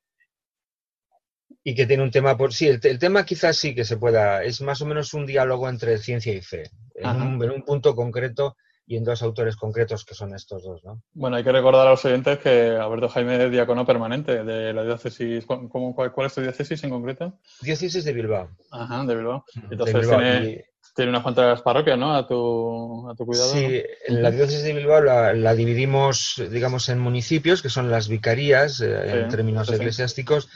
y 1.64 1.76
que 1.76 1.86
tiene 1.86 2.04
un 2.04 2.12
tema 2.12 2.38
por 2.38 2.54
sí 2.54 2.68
el, 2.68 2.80
tema 2.80 3.26
quizás 3.26 3.58
sí 3.58 3.76
que 3.76 3.84
se 3.84 3.98
pueda 3.98 4.44
es 4.44 4.62
más 4.62 4.82
o 4.82 4.86
menos 4.86 5.14
un 5.14 5.26
diálogo 5.26 5.68
entre 5.68 5.98
ciencia 5.98 6.34
y 6.34 6.42
fe 6.42 6.64
en 6.96 7.22
un, 7.22 7.64
punto 7.64 7.96
concreto 7.96 8.56
y 8.88 8.96
en 8.96 9.04
dos 9.04 9.22
autores 9.22 9.58
concretos 9.58 10.06
que 10.06 10.16
son 10.16 10.34
estos 10.34 10.64
dos, 10.64 10.82
¿no? 10.86 11.04
Bueno, 11.12 11.36
hay 11.36 11.44
que 11.44 11.52
recordar 11.52 11.86
a 11.86 11.92
los 11.92 12.06
oyentes 12.06 12.40
que 12.40 12.70
Alberto 12.70 13.10
Jaime 13.10 13.44
es 13.44 13.52
diácono 13.52 13.86
permanente 13.86 14.46
de 14.46 14.74
la 14.74 14.84
diócesis. 14.84 15.46
cuál, 15.46 16.26
es 16.26 16.34
tu 16.34 16.42
diócesis 16.42 16.82
en 16.86 16.90
concreto? 16.92 17.38
Diócesis 17.62 18.06
de 18.06 18.14
Bilbao. 18.14 18.50
Ajá, 18.72 19.04
de 19.04 19.16
Bilbao. 19.16 19.44
Entonces 19.70 20.08
tiene, 20.08 20.66
tiene 20.98 21.12
unas 21.12 21.22
cuantas 21.22 21.62
parroquias, 21.62 21.96
¿no? 21.96 22.16
A 22.16 22.26
tu, 22.26 23.08
a 23.08 23.14
tu 23.14 23.24
cuidado. 23.24 23.54
Sí, 23.54 23.84
en 24.08 24.24
la 24.24 24.32
diócesis 24.32 24.64
de 24.64 24.74
Bilbao 24.74 25.00
la, 25.00 25.54
dividimos, 25.54 26.42
digamos, 26.50 26.90
en 26.90 26.98
municipios, 26.98 27.62
que 27.62 27.70
son 27.70 27.92
las 27.92 28.08
vicarías, 28.08 28.82
eh, 28.82 29.22
en 29.22 29.30
términos 29.30 29.72
eclesiásticos. 29.72 30.50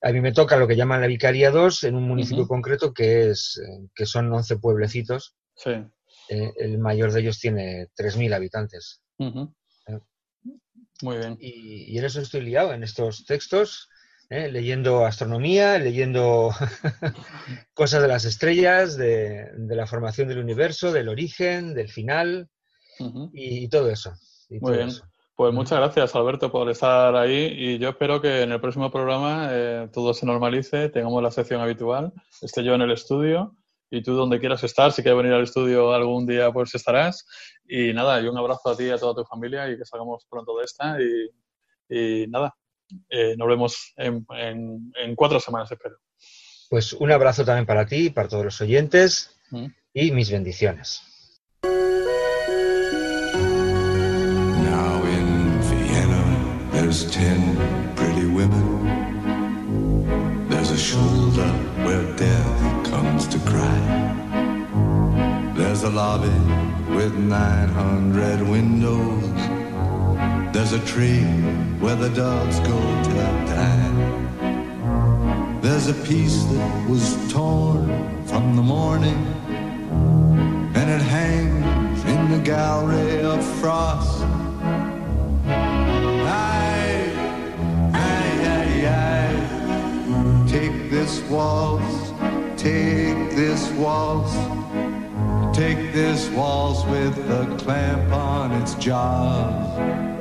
A 0.00 0.10
mí 0.10 0.22
me 0.22 0.32
toca 0.32 0.56
lo 0.56 0.66
que 0.66 0.76
llaman 0.76 1.02
la 1.02 1.08
Vicaría 1.08 1.50
2 1.50 1.84
en 1.84 1.96
un 1.96 2.08
municipio 2.08 2.48
concreto 2.48 2.94
que, 2.94 3.28
es, 3.28 3.60
eh, 3.62 3.86
que 3.94 4.06
son 4.06 4.32
11 4.32 4.56
pueblecitos. 4.56 5.36
Sí. 5.54 5.72
Eh, 6.30 6.52
el 6.56 6.78
mayor 6.78 7.12
de 7.12 7.20
ellos 7.20 7.38
tiene 7.38 7.90
3.000 7.94 8.34
habitantes. 8.34 9.02
Muy 9.18 11.18
bien. 11.18 11.36
Y, 11.38 11.92
y, 11.92 11.98
en 11.98 12.04
eso 12.06 12.22
estoy 12.22 12.40
liado, 12.40 12.72
en 12.72 12.82
estos 12.82 13.26
textos. 13.26 13.90
¿Eh? 14.32 14.50
leyendo 14.50 15.04
astronomía, 15.04 15.78
leyendo 15.78 16.50
cosas 17.74 18.02
de 18.02 18.08
las 18.08 18.24
estrellas, 18.24 18.96
de, 18.96 19.50
la 19.68 19.86
formación 19.86 20.28
del 20.28 20.38
universo, 20.38 20.90
del 20.90 21.08
origen, 21.08 21.74
del 21.74 21.88
final 21.88 22.48
y, 23.32 23.68
todo 23.68 23.90
eso. 23.90 24.12
Muy 24.48 24.76
bien. 24.76 24.90
Pues 25.34 25.52
muchas 25.52 25.78
gracias, 25.78 26.14
Alberto, 26.14 26.50
por 26.50 26.70
estar 26.70 27.14
ahí 27.16 27.52
y 27.56 27.78
yo 27.78 27.90
espero 27.90 28.20
que 28.20 28.42
en 28.42 28.52
el 28.52 28.60
próximo 28.60 28.90
programa 28.90 29.48
eh, 29.50 29.88
todo 29.92 30.14
se 30.14 30.26
normalice, 30.26 30.88
tengamos 30.88 31.22
la 31.22 31.30
sección 31.30 31.60
habitual, 31.60 32.12
esté 32.40 32.62
yo 32.62 32.74
en 32.74 32.82
el 32.82 32.92
estudio 32.92 33.56
y 33.90 34.02
tú 34.02 34.14
donde 34.14 34.38
quieras 34.38 34.62
estar, 34.64 34.92
si 34.92 35.02
quieres 35.02 35.18
venir 35.18 35.34
al 35.34 35.42
estudio 35.42 35.92
algún 35.92 36.26
día, 36.26 36.50
pues 36.52 36.74
estarás. 36.74 37.26
Y 37.66 37.92
nada, 37.92 38.20
y 38.20 38.26
un 38.26 38.38
abrazo 38.38 38.70
a 38.70 38.76
ti 38.76 38.84
y 38.84 38.90
a 38.90 38.98
toda 38.98 39.14
tu 39.14 39.24
familia 39.24 39.70
y 39.70 39.76
que 39.76 39.84
salgamos 39.84 40.26
pronto 40.30 40.56
de 40.56 40.64
esta 40.64 40.98
y 41.88 42.26
nada, 42.28 42.54
eh, 43.08 43.34
nos 43.36 43.48
vemos 43.48 43.92
en, 43.96 45.14
cuatro 45.16 45.40
semanas, 45.40 45.70
espero. 45.70 45.96
Pues 46.68 46.92
un 46.92 47.12
abrazo 47.12 47.44
también 47.44 47.66
para 47.66 47.86
ti, 47.86 48.10
para 48.10 48.28
todos 48.28 48.44
los 48.44 48.60
oyentes 48.60 49.38
mm. 49.50 49.66
y 49.94 50.10
mis 50.12 50.30
bendiciones. 50.30 51.02
Now 54.62 55.02
in 55.04 55.60
Vienna, 55.68 56.70
there's 56.72 57.10
ten 57.10 57.56
pretty 57.94 58.26
women. 58.26 58.88
There's 60.48 60.70
a 60.70 60.78
shoulder 60.78 61.48
where 61.84 62.02
death 62.16 62.90
comes 62.90 63.26
to 63.28 63.38
cry. 63.40 64.22
There's 65.54 65.82
a 65.84 65.90
lobby 65.90 66.28
with 66.94 67.14
900 67.14 68.42
windows. 68.42 69.61
There's 70.52 70.72
a 70.74 70.84
tree 70.84 71.24
where 71.80 71.96
the 71.96 72.10
dogs 72.10 72.60
go 72.60 72.78
to 73.04 73.10
die. 73.46 73.92
There's 75.62 75.88
a 75.88 75.94
piece 75.94 76.44
that 76.44 76.88
was 76.90 77.32
torn 77.32 77.88
from 78.26 78.56
the 78.56 78.62
morning, 78.62 79.16
and 80.74 80.90
it 80.90 81.00
hangs 81.00 82.04
in 82.04 82.30
the 82.30 82.38
gallery 82.38 83.22
of 83.22 83.42
frost. 83.60 84.26
Take 90.48 90.90
this 90.90 91.22
waltz, 91.30 92.12
take 92.60 93.30
this 93.34 93.70
waltz. 93.72 94.34
Take 95.56 95.92
this 95.92 96.28
waltz 96.30 96.84
with 96.86 97.16
a 97.30 97.56
clamp 97.58 98.10
on 98.12 98.52
its 98.52 98.74
jaws. 98.74 100.11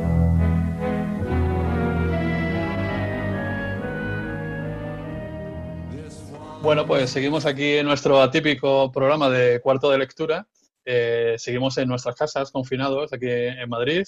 Bueno, 6.61 6.85
pues 6.85 7.09
seguimos 7.09 7.47
aquí 7.47 7.77
en 7.77 7.87
nuestro 7.87 8.21
atípico 8.21 8.91
programa 8.91 9.29
de 9.31 9.59
cuarto 9.61 9.89
de 9.89 9.97
lectura. 9.97 10.47
Eh, 10.85 11.33
seguimos 11.39 11.75
en 11.79 11.87
nuestras 11.87 12.15
casas, 12.15 12.51
confinados, 12.51 13.11
aquí 13.11 13.27
en 13.27 13.67
Madrid. 13.67 14.03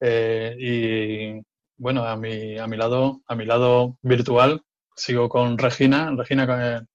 Eh, 0.00 0.56
y 0.58 1.42
bueno, 1.78 2.04
a 2.04 2.14
mi, 2.16 2.58
a 2.58 2.66
mi 2.66 2.76
lado, 2.76 3.22
a 3.26 3.34
mi 3.34 3.46
lado 3.46 3.96
virtual, 4.02 4.62
sigo 4.94 5.30
con 5.30 5.56
Regina. 5.56 6.12
Regina, 6.14 6.86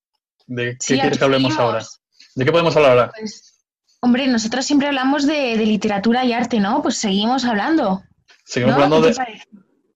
¿de 0.45 0.77
qué 0.77 0.99
quieres 0.99 1.17
que 1.17 1.23
hablemos 1.23 1.57
ahora? 1.57 1.83
¿De 2.35 2.45
qué 2.45 2.51
podemos 2.51 2.75
hablar 2.75 2.91
ahora? 2.91 3.11
Pues, 3.17 3.65
hombre, 4.01 4.27
nosotros 4.27 4.63
siempre 4.67 4.87
hablamos 4.87 5.25
de, 5.25 5.55
literatura 5.57 6.25
y 6.25 6.33
arte, 6.33 6.59
¿no? 6.59 6.83
Pues 6.83 6.97
seguimos 6.97 7.43
hablando. 7.43 8.03
Seguimos 8.45 8.75
hablando 8.75 9.01
de, 9.01 9.15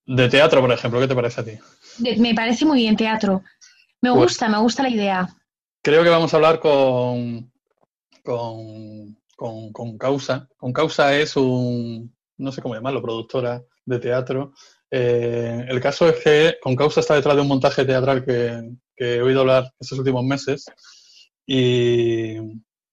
de, 0.08 0.30
teatro, 0.30 0.62
por 0.62 0.72
ejemplo. 0.72 1.00
¿Qué 1.00 1.08
te 1.08 1.16
parece 1.16 1.42
a 1.42 1.46
ti? 1.46 1.52
me 2.18 2.34
parece 2.34 2.66
muy 2.66 2.80
bien 2.80 2.98
teatro. 2.98 3.44
Me 4.02 4.12
pues 4.12 4.22
gusta, 4.22 4.48
me 4.50 4.60
gusta 4.60 4.84
la 4.84 4.90
idea. 4.90 5.36
Creo 5.82 6.04
que 6.04 6.10
vamos 6.10 6.34
a 6.34 6.38
hablar 6.38 6.60
con, 6.60 7.52
con, 8.24 9.98
Causa. 9.98 10.50
Con 10.58 10.74
Causa 10.74 11.16
es 11.16 11.36
un, 11.38 12.16
no 12.38 12.52
sé 12.52 12.62
cómo 12.62 12.76
llamarlo, 12.76 13.02
productora 13.02 13.64
de 13.86 14.00
teatro. 14.00 14.54
Eh, 14.90 15.66
el 15.68 15.80
caso 15.80 16.10
es 16.10 16.24
que 16.24 16.58
con 16.62 16.76
Causa 16.76 17.02
está 17.02 17.16
detrás 17.16 17.36
de 17.36 17.42
un 17.42 17.48
montaje 17.48 17.86
teatral 17.86 18.24
que, 18.26 18.72
he 18.98 19.22
oído 19.22 19.42
hablar 19.42 19.72
estos 19.80 20.00
últimos 20.00 20.24
meses 20.24 20.66
y 21.46 22.38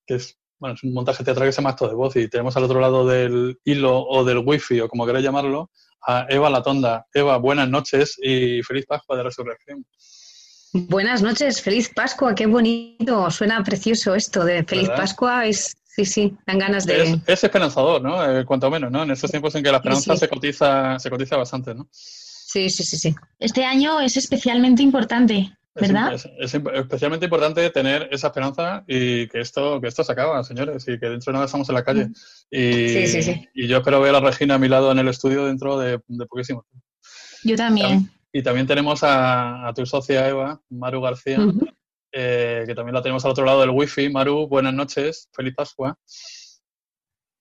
que 0.05 0.17
es, 0.17 0.37
bueno, 0.59 0.75
es 0.75 0.83
un 0.83 0.93
montaje 0.93 1.23
teatral 1.23 1.49
que 1.49 1.53
se 1.53 1.63
llama 1.63 1.71
Acto 1.71 1.89
de 1.89 1.95
Voz 1.95 2.17
y 2.17 2.29
tenemos 2.29 2.57
al 2.57 2.65
otro 2.65 2.81
lado 2.81 3.07
del 3.07 3.59
hilo 3.65 4.05
o 4.05 4.25
del 4.25 4.39
wifi 4.39 4.81
o 4.81 4.89
como 4.89 5.07
queráis 5.07 5.25
llamarlo 5.25 5.71
a 6.07 6.27
Eva 6.29 6.51
Latonda. 6.51 7.07
Eva, 7.15 7.37
buenas 7.39 7.69
noches 7.69 8.19
y 8.21 8.63
feliz 8.63 8.85
Pascua 8.87 9.17
de 9.17 9.23
Resurrección. 9.23 9.87
Buenas 10.75 11.21
noches, 11.21 11.61
feliz 11.61 11.91
Pascua, 11.95 12.35
qué 12.35 12.47
bonito, 12.47 13.31
suena 13.31 13.63
precioso 13.63 14.15
esto 14.15 14.43
de 14.43 14.65
feliz 14.65 14.89
Pascua, 14.89 15.45
es, 15.45 15.77
sí, 15.85 16.07
sí, 16.07 16.35
dan 16.47 16.59
ganas 16.59 16.87
de... 16.87 17.21
Es, 17.27 17.45
esperanzador, 17.45 18.01
¿no? 18.01 18.25
Eh, 18.25 18.47
cuanto 18.47 18.71
menos, 18.71 18.91
¿no? 18.91 19.03
En 19.03 19.11
estos 19.11 19.31
tiempos 19.31 19.55
en 19.55 19.63
que 19.63 19.71
la 19.71 19.77
esperanza 19.79 20.17
se 20.17 20.29
cotiza 20.29 20.99
se 20.99 21.11
cotiza 21.11 21.37
bastante, 21.37 21.75
¿no? 21.75 21.89
Sí, 21.91 22.71
sí, 22.71 22.85
sí, 22.85 22.97
sí. 22.97 23.15
Este 23.39 23.67
año 23.67 24.01
es 24.01 24.17
especialmente 24.17 24.83
importante, 24.83 25.55
¿verdad? 25.75 26.15
Es, 26.39 26.55
especialmente 26.55 27.27
importante 27.27 27.69
tener 27.69 28.09
esa 28.11 28.29
esperanza 28.29 28.83
y 28.87 29.29
que 29.29 29.41
esto, 29.41 29.79
que 29.79 29.89
esto 29.89 30.03
se 30.05 30.13
acaba, 30.13 30.43
señores, 30.43 30.85
y 30.89 30.99
que 30.99 31.07
dentro 31.07 31.33
de 31.33 31.35
nada 31.35 31.45
estamos 31.45 31.69
en 31.69 31.75
la 31.75 31.85
calle. 31.85 32.09
Y, 32.51 32.89
sí, 32.89 33.07
sí, 33.09 33.23
sí. 33.23 33.49
y 33.55 33.67
yo 33.67 33.79
espero 33.79 34.01
ver 34.01 34.15
a 34.15 34.21
Regina 34.21 34.55
a 34.55 34.59
mi 34.59 34.69
lado 34.69 34.91
en 34.91 35.01
el 35.01 35.09
estudio 35.09 35.45
dentro 35.45 35.79
de, 35.79 36.01
de 36.07 36.27
poquísimo 36.27 36.63
tiempo. 36.63 36.87
Yo 37.45 37.57
también. 37.57 38.11
Y 38.33 38.43
también 38.43 38.67
tenemos 38.67 39.01
a, 39.03 39.71
tu 39.77 39.85
socia 39.85 40.27
Eva, 40.27 40.61
Maru 40.71 41.03
García, 41.03 41.39
eh, 42.11 42.65
que 42.67 42.75
también 42.75 42.95
la 42.95 43.03
tenemos 43.03 43.23
al 43.25 43.33
otro 43.33 43.45
lado 43.45 43.61
del 43.61 43.71
wifi. 43.71 44.09
Maru, 44.09 44.49
buenas 44.49 44.73
noches, 44.73 45.29
feliz 45.35 45.55
Pascua. 45.55 45.99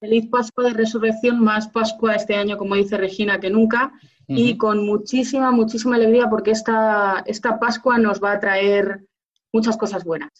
Feliz 0.00 0.28
Pascua 0.28 0.64
de 0.64 0.74
Resurrección, 0.74 1.40
más 1.40 1.68
Pascua 1.68 2.14
este 2.14 2.34
año, 2.34 2.58
como 2.58 2.74
dice 2.74 2.98
Regina, 2.98 3.40
que 3.40 3.48
nunca, 3.48 3.92
y 4.26 4.58
con 4.58 4.84
muchísima, 4.84 5.50
muchísima 5.50 5.96
alegría 5.96 6.28
porque 6.28 6.50
esta, 6.50 7.22
esta 7.26 7.58
Pascua 7.58 7.98
nos 7.98 8.22
va 8.22 8.32
a 8.32 8.40
traer 8.40 9.06
muchas 9.52 9.76
cosas 9.78 10.04
buenas. 10.04 10.30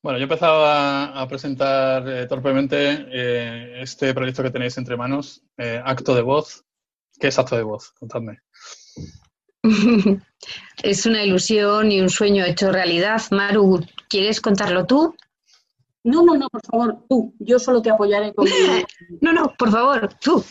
Bueno, 0.00 0.18
yo 0.18 0.22
he 0.22 0.24
empezado 0.24 0.64
a, 0.64 1.26
presentar 1.28 2.08
eh, 2.08 2.26
torpemente 2.26 3.06
eh, 3.10 3.82
este 3.82 4.14
proyecto 4.14 4.44
que 4.44 4.50
tenéis 4.50 4.78
entre 4.78 4.96
manos, 4.96 5.42
Acto 5.56 6.14
de 6.14 6.22
Voz. 6.22 6.64
¿Qué 7.18 7.28
es 7.28 7.38
Acto 7.38 7.56
de 7.56 7.64
Voz? 7.64 7.90
Contadme. 7.98 8.38
es 10.82 11.06
una 11.06 11.24
ilusión 11.24 11.92
y 11.92 12.00
un 12.00 12.10
sueño 12.10 12.44
hecho 12.44 12.72
realidad. 12.72 13.22
Maru, 13.30 13.84
¿quieres 14.08 14.40
contarlo 14.40 14.86
tú? 14.86 15.14
No, 16.04 16.22
no, 16.22 16.36
no, 16.36 16.48
por 16.48 16.62
favor, 16.62 17.04
tú. 17.08 17.34
Yo 17.38 17.58
solo 17.58 17.82
te 17.82 17.90
apoyaré 17.90 18.32
con 18.32 18.46
No, 19.20 19.32
no, 19.32 19.52
por 19.58 19.70
favor, 19.70 20.08
tú. 20.20 20.44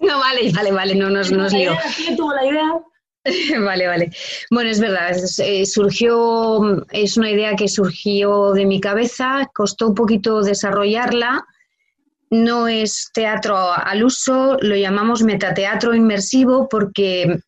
No, 0.00 0.18
vale, 0.18 0.52
vale, 0.52 0.72
vale, 0.72 0.94
no 0.94 1.10
nos, 1.10 1.30
nos 1.32 1.52
lío. 1.52 1.72
¿Quién 1.96 2.16
tuvo 2.16 2.32
la 2.34 2.46
idea? 2.46 2.72
Vale, 3.60 3.88
vale. 3.88 4.10
Bueno, 4.52 4.70
es 4.70 4.78
verdad, 4.78 5.16
eh, 5.38 5.66
surgió, 5.66 6.86
es 6.92 7.16
una 7.16 7.28
idea 7.28 7.56
que 7.56 7.66
surgió 7.66 8.52
de 8.52 8.66
mi 8.66 8.80
cabeza, 8.80 9.50
costó 9.52 9.88
un 9.88 9.94
poquito 9.96 10.42
desarrollarla, 10.42 11.44
no 12.30 12.68
es 12.68 13.10
teatro 13.12 13.56
al 13.56 14.04
uso, 14.04 14.58
lo 14.60 14.76
llamamos 14.76 15.22
metateatro 15.22 15.94
inmersivo 15.94 16.68
porque 16.68 17.40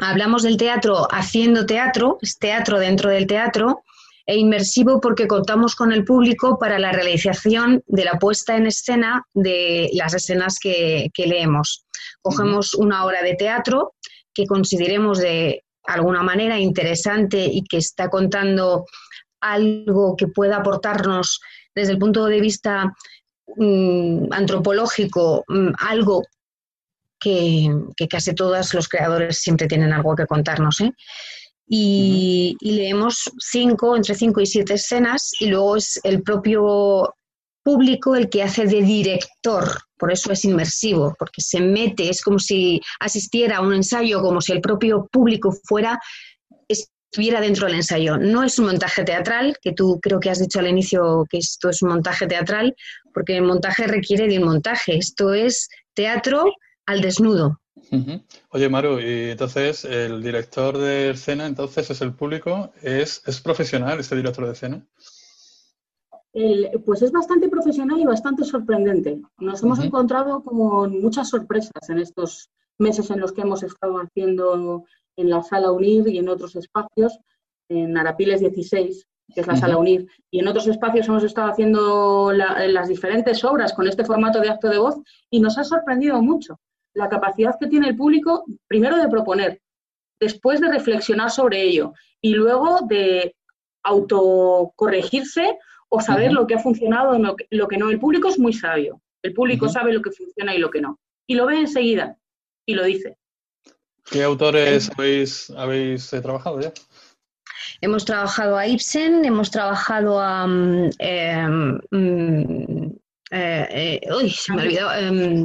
hablamos 0.00 0.42
del 0.42 0.56
teatro 0.56 1.06
haciendo 1.10 1.66
teatro, 1.66 2.18
es 2.20 2.38
teatro 2.38 2.78
dentro 2.78 3.10
del 3.10 3.26
teatro, 3.26 3.82
e 4.26 4.36
inmersivo 4.36 5.00
porque 5.00 5.28
contamos 5.28 5.76
con 5.76 5.92
el 5.92 6.04
público 6.04 6.58
para 6.58 6.78
la 6.80 6.90
realización 6.90 7.82
de 7.86 8.04
la 8.04 8.18
puesta 8.18 8.56
en 8.56 8.66
escena 8.66 9.24
de 9.34 9.88
las 9.92 10.14
escenas 10.14 10.58
que, 10.58 11.10
leemos. 11.16 11.86
Cogemos 12.22 12.74
una 12.74 13.04
hora 13.04 13.22
de 13.22 13.34
teatro 13.34 13.94
que 14.34 14.46
consideremos 14.46 15.18
de 15.18 15.64
alguna 15.84 16.22
manera 16.24 16.58
interesante 16.58 17.46
y 17.46 17.62
que 17.62 17.76
está 17.76 18.10
contando 18.10 18.86
algo 19.40 20.16
que 20.16 20.26
pueda 20.26 20.56
aportarnos 20.56 21.40
desde 21.72 21.92
el 21.92 21.98
punto 21.98 22.26
de 22.26 22.40
vista 22.40 22.92
mm, 23.56 24.32
antropológico, 24.32 25.44
mm, 25.46 25.68
algo 25.78 26.24
que, 27.96 28.08
casi 28.08 28.34
todos 28.34 28.72
los 28.74 28.88
creadores 28.88 29.38
siempre 29.38 29.66
tienen 29.66 29.92
algo 29.92 30.14
que 30.14 30.26
contarnos. 30.26 30.80
¿eh? 30.80 30.92
Y, 31.68 32.56
leemos 32.60 33.30
cinco, 33.38 33.96
entre 33.96 34.14
cinco 34.14 34.40
y 34.40 34.46
siete 34.46 34.74
escenas, 34.74 35.32
y 35.40 35.46
luego 35.46 35.76
es 35.76 36.00
el 36.04 36.22
propio 36.22 37.14
público 37.64 38.14
el 38.14 38.28
que 38.28 38.44
hace 38.44 38.66
de 38.66 38.80
director, 38.82 39.68
por 39.98 40.12
eso 40.12 40.30
es 40.30 40.44
inmersivo, 40.44 41.16
porque 41.18 41.40
se 41.40 41.60
mete, 41.60 42.08
es 42.08 42.22
como 42.22 42.38
si 42.38 42.80
asistiera 43.00 43.56
a 43.56 43.60
un 43.60 43.74
ensayo, 43.74 44.22
como 44.22 44.40
si 44.40 44.52
el 44.52 44.60
propio 44.60 45.08
público 45.10 45.52
fuera 45.64 45.98
estuviera 46.68 47.40
dentro 47.40 47.66
del 47.66 47.76
ensayo. 47.76 48.18
No 48.18 48.44
es 48.44 48.56
un 48.60 48.66
montaje 48.66 49.02
teatral, 49.02 49.56
que 49.60 49.72
tú 49.72 49.98
creo 50.00 50.20
que 50.20 50.30
has 50.30 50.38
dicho 50.38 50.60
al 50.60 50.68
inicio 50.68 51.24
que 51.28 51.38
esto 51.38 51.70
es 51.70 51.82
un 51.82 51.88
montaje 51.88 52.28
teatral, 52.28 52.76
porque 53.12 53.36
el 53.36 53.42
montaje 53.42 53.88
requiere 53.88 54.28
de 54.28 54.38
un 54.38 54.44
montaje. 54.44 54.96
Esto 54.96 55.34
es 55.34 55.68
teatro 55.94 56.52
al 56.86 57.00
desnudo. 57.00 57.60
Oye, 58.50 58.68
Maru, 58.68 58.98
y 58.98 59.30
entonces 59.30 59.84
el 59.84 60.22
director 60.22 60.78
de 60.78 61.10
escena, 61.10 61.46
entonces 61.46 61.90
es 61.90 62.00
el 62.00 62.14
público, 62.14 62.72
¿es, 62.82 63.22
es 63.26 63.40
profesional 63.40 64.00
este 64.00 64.16
director 64.16 64.46
de 64.46 64.52
escena? 64.52 64.86
pues 66.84 67.00
es 67.00 67.10
bastante 67.12 67.48
profesional 67.48 67.98
y 67.98 68.04
bastante 68.04 68.44
sorprendente. 68.44 69.22
Nos 69.38 69.62
hemos 69.62 69.78
encontrado 69.78 70.42
con 70.42 71.00
muchas 71.00 71.30
sorpresas 71.30 71.88
en 71.88 71.98
estos 71.98 72.50
meses 72.76 73.10
en 73.10 73.20
los 73.20 73.32
que 73.32 73.40
hemos 73.40 73.62
estado 73.62 73.96
haciendo 73.98 74.84
en 75.16 75.30
la 75.30 75.42
sala 75.42 75.72
UNIR 75.72 76.08
y 76.08 76.18
en 76.18 76.28
otros 76.28 76.54
espacios, 76.56 77.18
en 77.70 77.96
Arapiles 77.96 78.40
16, 78.40 79.06
que 79.34 79.40
es 79.40 79.46
la 79.46 79.56
sala 79.56 79.78
UNIR, 79.78 80.06
y 80.30 80.40
en 80.40 80.48
otros 80.48 80.66
espacios 80.66 81.08
hemos 81.08 81.24
estado 81.24 81.50
haciendo 81.50 82.32
las 82.32 82.88
diferentes 82.88 83.42
obras 83.42 83.72
con 83.72 83.88
este 83.88 84.04
formato 84.04 84.38
de 84.40 84.50
acto 84.50 84.68
de 84.68 84.78
voz 84.78 84.96
y 85.30 85.40
nos 85.40 85.56
ha 85.56 85.64
sorprendido 85.64 86.20
mucho 86.20 86.60
la 86.96 87.08
capacidad 87.08 87.56
que 87.60 87.68
tiene 87.68 87.88
el 87.88 87.96
público, 87.96 88.44
primero 88.66 88.96
de 88.96 89.08
proponer, 89.08 89.60
después 90.18 90.60
de 90.60 90.72
reflexionar 90.72 91.30
sobre 91.30 91.62
ello 91.62 91.92
y 92.20 92.30
luego 92.30 92.80
de 92.88 93.36
autocorregirse 93.84 95.58
o 95.88 96.00
saber 96.00 96.32
lo 96.32 96.46
que 96.46 96.54
ha 96.54 96.58
funcionado 96.58 97.14
y 97.14 97.56
lo 97.56 97.68
que, 97.68 97.76
no. 97.76 97.90
El 97.90 98.00
público 98.00 98.28
es 98.28 98.38
muy 98.38 98.52
sabio. 98.52 99.00
El 99.22 99.34
público 99.34 99.68
sabe 99.68 99.92
lo 99.92 100.02
que 100.02 100.10
funciona 100.10 100.54
y 100.54 100.58
lo 100.58 100.70
que 100.70 100.80
no. 100.80 100.98
Y 101.28 101.34
lo 101.34 101.46
ve 101.46 101.60
enseguida 101.60 102.16
y 102.66 102.74
lo 102.74 102.84
dice. 102.84 103.18
¿Qué 104.10 104.22
autores 104.22 104.90
habéis, 104.96 105.50
habéis 105.50 106.12
eh, 106.12 106.20
trabajado 106.20 106.60
ya? 106.60 106.72
Hemos 107.80 108.04
trabajado 108.04 108.56
a 108.56 108.66
Ibsen, 108.66 109.24
hemos 109.24 109.50
trabajado 109.50 110.20
a 110.20 110.46
mm, 110.46 110.90
em, 110.98 111.80
mm, 111.90 112.85
eh, 113.30 114.00
eh, 114.02 114.14
uy, 114.14 114.30
se 114.30 114.52
me 114.52 114.62
olvidó. 114.62 114.92
Eh, 114.92 115.44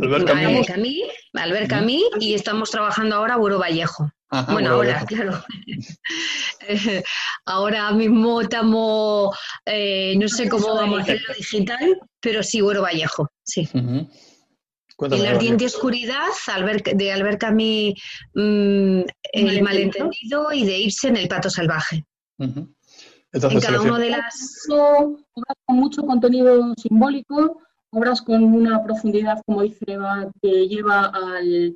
Albert 1.34 1.70
Camus. 1.70 2.04
y 2.20 2.34
estamos 2.34 2.70
trabajando 2.70 3.16
ahora 3.16 3.38
Buro 3.38 3.58
Vallejo. 3.58 4.12
bueno, 4.52 4.72
ahora, 4.72 5.04
claro. 5.06 5.44
ahora 7.46 7.92
mismo 7.92 8.42
estamos, 8.42 9.36
no 10.16 10.28
sé 10.28 10.48
cómo 10.50 10.76
vamos 10.76 11.00
a 11.00 11.02
hacerlo 11.04 11.34
digital, 11.36 12.00
pero 12.20 12.44
sí, 12.44 12.62
Buro 12.62 12.82
Vallejo, 12.84 13.30
sí. 13.44 13.68
En 13.74 15.24
la 15.24 15.32
ardiente 15.32 15.66
oscuridad, 15.66 16.28
de 16.94 17.12
Albert 17.12 17.42
Camus, 17.42 17.94
mm, 18.36 19.02
El 19.34 19.62
malentendido 19.64 20.52
y 20.54 20.66
de 20.66 20.78
Ibsen, 20.78 21.18
El 21.18 21.28
pato 21.28 21.50
salvaje. 21.50 22.06
en 22.38 22.76
cada 23.60 23.82
uno 23.82 23.98
de 23.98 24.12
las... 24.12 24.68
Con 24.68 25.76
mucho 25.76 26.04
contenido 26.04 26.74
simbólico, 26.76 27.62
obras 27.92 28.22
con 28.22 28.44
una 28.44 28.84
profundidad, 28.84 29.42
como 29.46 29.62
dice 29.62 29.86
Eva, 29.88 30.32
que 30.42 30.68
lleva 30.68 31.06
al, 31.06 31.76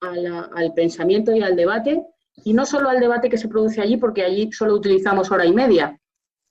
al 0.00 0.72
pensamiento 0.74 1.34
y 1.34 1.42
al 1.42 1.56
debate 1.56 2.02
y 2.44 2.52
no 2.52 2.66
solo 2.66 2.88
al 2.88 3.00
debate 3.00 3.28
que 3.28 3.38
se 3.38 3.48
produce 3.48 3.80
allí, 3.80 3.96
porque 3.96 4.24
allí 4.24 4.50
solo 4.52 4.74
utilizamos 4.74 5.30
hora 5.30 5.44
y 5.44 5.52
media, 5.52 5.98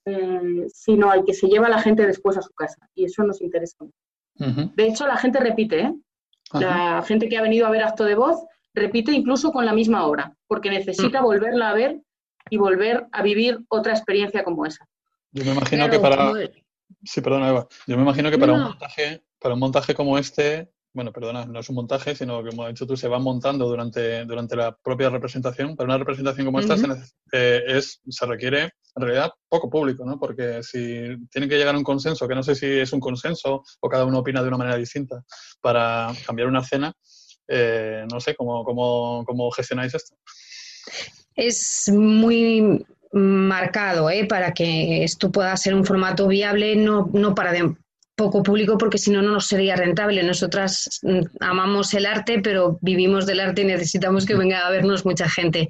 eh, 0.04 0.66
sino 0.72 1.10
al 1.10 1.24
que 1.24 1.34
se 1.34 1.48
lleva 1.48 1.68
la 1.68 1.80
gente 1.80 2.06
después 2.06 2.36
a 2.36 2.42
su 2.42 2.52
casa. 2.52 2.88
Y 2.94 3.04
eso 3.04 3.22
nos 3.24 3.40
interesa. 3.40 3.76
De 4.36 4.86
hecho, 4.86 5.06
la 5.06 5.18
gente 5.18 5.38
repite, 5.38 5.80
¿eh? 5.80 5.94
La 6.54 7.02
gente 7.02 7.28
que 7.28 7.36
ha 7.36 7.42
venido 7.42 7.66
a 7.66 7.70
ver 7.70 7.82
acto 7.82 8.04
de 8.04 8.14
voz 8.14 8.42
repite 8.72 9.12
incluso 9.12 9.52
con 9.52 9.66
la 9.66 9.74
misma 9.74 10.06
obra, 10.06 10.34
porque 10.46 10.70
necesita 10.70 11.20
mm. 11.20 11.24
volverla 11.24 11.70
a 11.70 11.74
ver 11.74 12.00
y 12.48 12.56
volver 12.56 13.06
a 13.12 13.22
vivir 13.22 13.58
otra 13.68 13.92
experiencia 13.92 14.42
como 14.42 14.64
esa. 14.64 14.86
Yo 15.32 15.44
me 15.44 15.52
imagino 15.52 15.90
que 15.90 15.98
para... 15.98 16.32
Sí, 17.02 17.20
perdona, 17.20 17.48
Eva. 17.48 17.68
Yo 17.86 17.96
me 17.96 18.02
imagino 18.02 18.30
que 18.30 18.38
para, 18.38 18.52
un 18.52 18.62
montaje, 18.62 19.22
para 19.40 19.54
un 19.54 19.60
montaje 19.60 19.94
como 19.94 20.18
este, 20.18 20.70
bueno, 20.92 21.12
perdona, 21.12 21.46
no 21.46 21.60
es 21.60 21.68
un 21.68 21.76
montaje, 21.76 22.14
sino 22.14 22.42
que 22.42 22.50
como 22.50 22.64
has 22.64 22.70
dicho 22.70 22.86
tú, 22.86 22.96
se 22.96 23.08
va 23.08 23.18
montando 23.18 23.66
durante, 23.66 24.24
durante 24.24 24.56
la 24.56 24.76
propia 24.76 25.08
representación. 25.08 25.76
Para 25.76 25.86
una 25.86 25.98
representación 25.98 26.46
como 26.46 26.60
esta 26.60 26.76
se, 26.76 26.86
eh, 27.32 27.62
es, 27.66 28.00
se 28.08 28.26
requiere, 28.26 28.62
en 28.96 29.02
realidad, 29.02 29.30
poco 29.48 29.70
público, 29.70 30.04
¿no? 30.04 30.18
Porque 30.18 30.62
si 30.62 31.16
tiene 31.30 31.48
que 31.48 31.56
llegar 31.56 31.74
a 31.74 31.78
un 31.78 31.84
consenso, 31.84 32.26
que 32.26 32.34
no 32.34 32.42
sé 32.42 32.54
si 32.54 32.66
es 32.66 32.92
un 32.92 33.00
consenso 33.00 33.62
o 33.80 33.88
cada 33.88 34.04
uno 34.04 34.18
opina 34.18 34.42
de 34.42 34.48
una 34.48 34.58
manera 34.58 34.76
distinta, 34.76 35.22
para 35.60 36.12
cambiar 36.26 36.48
una 36.48 36.64
cena, 36.64 36.92
eh, 37.46 38.04
no 38.10 38.20
sé, 38.20 38.34
¿cómo, 38.34 38.64
cómo, 38.64 39.24
cómo 39.26 39.50
gestionáis 39.52 39.94
esto? 39.94 40.16
Es 41.36 41.88
muy 41.92 42.84
marcado 43.12 44.10
¿eh? 44.10 44.26
para 44.26 44.52
que 44.52 45.04
esto 45.04 45.30
pueda 45.30 45.56
ser 45.56 45.74
un 45.74 45.84
formato 45.84 46.28
viable, 46.28 46.76
no, 46.76 47.10
no 47.12 47.34
para 47.34 47.52
de, 47.52 47.74
poco 48.20 48.42
público 48.42 48.76
porque 48.76 48.98
si 48.98 49.10
no, 49.10 49.22
no 49.22 49.32
nos 49.32 49.46
sería 49.46 49.76
rentable. 49.76 50.22
Nosotras 50.22 51.00
mm, 51.02 51.20
amamos 51.40 51.94
el 51.94 52.04
arte, 52.04 52.40
pero 52.42 52.78
vivimos 52.82 53.24
del 53.24 53.40
arte 53.40 53.62
y 53.62 53.64
necesitamos 53.64 54.26
que 54.26 54.34
venga 54.34 54.66
a 54.66 54.70
vernos 54.70 55.06
mucha 55.06 55.26
gente. 55.26 55.66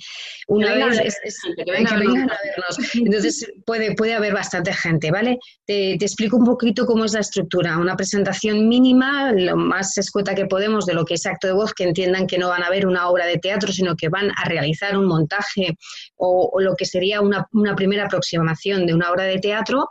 Una 0.48 0.74
vez 0.74 1.16
que, 1.56 1.70
vengan 1.70 1.94
a 1.94 1.98
vernos. 2.00 2.94
Entonces 2.94 3.52
puede, 3.64 3.94
puede 3.94 4.14
haber 4.14 4.34
bastante 4.34 4.72
gente, 4.72 5.12
¿vale? 5.12 5.38
Te, 5.64 5.96
te, 5.96 6.04
explico 6.04 6.36
un 6.36 6.44
poquito 6.44 6.86
cómo 6.86 7.04
es 7.04 7.12
la 7.12 7.20
estructura. 7.20 7.78
Una 7.78 7.94
presentación 7.94 8.68
mínima, 8.68 9.30
lo 9.32 9.56
más 9.56 9.96
escueta 9.96 10.34
que 10.34 10.46
podemos 10.46 10.86
de 10.86 10.94
lo 10.94 11.04
que 11.04 11.14
es 11.14 11.26
acto 11.26 11.46
de 11.46 11.52
voz, 11.52 11.72
que 11.72 11.84
entiendan 11.84 12.26
que 12.26 12.36
no 12.38 12.48
van 12.48 12.64
a 12.64 12.70
ver 12.70 12.84
una 12.84 13.08
obra 13.08 13.26
de 13.26 13.38
teatro, 13.38 13.72
sino 13.72 13.94
que 13.94 14.08
van 14.08 14.32
a 14.36 14.48
realizar 14.48 14.98
un 14.98 15.06
montaje 15.06 15.76
o, 16.16 16.50
o 16.52 16.60
lo 16.60 16.74
que 16.74 16.84
sería 16.84 17.20
una, 17.20 17.46
una 17.52 17.76
primera 17.76 18.06
aproximación 18.06 18.86
de 18.86 18.94
una 18.94 19.12
obra 19.12 19.24
de 19.24 19.38
teatro 19.38 19.88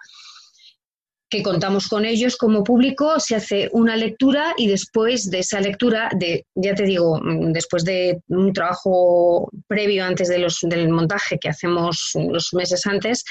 que 1.29 1.43
contamos 1.43 1.87
con 1.87 2.05
ellos 2.05 2.35
como 2.35 2.63
público, 2.63 3.19
se 3.19 3.35
hace 3.35 3.69
una 3.71 3.95
lectura 3.95 4.53
y 4.57 4.67
después 4.67 5.29
de 5.29 5.39
esa 5.39 5.61
lectura, 5.61 6.09
de, 6.17 6.45
ya 6.55 6.73
te 6.73 6.83
digo, 6.83 7.19
mm, 7.21 7.51
después 7.51 7.85
de 7.85 8.21
un 8.29 8.51
trabajo 8.51 9.49
previo 9.67 10.03
antes 10.03 10.27
de 10.27 10.39
los, 10.39 10.59
del 10.63 10.89
montaje 10.89 11.37
que 11.37 11.49
hacemos 11.49 12.11
los 12.15 12.53
meses 12.53 12.85
antes, 12.87 13.23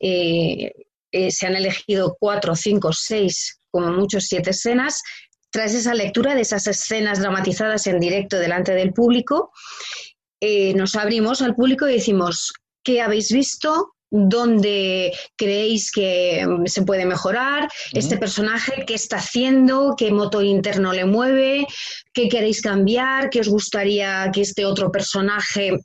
eh, 0.00 0.72
eh, 1.12 1.30
se 1.30 1.46
han 1.46 1.54
elegido 1.54 2.16
cuatro, 2.18 2.56
cinco, 2.56 2.92
seis, 2.92 3.60
como 3.70 3.92
muchos 3.92 4.24
siete 4.24 4.50
escenas. 4.50 5.00
Tras 5.50 5.72
esa 5.74 5.94
lectura 5.94 6.34
de 6.34 6.40
esas 6.40 6.66
escenas 6.66 7.20
dramatizadas 7.20 7.86
en 7.86 8.00
directo 8.00 8.36
delante 8.36 8.72
del 8.72 8.92
público, 8.92 9.52
eh, 10.40 10.74
nos 10.74 10.96
abrimos 10.96 11.40
al 11.40 11.54
público 11.54 11.88
y 11.88 11.94
decimos, 11.94 12.52
¿qué 12.82 13.00
habéis 13.00 13.30
visto? 13.30 13.94
Dónde 14.14 15.12
creéis 15.36 15.90
que 15.90 16.46
mm, 16.46 16.66
se 16.66 16.82
puede 16.82 17.04
mejorar, 17.04 17.68
este 17.92 18.16
personaje, 18.16 18.84
qué 18.86 18.94
está 18.94 19.16
haciendo, 19.16 19.94
qué 19.98 20.12
motor 20.12 20.44
interno 20.44 20.92
le 20.92 21.04
mueve, 21.04 21.66
qué 22.12 22.28
queréis 22.28 22.62
cambiar, 22.62 23.28
qué 23.28 23.40
os 23.40 23.48
gustaría 23.48 24.30
que 24.32 24.42
este 24.42 24.64
otro 24.64 24.92
personaje 24.92 25.80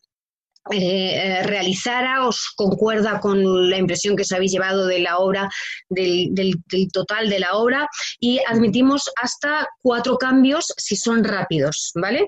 eh, 0.72 1.16
eh, 1.16 1.44
realizara, 1.44 2.28
os 2.28 2.52
concuerda 2.56 3.20
con 3.20 3.70
la 3.72 3.78
impresión 3.78 4.16
que 4.16 4.22
os 4.22 4.32
habéis 4.32 4.52
llevado 4.52 4.86
de 4.86 5.00
la 5.00 5.18
obra, 5.18 5.50
del, 5.90 6.54
total 6.94 7.30
de 7.30 7.40
la 7.40 7.54
obra, 7.54 7.88
y 8.20 8.40
admitimos 8.48 9.10
hasta 9.20 9.68
cuatro 9.82 10.18
cambios 10.20 10.72
si 10.78 10.96
son 10.96 11.24
rápidos, 11.24 11.92
¿vale? 11.96 12.28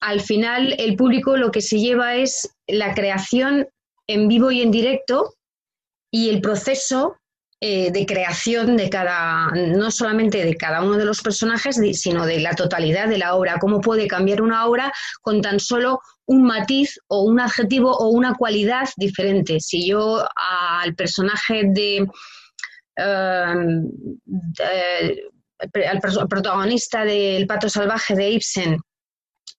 Al 0.00 0.20
final, 0.20 0.74
el 0.78 0.96
público 0.96 1.36
lo 1.36 1.52
que 1.52 1.60
se 1.60 1.78
lleva 1.78 2.16
es 2.16 2.50
la 2.66 2.94
creación 2.94 3.68
en 4.08 4.26
vivo 4.26 4.50
y 4.50 4.62
en 4.62 4.70
directo 4.70 5.34
y 6.10 6.30
el 6.30 6.40
proceso 6.40 7.16
eh, 7.60 7.90
de 7.90 8.06
creación 8.06 8.76
de 8.76 8.88
cada, 8.88 9.50
no 9.50 9.90
solamente 9.90 10.44
de 10.44 10.56
cada 10.56 10.80
uno 10.80 10.96
de 10.96 11.04
los 11.04 11.20
personajes, 11.22 11.80
sino 12.00 12.24
de 12.24 12.38
la 12.38 12.54
totalidad 12.54 13.08
de 13.08 13.18
la 13.18 13.34
obra, 13.34 13.58
cómo 13.60 13.80
puede 13.80 14.06
cambiar 14.06 14.42
una 14.42 14.66
obra 14.66 14.92
con 15.22 15.42
tan 15.42 15.58
solo 15.58 16.00
un 16.26 16.44
matiz 16.44 17.00
o 17.08 17.24
un 17.24 17.40
adjetivo 17.40 17.90
o 17.90 18.10
una 18.10 18.34
cualidad 18.34 18.88
diferente. 18.96 19.58
Si 19.58 19.88
yo 19.88 20.24
al 20.82 20.94
personaje 20.94 21.64
de, 21.66 22.06
em, 22.94 23.90
al 25.90 26.28
protagonista 26.28 27.04
del 27.04 27.46
pato 27.48 27.68
salvaje 27.68 28.14
de 28.14 28.30
Ibsen 28.30 28.78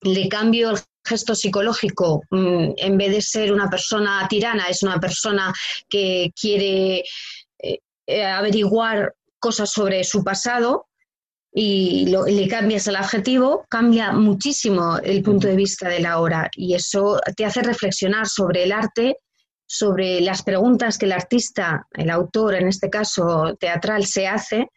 le 0.04 0.30
cambio 0.30 0.70
el 0.72 0.78
gesto 1.10 1.36
psicológico, 1.36 2.22
mm, 2.30 2.74
en 2.78 2.97
vez 2.97 3.12
de 3.12 3.22
ser 3.22 3.51
una 3.51 3.70
persona 3.70 4.28
tirana, 4.30 4.68
es 4.70 4.84
una 4.84 4.99
persona 4.99 5.53
que 5.89 6.32
quiere 6.39 7.03
eh, 7.60 7.80
eh, 8.07 8.26
averiguar 8.26 9.14
cosas 9.39 9.72
sobre 9.72 10.03
su 10.03 10.24
pasado 10.24 10.86
y 11.51 12.05
le 12.05 12.47
cambias 12.47 12.88
el 12.88 12.95
adjetivo, 12.95 13.66
cambia 13.70 14.12
muchísimo 14.12 14.99
el 14.99 15.24
punto 15.24 15.47
de 15.47 15.55
vista 15.55 15.89
de 15.89 15.99
la 15.99 16.20
obra 16.20 16.49
y 16.53 16.76
eso 16.76 17.20
te 17.36 17.45
hace 17.45 17.64
reflexionar 17.64 18.28
sobre 18.28 18.64
el 18.64 18.72
arte, 18.72 19.18
sobre 19.66 20.22
las 20.22 20.43
preguntas 20.43 20.97
que 20.97 21.05
el 21.05 21.12
artista, 21.12 21.88
el 21.91 22.12
autor 22.12 22.55
en 22.55 22.68
este 22.68 22.89
caso 22.89 23.55
teatral, 23.60 24.05
se 24.05 24.28
hace 24.28 24.68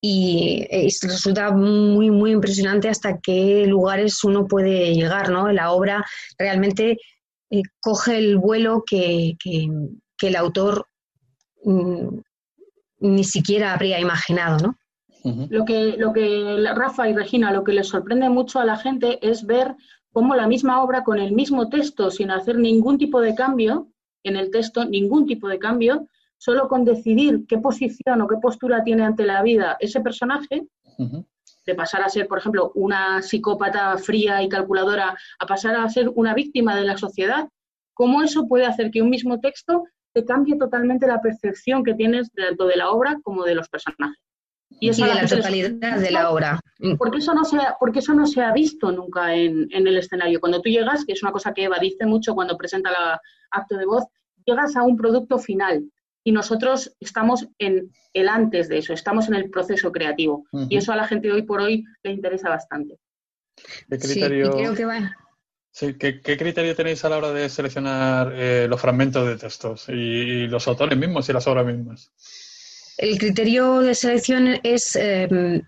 y, 0.00 0.66
resulta 1.02 1.50
muy, 1.50 2.10
muy 2.10 2.32
impresionante 2.32 2.88
hasta 2.88 3.18
qué 3.18 3.66
lugares 3.66 4.22
uno 4.24 4.46
puede 4.46 4.94
llegar, 4.94 5.30
¿no? 5.30 5.50
La 5.50 5.72
obra 5.72 6.04
realmente 6.38 6.98
eh, 7.50 7.62
coge 7.80 8.18
el 8.18 8.36
vuelo 8.36 8.84
que, 8.86 9.36
el 10.22 10.36
autor 10.36 10.86
mm, 11.64 12.18
ni 13.00 13.24
siquiera 13.24 13.72
habría 13.72 14.00
imaginado, 14.00 14.58
¿no? 14.58 14.78
Lo 15.48 15.64
que, 15.64 15.96
lo 15.98 16.12
que 16.12 16.56
Rafa 16.76 17.08
y 17.08 17.12
Regina, 17.12 17.50
lo 17.50 17.64
que 17.64 17.72
les 17.72 17.88
sorprende 17.88 18.28
mucho 18.28 18.60
a 18.60 18.64
la 18.64 18.76
gente 18.76 19.18
es 19.28 19.44
ver 19.44 19.74
cómo 20.12 20.36
la 20.36 20.46
misma 20.46 20.84
obra 20.84 21.02
con 21.02 21.18
el 21.18 21.32
mismo 21.32 21.68
texto, 21.68 22.12
sin 22.12 22.30
hacer 22.30 22.58
ningún 22.58 22.96
tipo 22.96 23.20
de 23.20 23.34
cambio 23.34 23.88
en 24.22 24.36
el 24.36 24.52
texto, 24.52 24.84
ningún 24.84 25.26
tipo 25.26 25.48
de 25.48 25.58
cambio, 25.58 26.06
solo 26.38 26.68
con 26.68 26.84
decidir 26.84 27.46
qué 27.48 27.58
posición 27.58 28.20
o 28.20 28.28
qué 28.28 28.36
postura 28.36 28.84
tiene 28.84 29.04
ante 29.04 29.24
la 29.24 29.42
vida 29.42 29.76
ese 29.80 30.00
personaje, 30.00 30.66
de 31.66 31.74
pasar 31.74 32.02
a 32.02 32.08
ser, 32.08 32.28
por 32.28 32.38
ejemplo, 32.38 32.70
una 32.74 33.20
psicópata 33.22 33.98
fría 33.98 34.42
y 34.42 34.48
calculadora, 34.48 35.16
a 35.38 35.46
pasar 35.46 35.74
a 35.76 35.88
ser 35.88 36.10
una 36.14 36.32
víctima 36.34 36.76
de 36.76 36.84
la 36.84 36.96
sociedad, 36.96 37.48
cómo 37.92 38.22
eso 38.22 38.46
puede 38.46 38.66
hacer 38.66 38.90
que 38.90 39.02
un 39.02 39.10
mismo 39.10 39.40
texto 39.40 39.84
te 40.12 40.24
cambie 40.24 40.56
totalmente 40.56 41.06
la 41.06 41.20
percepción 41.20 41.82
que 41.82 41.94
tienes 41.94 42.30
tanto 42.32 42.66
de 42.66 42.76
la 42.76 42.90
obra 42.90 43.18
como 43.22 43.44
de 43.44 43.54
los 43.54 43.68
personajes. 43.68 44.16
Y, 44.80 44.90
de 44.90 45.06
la 45.06 45.26
totalidad 45.26 45.98
de 45.98 46.10
la 46.10 46.30
obra. 46.30 46.60
Porque 46.98 47.18
eso 47.18 47.32
no 47.34 47.44
se 47.44 47.56
ha, 47.56 47.76
porque 47.78 48.00
eso 48.00 48.14
no 48.14 48.26
se 48.26 48.42
ha 48.42 48.52
visto 48.52 48.92
nunca 48.92 49.34
en, 49.34 49.68
en, 49.70 49.86
el 49.86 49.96
escenario. 49.96 50.40
Cuando 50.40 50.60
tú 50.60 50.68
llegas, 50.68 51.04
que 51.04 51.12
es 51.12 51.22
una 51.22 51.32
cosa 51.32 51.54
que 51.54 51.64
Eva 51.64 51.78
dice 51.80 52.04
mucho 52.04 52.34
cuando 52.34 52.56
presenta 52.56 52.90
el 52.90 52.96
acto 53.50 53.76
de 53.76 53.86
voz, 53.86 54.04
llegas 54.44 54.76
a 54.76 54.82
un 54.82 54.96
producto 54.96 55.38
final 55.38 55.84
y 56.26 56.32
nosotros 56.32 56.92
estamos 56.98 57.46
en 57.60 57.92
el 58.12 58.28
antes 58.28 58.68
de 58.68 58.78
eso, 58.78 58.92
estamos 58.92 59.28
en 59.28 59.34
el 59.36 59.48
proceso 59.48 59.92
creativo. 59.92 60.44
Y 60.68 60.76
eso 60.76 60.92
a 60.92 60.96
la 60.96 61.06
gente 61.06 61.30
hoy 61.30 61.42
por 61.42 61.60
hoy 61.60 61.84
le 62.02 62.10
interesa 62.10 62.48
bastante. 62.48 62.98
¿Qué 63.88 63.96
criterio, 63.96 64.74
¿qué, 65.72 66.36
criterio 66.36 66.74
tenéis 66.74 67.04
a 67.04 67.10
la 67.10 67.18
hora 67.18 67.32
de 67.32 67.48
seleccionar 67.48 68.32
eh, 68.34 68.66
los 68.68 68.80
fragmentos 68.80 69.24
de 69.24 69.36
textos 69.36 69.88
y, 69.88 70.48
los 70.48 70.66
autores 70.66 70.98
mismos 70.98 71.28
y 71.28 71.32
las 71.32 71.46
obras 71.46 71.64
mismas? 71.64 72.10
El 72.98 73.18
criterio 73.18 73.78
de 73.78 73.94
selección 73.94 74.58
es 74.64 74.96
em, 74.96 75.62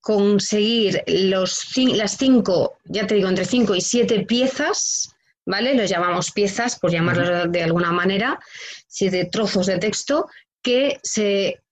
conseguir 0.00 1.04
los, 1.06 1.76
las 1.76 2.16
cinco, 2.16 2.78
ya 2.86 3.06
te 3.06 3.16
digo, 3.16 3.28
entre 3.28 3.44
cinco 3.44 3.74
y 3.74 3.82
siete 3.82 4.24
piezas 4.24 5.13
¿vale? 5.46 5.74
Los 5.74 5.90
llamamos 5.90 6.30
piezas, 6.30 6.78
por 6.78 6.90
llamarlos 6.90 7.50
de 7.50 7.62
alguna 7.62 7.92
manera, 7.92 8.38
siete 8.86 9.26
trozos 9.26 9.66
de 9.66 9.78
texto 9.78 10.28
que 10.62 10.98
se, 11.02 11.62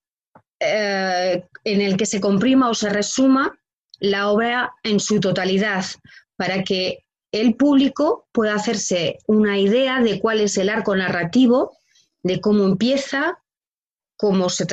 eh, 0.61 1.45
en 1.65 1.81
el 1.81 1.97
que 1.97 2.07
se 2.07 2.21
comprima 2.21 2.69
o 2.69 2.75
se 2.75 2.91
resuma 2.91 3.59
la 3.99 4.29
obra 4.29 4.75
en 4.83 5.01
su 5.01 5.21
totalidad 5.21 5.85
para 6.37 6.65
que 6.65 7.05
el 7.31 7.55
público 7.55 8.27
pueda 8.33 8.55
hacerse 8.55 9.19
una 9.27 9.59
idea 9.59 10.01
de 10.01 10.21
cuál 10.21 10.41
es 10.41 10.59
el 10.59 10.69
arco 10.69 10.95
narrativo, 10.95 11.79
de 12.23 12.41
cómo 12.41 12.65
empieza, 12.65 13.39
cómo, 14.17 14.51
se 14.51 14.67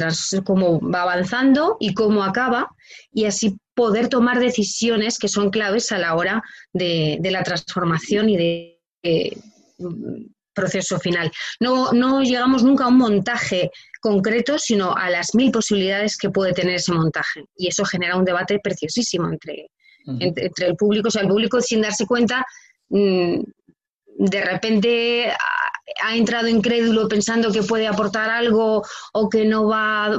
cómo 0.43 0.81
va 0.81 1.03
avanzando 1.03 1.77
y 1.79 1.93
cómo 1.93 2.23
acaba, 2.23 2.75
y 3.13 3.25
así 3.25 3.57
poder 3.73 4.09
tomar 4.09 4.39
decisiones 4.39 5.17
que 5.17 5.29
son 5.29 5.51
claves 5.51 5.93
a 5.93 5.99
la 5.99 6.15
hora 6.15 6.43
de 6.73 7.19
la 7.31 7.43
transformación 7.43 8.29
y 8.29 8.35
de 8.37 8.78
proceso 10.53 10.99
final. 10.99 11.31
No, 11.59 11.91
no 11.93 12.21
llegamos 12.21 12.63
nunca 12.63 12.85
a 12.85 12.89
un 12.89 12.97
montaje 12.97 13.71
concreto, 14.01 14.57
sino 14.57 14.95
a 14.95 15.09
las 15.09 15.35
mil 15.35 15.51
posibilidades 15.51 16.17
que 16.17 16.29
puede 16.29 16.53
tener 16.53 16.75
ese 16.75 16.91
montaje. 16.91 17.45
Y 17.55 17.67
eso 17.67 17.85
genera 17.85 18.17
un 18.17 18.25
debate 18.25 18.59
preciosísimo 18.61 19.29
entre, 19.29 19.69
entre, 20.19 20.67
el 20.67 20.75
público. 20.75 21.07
O 21.07 21.11
sea, 21.11 21.21
el 21.21 21.27
público 21.27 21.61
sin 21.61 21.81
darse 21.81 22.05
cuenta, 22.05 22.45
mm, 22.89 23.41
de 24.19 24.41
repente 24.41 25.31
ha, 26.03 26.15
entrado 26.15 26.47
incrédulo 26.47 27.07
pensando 27.07 27.51
que 27.51 27.63
puede 27.63 27.87
aportar 27.87 28.29
algo 28.29 28.83
o 29.13 29.29
que 29.29 29.45
no 29.45 29.67
va, 29.67 30.17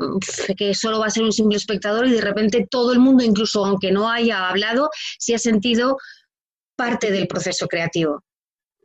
que 0.56 0.74
solo 0.74 1.00
va 1.00 1.06
a 1.06 1.10
ser 1.10 1.22
un 1.22 1.32
simple 1.32 1.58
espectador 1.58 2.06
y 2.06 2.12
de 2.12 2.20
repente 2.20 2.66
todo 2.70 2.92
el 2.92 2.98
mundo, 2.98 3.22
incluso 3.22 3.64
aunque 3.64 3.92
no 3.92 4.10
haya 4.10 4.48
hablado, 4.48 4.90
se 5.18 5.34
ha 5.34 5.38
sentido 5.38 5.98
parte 6.76 7.10
del 7.10 7.28
proceso 7.28 7.66
creativo. 7.66 8.24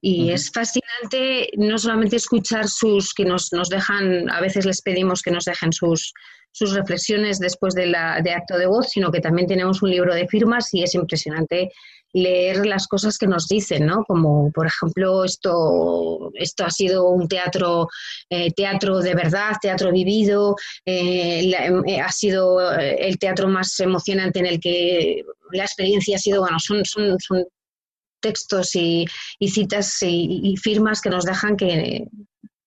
Y 0.07 0.29
es 0.29 0.51
fascinante 0.51 1.49
no 1.57 1.79
solamente 1.79 2.17
escuchar 2.17 2.67
sus, 2.67 3.11
que 3.11 3.25
nos, 3.25 3.51
nos, 3.51 3.69
dejan, 3.69 4.29
a 4.29 4.39
veces 4.39 4.63
les 4.63 4.83
pedimos 4.83 5.23
que 5.23 5.31
nos 5.31 5.45
dejen 5.45 5.73
sus, 5.73 6.13
sus 6.51 6.75
reflexiones 6.75 7.39
después 7.39 7.73
de, 7.73 7.87
la, 7.87 8.21
de 8.21 8.31
acto 8.31 8.55
de 8.59 8.67
voz, 8.67 8.91
sino 8.91 9.11
que 9.11 9.19
también 9.19 9.47
tenemos 9.47 9.81
un 9.81 9.89
libro 9.89 10.13
de 10.13 10.27
firmas 10.27 10.71
y 10.75 10.83
es 10.83 10.93
impresionante 10.93 11.71
leer 12.13 12.67
las 12.67 12.87
cosas 12.87 13.17
que 13.17 13.25
nos 13.25 13.47
dicen, 13.47 13.87
¿no? 13.87 14.03
Como, 14.07 14.51
por 14.51 14.67
ejemplo, 14.67 15.25
esto, 15.25 16.29
esto 16.35 16.65
ha 16.65 16.69
sido 16.69 17.09
un 17.09 17.27
teatro, 17.27 17.87
eh, 18.29 18.51
teatro 18.55 18.99
de 18.99 19.15
verdad, 19.15 19.53
teatro 19.59 19.91
vivido, 19.91 20.55
eh, 20.85 21.51
eh, 21.87 21.99
ha 21.99 22.11
sido 22.11 22.71
el 22.77 23.17
teatro 23.17 23.47
más 23.47 23.79
emocionante 23.79 24.37
en 24.37 24.45
el 24.45 24.59
que 24.59 25.23
la 25.51 25.63
experiencia 25.63 26.17
ha 26.17 26.19
sido, 26.19 26.41
bueno, 26.41 26.59
son, 26.59 26.85
son, 26.85 27.17
son 27.19 27.43
textos 28.25 28.75
y, 28.75 29.05
citas 29.39 29.97
y, 30.01 30.55
firmas 30.57 30.99
que 30.99 31.11
nos 31.11 31.25
dejan 31.25 31.55
que 31.55 32.07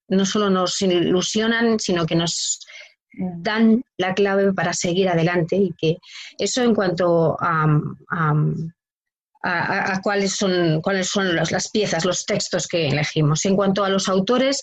no 0.09 0.25
solo 0.25 0.51
nos 0.51 0.81
ilusionan, 0.81 1.81
sino 1.81 2.07
que 2.07 2.15
nos 2.15 2.61
dan 3.13 3.83
la 3.97 4.15
clave 4.15 4.53
para 4.53 4.73
seguir 4.73 5.09
adelante 5.09 5.57
y 5.57 5.73
que 5.77 5.97
eso 6.39 6.63
en 6.63 6.75
cuanto 6.77 7.37
a, 7.41 7.67
cuáles 10.03 10.33
son, 10.37 10.81
cuáles 10.81 11.09
son 11.09 11.35
las 11.35 11.71
piezas, 11.71 12.05
los 12.05 12.25
textos 12.25 12.69
que 12.69 12.89
elegimos. 12.89 13.45
En 13.45 13.57
cuanto 13.57 13.85
a 13.85 13.89
los 13.89 14.09
autores, 14.09 14.63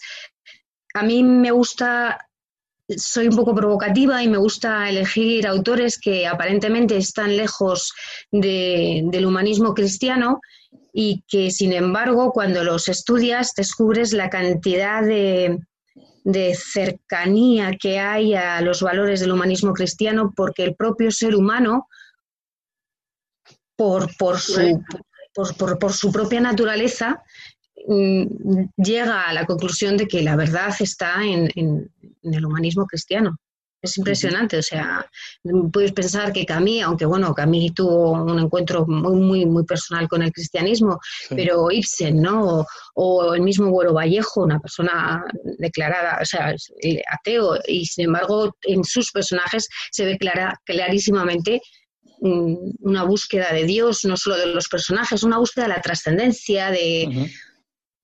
a 0.94 1.04
mí 1.04 1.24
me 1.24 1.52
gusta 1.52 2.18
soy 2.88 3.28
un 3.28 3.36
poco 3.36 3.56
provocativa 3.56 4.22
y 4.22 4.28
me 4.28 4.38
gusta 4.38 4.88
elegir 4.90 5.48
autores 5.48 5.98
que 6.00 6.28
aparentemente 6.28 6.98
están 6.98 7.36
lejos 7.36 7.94
del 8.32 9.26
humanismo 9.26 9.74
cristiano 9.74 10.40
y 10.94 11.24
que, 11.28 11.52
sin 11.52 11.74
embargo, 11.74 12.32
cuando 12.32 12.64
los 12.64 12.88
estudias 12.88 13.54
descubres 13.56 14.14
la 14.14 14.30
cantidad 14.30 15.04
de, 15.04 15.60
cercanía 16.56 17.74
que 17.80 18.00
hay 18.00 18.34
a 18.34 18.62
los 18.62 18.82
valores 18.82 19.20
del 19.20 19.32
humanismo 19.32 19.74
cristiano 19.74 20.34
porque 20.36 20.64
el 20.64 20.76
propio 20.76 21.12
ser 21.12 21.36
humano, 21.36 21.88
por, 23.76 24.10
su, 24.40 24.82
por, 25.34 25.94
su 25.94 26.12
propia 26.12 26.40
naturaleza, 26.40 27.22
mm, 27.88 28.24
llega 28.78 29.24
a 29.24 29.34
la 29.34 29.46
conclusión 29.46 29.98
de 29.98 30.08
que 30.08 30.24
la 30.24 30.36
verdad 30.36 30.74
está 30.80 31.24
en 31.24 31.52
el 32.24 32.46
humanismo 32.46 32.86
cristiano. 32.86 33.38
Es 33.82 33.98
impresionante, 33.98 34.58
o 34.58 34.64
sea, 34.64 35.06
puedes 35.72 35.92
pensar 35.92 36.34
que 36.34 36.46
Camille, 36.46 36.82
aunque 36.82 37.06
bueno, 37.06 37.36
Camille 37.36 37.72
tuvo 37.72 38.14
un 38.14 38.40
encuentro 38.40 38.86
muy, 38.88 39.16
muy, 39.16 39.46
muy 39.46 39.64
personal 39.64 40.08
con 40.08 40.24
el 40.24 40.32
cristianismo, 40.32 41.00
pero 41.30 41.70
Ibsen, 41.70 42.20
¿no? 42.20 42.66
O, 42.96 43.34
el 43.36 43.42
mismo 43.42 43.70
Güero 43.70 43.94
Vallejo, 43.94 44.44
una 44.44 44.60
persona 44.60 45.24
declarada, 45.60 46.18
o 46.20 46.26
sea, 46.26 46.56
ateo, 47.12 47.60
y 47.68 47.86
sin 47.86 48.06
embargo 48.06 48.56
en 48.64 48.84
sus 48.84 49.12
personajes 49.12 49.68
se 49.92 50.06
ve 50.06 50.18
clara, 50.18 50.60
clarísimamente 50.66 51.62
mm, 52.22 52.56
una 52.80 53.04
búsqueda 53.04 53.54
de 53.54 53.66
Dios, 53.66 54.04
no 54.06 54.18
solo 54.18 54.38
de 54.38 54.48
los 54.48 54.68
personajes, 54.68 55.22
una 55.22 55.38
búsqueda 55.38 55.66
de 55.66 55.74
la 55.74 55.82
trascendencia, 55.82 56.72
de... 56.72 57.30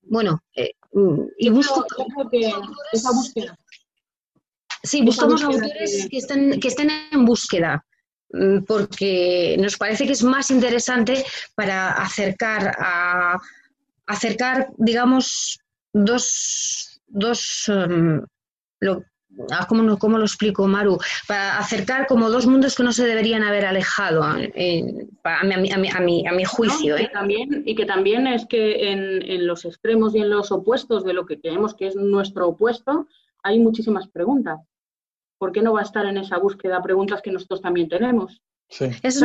Bueno, 0.02 0.40
eh, 0.54 0.72
mm, 0.92 1.24
y 1.38 1.48
busco... 1.48 1.84
que 2.30 2.52
esa 2.92 3.10
búsqueda 3.10 3.56
Sí, 4.82 5.02
buscamos 5.02 5.42
autores 5.42 6.08
que 6.10 6.18
estén, 6.18 6.60
que 6.60 6.68
estén 6.68 6.90
en 7.10 7.24
búsqueda, 7.24 7.84
mm, 8.32 8.64
porque 8.64 9.56
nos 9.58 9.76
parece 9.76 10.06
que 10.06 10.12
es 10.12 10.22
más 10.22 10.50
interesante 10.50 11.24
para 11.54 11.92
acercar 11.92 12.74
a 12.78 13.38
acercar, 14.06 14.68
digamos, 14.76 15.58
dos, 15.92 17.00
dos 17.06 17.68
um, 17.68 18.20
lo, 18.80 19.04
ah, 19.50 19.66
¿cómo, 19.68 19.82
lo 19.82 20.24
explico, 20.24 20.66
Maru? 20.66 20.98
Para 21.28 21.58
acercar 21.58 22.06
como 22.06 22.30
dos 22.30 22.46
mundos 22.46 22.74
que 22.74 22.82
no 22.82 22.92
se 22.92 23.06
deberían 23.06 23.42
haber 23.42 23.64
alejado, 23.64 24.22
eh, 24.36 25.06
a, 25.24 25.44
mi, 25.44 25.54
a, 25.70 25.78
mi, 25.78 26.26
a, 26.26 26.32
mi, 26.32 26.44
juicio. 26.44 26.96
y, 26.96 26.98
que 26.98 27.04
¿eh? 27.04 27.10
también, 27.12 27.62
y 27.64 27.74
que 27.74 27.86
también 27.86 28.26
es 28.26 28.46
que 28.46 28.90
en, 28.90 29.22
en, 29.22 29.46
los 29.46 29.64
extremos 29.64 30.14
y 30.14 30.18
en 30.18 30.30
los 30.30 30.50
opuestos 30.50 31.04
de 31.04 31.14
lo 31.14 31.26
que 31.26 31.40
creemos 31.40 31.74
que 31.74 31.86
es 31.86 31.96
nuestro 31.96 32.48
opuesto, 32.48 33.06
hay 33.42 33.58
muchísimas 33.58 34.08
preguntas. 34.08 34.60
¿Por 35.42 35.50
qué 35.50 35.60
no 35.60 35.72
va 35.72 35.80
a 35.80 35.82
estar 35.82 36.06
en 36.06 36.18
esa 36.18 36.38
búsqueda 36.38 36.80
preguntas 36.80 37.20
que 37.20 37.32
nosotros 37.32 37.60
también 37.60 37.88
tenemos? 37.88 38.40
Es, 39.02 39.16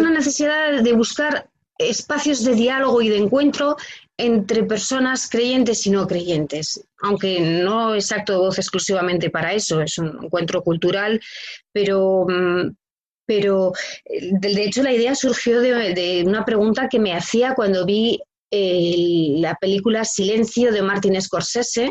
una 0.00 0.10
necesidad 0.10 0.82
de 0.82 0.92
buscar 0.94 1.50
espacios 1.76 2.42
de 2.42 2.54
diálogo 2.54 3.02
y 3.02 3.10
de 3.10 3.18
encuentro 3.18 3.76
entre 4.16 4.64
personas 4.64 5.28
creyentes 5.28 5.86
y 5.86 5.90
no 5.90 6.06
creyentes, 6.06 6.82
aunque 7.02 7.38
no 7.38 7.94
es 7.94 8.10
acto 8.12 8.32
de 8.32 8.38
voz 8.38 8.58
exclusivamente 8.58 9.28
para 9.28 9.52
eso, 9.52 9.82
es 9.82 9.98
un 9.98 10.24
encuentro 10.24 10.62
cultural, 10.62 11.20
pero, 11.70 12.24
mm, 12.26 12.74
pero 13.26 13.72
de 14.40 14.64
hecho 14.64 14.82
la 14.82 14.94
idea 14.94 15.14
surgió 15.14 15.60
de, 15.60 16.24
una 16.26 16.46
pregunta 16.46 16.88
que 16.88 16.98
me 16.98 17.12
hacía 17.12 17.54
cuando 17.54 17.84
vi 17.84 18.18
la 18.50 19.54
película 19.60 20.02
Silencio 20.06 20.72
de 20.72 20.80
Martin 20.80 21.20
Scorsese, 21.20 21.90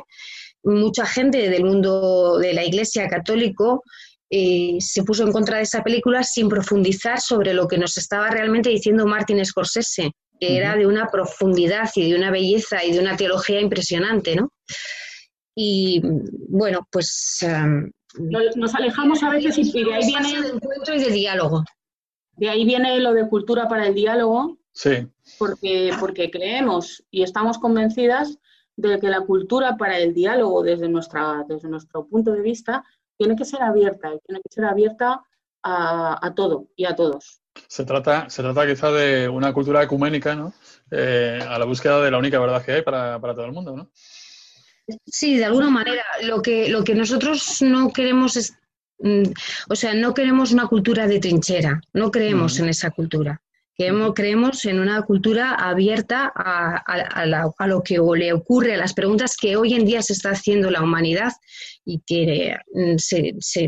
mucha 0.66 1.06
gente 1.06 1.50
del 1.50 1.64
mundo 1.64 2.38
de 2.40 2.54
la 2.54 2.64
Iglesia 2.64 3.08
católico 3.08 3.84
eh, 4.30 4.78
se 4.80 5.04
puso 5.04 5.24
en 5.24 5.32
contra 5.32 5.58
de 5.58 5.64
esa 5.64 5.84
película 5.84 6.24
sin 6.24 6.50
profundizar 6.50 7.22
sobre 7.22 7.54
lo 7.54 7.68
que 7.68 7.78
nos 7.78 7.98
estaba 7.98 8.30
realmente 8.30 8.70
diciendo 8.70 9.06
Martin 9.06 9.46
Scorsese, 9.46 10.12
que 10.40 10.58
era 10.58 10.76
de 10.76 10.88
una 10.88 11.08
profundidad 11.08 11.90
y 11.96 12.10
de 12.10 12.18
una 12.18 12.32
belleza 12.32 12.84
y 12.84 12.92
de 12.92 13.00
una 13.00 13.16
teología 13.16 13.62
impresionante, 13.62 14.36
¿no? 14.36 14.50
Y 15.56 16.02
bueno, 16.50 16.88
pues... 16.92 17.38
Um, 17.44 17.92
nos 18.56 18.74
alejamos 18.74 19.22
a 19.24 19.30
veces 19.30 19.58
y 19.58 19.84
de 19.84 19.94
ahí 19.94 20.06
viene... 20.08 20.42
De 20.42 20.50
encuentro 20.50 20.96
y 20.96 21.00
de 21.00 21.12
diálogo. 21.12 21.64
De 22.38 22.50
ahí 22.50 22.66
viene 22.66 23.00
lo 23.00 23.14
de 23.14 23.30
cultura 23.30 23.68
para 23.68 23.88
el 23.88 23.94
diálogo. 23.94 24.58
Sí. 24.74 25.08
Porque, 25.38 25.92
porque 26.00 26.30
creemos 26.32 27.04
y 27.12 27.24
estamos 27.24 27.58
convencidas 27.60 28.38
de 28.78 29.00
que 29.00 29.08
la 29.08 29.22
cultura 29.22 29.78
para 29.78 29.98
el 29.98 30.14
diálogo 30.14 30.64
desde, 30.64 30.90
nuestra, 30.90 31.46
desde 31.48 31.70
nuestro 31.70 32.06
punto 32.06 32.32
de 32.32 32.42
vista 32.42 32.84
tiene 33.18 33.36
que 33.36 33.46
ser 33.46 33.62
abierta 33.62 34.14
y 34.14 34.20
tiene 34.26 34.42
que 34.42 34.54
ser 34.54 34.66
abierta 34.66 35.22
a, 35.68 36.34
todo 36.36 36.68
y 36.76 36.86
a 36.86 36.96
todos. 36.96 37.42
Se 37.68 37.86
trata, 37.86 38.30
se 38.30 38.44
trata 38.44 38.68
quizá 38.68 38.92
de 38.92 39.28
una 39.28 39.52
cultura 39.52 39.82
ecuménica, 39.82 40.36
¿no? 40.36 40.54
Eh, 40.92 41.40
a 41.48 41.58
la 41.58 41.66
búsqueda 41.66 42.02
de 42.02 42.12
la 42.12 42.20
única 42.20 42.40
verdad 42.40 42.64
que 42.64 42.74
hay 42.74 42.82
para, 42.84 43.20
todo 43.20 43.46
el 43.46 43.52
mundo, 43.52 43.76
¿no? 43.76 43.90
Sí, 45.08 45.38
de 45.38 45.46
alguna 45.46 45.72
manera. 45.72 46.04
Lo 46.22 46.44
que, 46.44 46.70
lo 46.70 46.84
que 46.84 46.94
nosotros 46.94 47.64
no 47.64 47.92
queremos 47.92 48.36
es, 48.36 48.54
mm, 49.00 49.24
o 49.70 49.76
sea, 49.76 49.96
no 49.96 50.14
queremos 50.14 50.52
una 50.52 50.68
cultura 50.68 51.08
de 51.08 51.20
trinchera, 51.20 51.82
no 51.94 52.12
creemos 52.12 52.60
en 52.60 52.70
esa 52.70 52.92
cultura 52.92 53.42
creemos 54.14 54.66
en 54.66 54.80
una 54.80 55.02
cultura 55.02 55.54
abierta 55.54 56.32
a, 56.34 57.68
lo 57.68 57.82
que 57.84 58.00
le 58.16 58.34
ocurre, 58.34 58.74
a 58.74 58.78
las 58.78 58.94
preguntas 58.94 59.36
que 59.36 59.58
hoy 59.58 59.74
en 59.74 59.86
día 59.86 60.02
se 60.02 60.14
está 60.14 60.30
haciendo 60.32 60.72
la 60.72 60.82
humanidad 60.82 61.34
y 61.84 62.02
que 62.06 62.56
mm, 62.74 62.96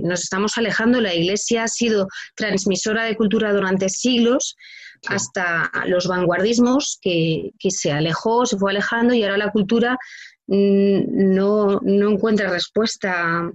nos 0.03 0.23
estamos 0.23 0.57
alejando. 0.57 1.01
La 1.01 1.13
Iglesia 1.13 1.63
ha 1.63 1.67
sido 1.67 2.07
transmisora 2.35 3.03
de 3.03 3.15
cultura 3.15 3.51
durante 3.53 3.89
siglos 3.89 4.55
hasta 5.07 5.71
los 5.85 6.07
vanguardismos 6.07 6.99
que, 7.01 7.51
se 7.69 7.91
alejó, 7.91 8.45
se 8.45 8.57
fue 8.57 8.71
alejando 8.71 9.13
y 9.13 9.23
ahora 9.23 9.37
la 9.37 9.51
cultura 9.51 9.97
mm, 10.47 11.33
no, 11.35 11.79
no 11.83 12.09
encuentra 12.09 12.49
respuesta 12.49 13.51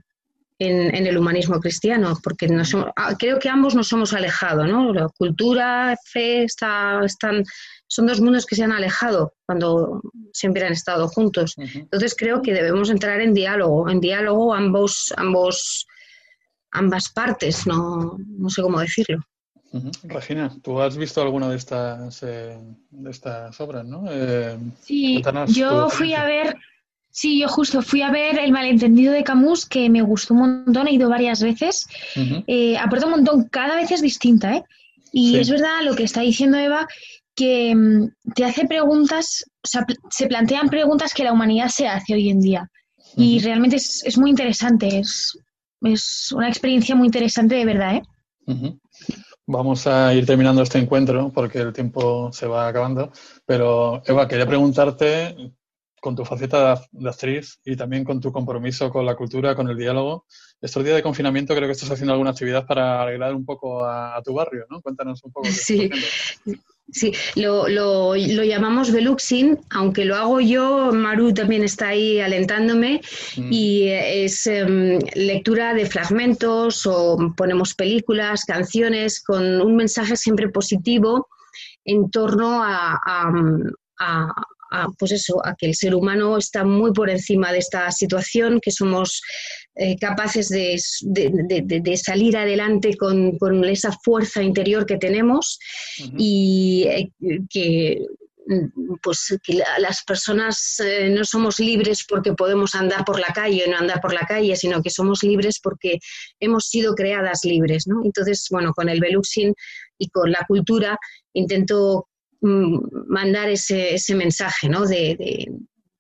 en, 0.58 1.06
el 1.06 1.18
humanismo 1.18 1.60
cristiano, 1.60 2.18
porque 2.22 2.48
ah, 2.96 3.16
creo 3.18 3.38
que 3.38 3.48
ambos 3.48 3.74
nos 3.74 3.92
hemos 3.92 4.12
alejado, 4.12 4.66
¿no? 4.66 4.92
La 4.92 5.08
cultura, 5.08 5.96
fe, 6.04 6.44
está, 6.44 7.00
están, 7.04 7.44
son 7.86 8.06
dos 8.06 8.20
mundos 8.20 8.46
que 8.46 8.54
se 8.54 8.62
han 8.62 8.72
alejado 8.72 9.34
cuando 9.46 10.00
siempre 10.32 10.64
han 10.64 10.72
estado 10.72 11.08
juntos. 11.08 11.54
Entonces 11.56 12.14
creo 12.16 12.42
que 12.42 12.52
debemos 12.52 12.90
entrar 12.90 13.20
en 13.20 13.34
diálogo, 13.34 13.88
en 13.88 14.00
diálogo 14.00 14.54
ambos, 14.54 15.12
ambos, 15.16 15.86
ambas 16.70 17.10
partes, 17.10 17.66
no, 17.66 18.16
no 18.18 18.48
sé 18.48 18.62
cómo 18.62 18.80
decirlo. 18.80 19.18
Regina, 20.02 20.54
¿tú 20.62 20.80
has 20.80 20.96
visto 20.98 21.22
alguna 21.22 21.48
de 21.48 21.56
estas, 21.56 22.22
eh, 22.22 22.58
de 22.90 23.10
estas 23.10 23.58
obras, 23.58 23.86
no? 23.86 24.04
Eh, 24.10 24.58
sí, 24.82 25.22
yo 25.48 25.88
fui 25.88 26.12
a 26.12 26.24
ver, 26.24 26.56
sí, 27.12 27.40
yo 27.40 27.48
justo 27.48 27.82
fui 27.82 28.02
a 28.02 28.10
ver 28.10 28.38
El 28.38 28.50
malentendido 28.50 29.12
de 29.12 29.22
Camus, 29.22 29.66
que 29.66 29.88
me 29.88 30.02
gustó 30.02 30.34
un 30.34 30.40
montón, 30.40 30.88
he 30.88 30.94
ido 30.94 31.08
varias 31.08 31.42
veces. 31.42 31.86
Uh 32.16 32.42
aporta 32.80 33.06
un 33.06 33.12
montón, 33.12 33.44
cada 33.48 33.76
vez 33.76 33.90
es 33.92 34.02
distinta, 34.02 34.56
¿eh? 34.56 34.64
Y 35.12 35.36
es 35.36 35.50
verdad 35.50 35.82
lo 35.84 35.94
que 35.94 36.04
está 36.04 36.22
diciendo 36.22 36.58
Eva, 36.58 36.88
que 37.34 37.74
mm, 37.74 38.32
te 38.34 38.44
hace 38.44 38.66
preguntas, 38.66 39.44
o 39.62 39.68
sea, 39.68 39.86
se 40.10 40.26
plantean 40.26 40.68
preguntas 40.68 41.12
que 41.14 41.24
la 41.24 41.32
humanidad 41.32 41.68
se 41.68 41.86
hace 41.86 42.14
hoy 42.14 42.30
en 42.30 42.40
día. 42.40 42.70
Y 43.14 43.40
realmente 43.40 43.76
es, 43.76 44.02
es, 44.04 44.16
muy 44.16 44.30
interesante, 44.30 45.00
es, 45.00 45.36
es, 45.82 46.32
una 46.32 46.48
experiencia 46.48 46.94
muy 46.94 47.06
interesante 47.06 47.56
de 47.56 47.64
verdad. 47.66 47.96
¿eh? 47.96 48.02
Vamos 49.46 49.86
a 49.86 50.14
ir 50.14 50.24
terminando 50.24 50.62
este 50.62 50.78
encuentro 50.78 51.30
porque 51.30 51.58
el 51.58 51.72
tiempo 51.74 52.32
se 52.32 52.46
va 52.46 52.68
acabando. 52.68 53.12
Pero, 53.44 54.02
Eva, 54.06 54.26
quería 54.26 54.46
preguntarte, 54.46 55.52
con 56.02 56.16
tu 56.16 56.24
faceta 56.24 56.82
de 56.90 57.08
actriz 57.08 57.60
y 57.64 57.76
también 57.76 58.02
con 58.02 58.20
tu 58.20 58.32
compromiso 58.32 58.90
con 58.90 59.06
la 59.06 59.14
cultura, 59.14 59.54
con 59.54 59.70
el 59.70 59.78
diálogo, 59.78 60.26
estos 60.60 60.82
días 60.82 60.96
de 60.96 61.02
confinamiento 61.02 61.54
creo 61.54 61.68
que 61.68 61.72
estás 61.72 61.92
haciendo 61.92 62.12
alguna 62.12 62.30
actividad 62.30 62.66
para 62.66 63.02
alegrar 63.02 63.32
un 63.32 63.44
poco 63.44 63.84
a, 63.84 64.20
tu 64.24 64.34
barrio, 64.34 64.66
¿no? 64.68 64.82
Cuéntanos 64.82 65.22
un 65.22 65.30
poco. 65.30 65.48
Sí, 65.48 65.88
Sí, 66.90 67.14
lo, 67.36 67.68
lo, 67.68 68.14
lo, 68.16 68.44
llamamos 68.44 68.90
Beluxing, 68.92 69.58
aunque 69.70 70.04
lo 70.04 70.16
hago 70.16 70.40
yo, 70.40 70.92
Maru 70.92 71.32
también 71.32 71.62
está 71.64 71.88
ahí 71.88 72.20
alentándome 72.20 73.00
mm. 73.36 73.48
y 73.50 73.88
es 73.88 74.46
em, 74.46 74.98
lectura 75.14 75.72
de 75.72 75.86
fragmentos 75.86 76.84
o 76.84 77.16
ponemos 77.34 77.74
películas, 77.74 78.44
canciones 78.44 79.22
con 79.22 79.62
un 79.62 79.76
mensaje 79.76 80.16
siempre 80.16 80.50
positivo 80.50 81.28
en 81.84 82.10
torno 82.10 82.62
a, 82.62 83.00
pues 84.98 85.12
eso, 85.12 85.44
a 85.44 85.54
que 85.54 85.66
el 85.66 85.74
ser 85.74 85.94
humano 85.94 86.38
está 86.38 86.64
muy 86.64 86.92
por 86.92 87.10
encima 87.10 87.52
de 87.52 87.58
esta 87.58 87.90
situación, 87.90 88.60
que 88.60 88.70
somos 88.70 89.20
eh, 89.74 89.96
capaces 89.98 90.48
de, 90.48 91.96
salir 91.96 92.36
adelante 92.36 92.96
con, 92.96 93.38
esa 93.64 93.92
fuerza 94.04 94.42
interior 94.42 94.86
que 94.86 94.98
tenemos 94.98 95.58
y 96.18 96.84
eh, 96.88 97.10
que 97.48 98.06
pues 99.02 99.38
que 99.44 99.62
las 99.78 100.02
personas 100.04 100.80
eh, 100.84 101.08
no 101.10 101.24
somos 101.24 101.60
libres 101.60 102.04
porque 102.08 102.32
podemos 102.32 102.74
andar 102.74 103.04
por 103.04 103.20
la 103.20 103.28
calle 103.28 103.64
o 103.64 103.70
no 103.70 103.78
andar 103.78 104.00
por 104.00 104.12
la 104.12 104.26
calle, 104.26 104.56
sino 104.56 104.82
que 104.82 104.90
somos 104.90 105.22
libres 105.22 105.60
porque 105.62 105.98
hemos 106.40 106.66
sido 106.66 106.94
creadas 106.94 107.44
libres, 107.44 107.86
¿no? 107.86 108.02
Entonces, 108.04 108.46
bueno, 108.50 108.72
con 108.72 108.88
el 108.88 109.00
Beluxin 109.00 109.54
y 109.96 110.08
con 110.08 110.32
la 110.32 110.44
cultura 110.48 110.98
intento 111.34 112.08
Mm, 112.11 112.11
mandar 112.42 113.48
ese, 113.48 113.94
ese 113.94 114.14
mensaje 114.14 114.68
¿no? 114.68 114.84
de, 114.84 115.46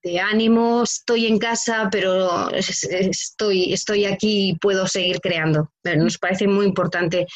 de, 0.02 0.18
ánimo, 0.18 0.82
estoy 0.82 1.26
en 1.26 1.38
casa, 1.38 1.88
pero 1.90 2.50
estoy, 2.50 3.72
estoy 3.72 4.04
aquí 4.04 4.50
y 4.50 4.58
puedo 4.58 4.86
seguir 4.88 5.20
creando. 5.20 5.70
Nos 5.96 6.18
parece 6.18 6.48
muy 6.48 6.66
importante 6.66 7.26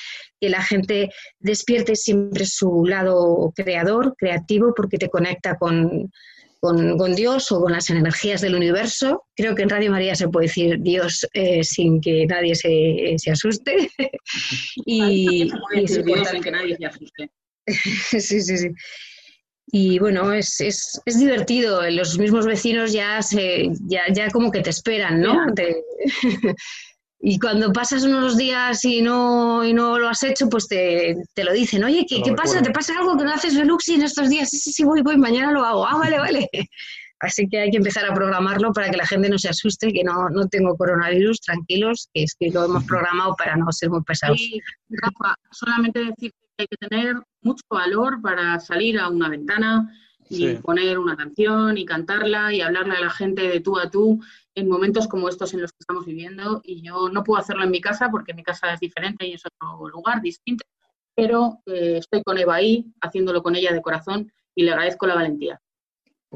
que 0.41 0.49
la 0.49 0.63
gente 0.63 1.11
despierte 1.39 1.95
siempre 1.95 2.45
su 2.45 2.85
lado 2.85 3.53
creador, 3.55 4.15
creativo, 4.19 4.75
porque 4.75 4.99
te 4.99 5.09
conecta 5.09 5.57
con, 5.57 6.11
con, 6.61 7.15
Dios 7.15 7.53
o 7.53 7.61
con 7.61 7.73
las 7.73 7.89
energías 7.91 8.41
del 8.41 8.57
universo. 8.57 9.25
Creo 9.37 9.55
que 9.55 9.63
en 9.63 9.71
Radio 9.71 9.93
María 9.93 10.17
se 10.17 10.29
puede 10.29 10.49
decir 10.49 10.79
Dios 10.81 11.27
eh, 11.33 11.63
sin 11.63 12.01
que 12.01 12.27
nadie 12.27 12.57
se, 12.57 13.15
se 13.19 13.31
asuste. 13.31 13.91
y, 14.85 15.45
Dios 15.45 16.29
sin 16.29 16.43
que 16.43 16.51
nadie 16.51 16.77
se 16.77 16.87
asuste. 16.87 17.31
sí, 18.11 18.21
sí, 18.21 18.59
sí. 18.59 18.71
Y 19.69 19.99
bueno, 19.99 20.33
es, 20.33 20.61
es, 20.61 21.01
es, 21.05 21.19
divertido. 21.19 21.83
Los 21.91 22.19
mismos 22.19 22.47
vecinos 22.47 22.93
ya, 22.93 23.21
se, 23.21 23.69
ya, 23.89 24.03
ya 24.13 24.31
como 24.31 24.51
que 24.53 24.61
te 24.61 24.71
esperan, 24.71 25.21
¿no? 25.21 25.35
y 27.21 27.39
cuando 27.41 27.73
pasas 27.73 28.05
unos 28.05 28.37
días 28.37 28.85
y 28.85 29.03
no, 29.03 29.65
y 29.65 29.75
no 29.75 29.99
lo 29.99 30.09
has 30.09 30.23
hecho, 30.23 30.49
pues 30.49 30.69
te, 30.69 31.17
te 31.35 31.43
lo 31.43 31.53
dicen. 31.53 31.83
Oye, 31.83 32.07
¿qué, 32.09 32.23
¿qué 32.23 32.33
pasa? 32.33 32.63
¿Te 32.63 32.71
pasa 32.71 32.97
algo 32.97 33.17
que 33.17 33.25
no 33.25 33.33
haces 33.33 33.57
Veluxi 33.57 33.95
en 33.95 34.03
estos 34.03 34.29
días? 34.29 34.51
Sí, 34.51 34.59
sí, 34.59 34.73
sí, 34.73 34.85
voy, 34.85 35.03
voy, 35.03 35.17
mañana 35.17 35.51
lo 35.51 35.65
hago. 35.65 35.87
Ah, 35.87 35.99
vale, 35.99 36.19
vale. 36.19 36.49
Así 37.21 37.49
que 37.49 37.59
hay 37.59 37.71
que 37.71 37.79
empezar 37.79 38.05
a 38.05 38.15
programarlo 38.15 38.73
para 38.73 38.91
que 38.91 38.99
la 38.99 39.07
gente 39.07 39.29
no 39.29 39.39
se 39.39 39.49
asuste, 39.49 39.93
que 39.93 40.05
no, 40.05 40.29
no 40.29 40.47
tengo 40.49 40.77
coronavirus, 40.77 41.41
tranquilos, 41.41 42.09
que 42.13 42.25
es 42.25 42.37
que 42.39 42.51
lo 42.51 42.67
hemos 42.67 42.85
programado 42.85 43.35
para 43.37 43.57
no 43.57 43.73
ser 43.73 43.91
muy 43.91 44.03
pesados. 44.03 44.39
Sí, 44.39 44.61
Rafa, 44.91 45.35
solamente 45.51 46.05
decir 46.05 46.33
hay 46.59 46.67
que 46.67 46.77
tener 46.77 47.17
mucho 47.43 47.63
valor 47.71 48.21
para 48.23 48.59
salir 48.61 48.99
a 48.99 49.09
una 49.09 49.29
ventana 49.29 49.91
y 50.29 50.55
poner 50.57 50.99
una 50.99 51.17
canción 51.17 51.79
y 51.79 51.85
cantarla 51.85 52.53
y 52.53 52.61
hablarle 52.61 52.97
a 52.97 53.01
la 53.01 53.11
gente 53.11 53.43
de 53.43 53.61
tú 53.61 53.79
a 53.79 53.91
tú 53.91 54.21
en 54.55 54.69
momentos 54.69 55.07
como 55.07 55.29
estos 55.29 55.55
en 55.55 55.61
los 55.61 55.71
que 55.71 55.79
estamos 55.81 56.05
viviendo. 56.05 56.61
Y 56.65 56.83
yo 56.83 57.09
no 57.11 57.23
puedo 57.23 57.41
hacerlo 57.41 57.65
en 57.65 57.71
mi 57.71 57.81
casa 57.81 58.11
porque 58.11 58.35
mi 58.35 58.43
casa 58.43 58.73
es 58.73 58.81
diferente 58.81 59.27
y 59.27 59.35
es 59.35 59.43
otro 59.47 59.89
lugar 59.89 60.21
distinto, 60.21 60.65
pero 61.15 61.61
eh, 61.67 61.99
estoy 61.99 62.23
con 62.23 62.39
Eva 62.39 62.57
ahí, 62.57 62.87
haciéndolo 63.01 63.43
con 63.43 63.55
ella 63.55 63.73
de 63.73 63.83
corazón 63.83 64.33
y 64.55 64.65
le 64.65 64.73
agradezco 64.73 65.07
la 65.07 65.15
valentía. 65.15 65.61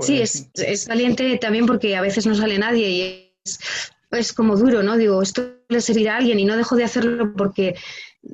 sí, 0.00 0.18
pues 0.18 0.50
es, 0.54 0.62
es 0.62 0.88
valiente 0.88 1.36
también 1.38 1.66
porque 1.66 1.96
a 1.96 2.02
veces 2.02 2.26
no 2.26 2.34
sale 2.34 2.58
nadie 2.58 2.88
y 2.90 3.34
es, 3.44 3.92
es 4.12 4.32
como 4.32 4.56
duro, 4.56 4.82
¿no? 4.82 4.96
Digo, 4.96 5.22
esto 5.22 5.56
le 5.68 5.80
servirá 5.80 6.14
a 6.14 6.18
alguien 6.18 6.38
y 6.38 6.44
no 6.44 6.56
dejo 6.56 6.76
de 6.76 6.84
hacerlo 6.84 7.32
porque 7.36 7.74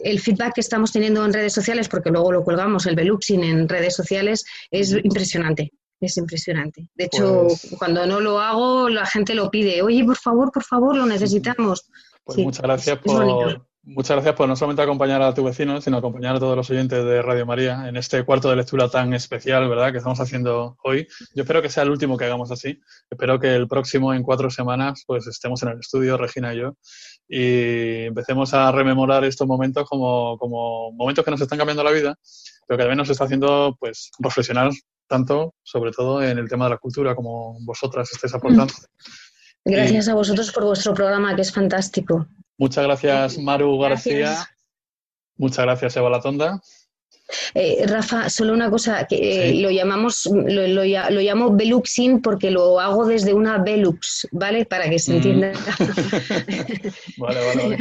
el 0.02 0.20
feedback 0.20 0.54
que 0.54 0.60
estamos 0.60 0.92
teniendo 0.92 1.24
en 1.24 1.32
redes 1.32 1.52
sociales, 1.52 1.88
porque 1.88 2.10
luego 2.10 2.32
lo 2.32 2.44
colgamos, 2.44 2.86
el 2.86 2.96
Beluxing 2.96 3.44
en 3.44 3.68
redes 3.68 3.94
sociales, 3.94 4.44
es 4.70 4.92
impresionante. 4.92 5.72
Es 5.98 6.18
impresionante. 6.18 6.88
De 6.94 7.04
hecho, 7.04 7.44
pues 7.44 7.74
cuando 7.78 8.06
no 8.06 8.20
lo 8.20 8.38
hago, 8.38 8.90
la 8.90 9.06
gente 9.06 9.34
lo 9.34 9.50
pide. 9.50 9.80
Oye, 9.80 10.04
por 10.04 10.16
favor, 10.16 10.52
por 10.52 10.62
favor, 10.62 10.94
lo 10.94 11.06
necesitamos. 11.06 11.88
Pues 12.22 12.38
muchas 12.38 12.62
gracias 12.62 12.98
por, 12.98 13.24
Muchas 13.88 14.16
gracias 14.16 14.34
por 14.34 14.48
no 14.48 14.56
solamente 14.56 14.82
acompañar 14.82 15.22
a 15.22 15.32
tu 15.32 15.44
vecino, 15.44 15.80
sino 15.80 15.98
acompañar 15.98 16.34
a 16.34 16.38
todos 16.40 16.56
los 16.56 16.68
oyentes 16.70 17.04
de 17.04 17.22
Radio 17.22 17.46
María 17.46 17.88
en 17.88 17.96
este 17.96 18.24
cuarto 18.24 18.50
de 18.50 18.56
lectura 18.56 18.88
tan 18.88 19.14
especial, 19.14 19.68
¿verdad?, 19.68 19.92
que 19.92 19.98
estamos 19.98 20.18
haciendo 20.18 20.76
hoy. 20.82 21.06
Yo 21.36 21.44
espero 21.44 21.62
que 21.62 21.70
sea 21.70 21.84
el 21.84 21.90
último 21.90 22.16
que 22.16 22.24
hagamos 22.24 22.50
así. 22.50 22.80
Espero 23.08 23.38
que 23.38 23.54
el 23.54 23.68
próximo, 23.68 24.12
en 24.12 24.24
cuatro 24.24 24.50
semanas, 24.50 25.04
pues 25.06 25.28
estemos 25.28 25.62
en 25.62 25.68
el 25.68 25.78
estudio, 25.78 26.16
Regina 26.16 26.52
y 26.52 26.58
yo, 26.58 26.76
y 27.28 28.04
empecemos 28.04 28.54
a 28.54 28.70
rememorar 28.70 29.24
estos 29.24 29.46
momentos 29.46 29.88
como, 29.88 30.38
como 30.38 30.92
momentos 30.92 31.24
que 31.24 31.30
nos 31.30 31.40
están 31.40 31.58
cambiando 31.58 31.82
la 31.82 31.90
vida, 31.90 32.18
pero 32.66 32.78
que 32.78 32.82
también 32.84 32.98
nos 32.98 33.10
está 33.10 33.24
haciendo, 33.24 33.76
pues, 33.80 34.10
reflexionar 34.18 34.70
tanto, 35.08 35.54
sobre 35.62 35.92
todo 35.92 36.22
en 36.22 36.38
el 36.38 36.48
tema 36.48 36.66
de 36.66 36.72
la 36.72 36.78
cultura, 36.78 37.14
como 37.14 37.58
vosotras 37.64 38.10
estáis 38.12 38.34
aportando. 38.34 38.72
Gracias 39.64 40.08
a 40.08 40.14
vosotros 40.14 40.52
por 40.52 40.64
vuestro 40.64 40.94
programa, 40.94 41.34
que 41.34 41.42
es 41.42 41.52
fantástico. 41.52 42.26
Muchas 42.58 42.84
gracias, 42.84 43.38
Maru 43.38 43.78
García. 43.78 44.48
Muchas 45.36 45.64
gracias, 45.64 45.96
Eva 45.96 46.08
Latonda. 46.08 46.60
Eh, 47.54 47.84
Rafa, 47.86 48.28
solo 48.30 48.52
una 48.52 48.70
cosa, 48.70 49.06
que 49.06 49.50
eh, 49.50 49.54
lo 49.60 49.70
llamamos, 49.70 50.26
lo, 50.26 50.66
lo, 50.68 50.84
llamo 50.84 51.54
Beluxing 51.54 52.22
porque 52.22 52.50
lo 52.50 52.78
hago 52.78 53.04
desde 53.06 53.34
una 53.34 53.58
Belux, 53.58 54.28
¿vale? 54.32 54.64
Para 54.64 54.88
que 54.88 54.98
se 54.98 55.12
mm. 55.12 55.16
entienda. 55.16 55.52
vale, 57.18 57.46
vale, 57.46 57.62
vale. 57.62 57.78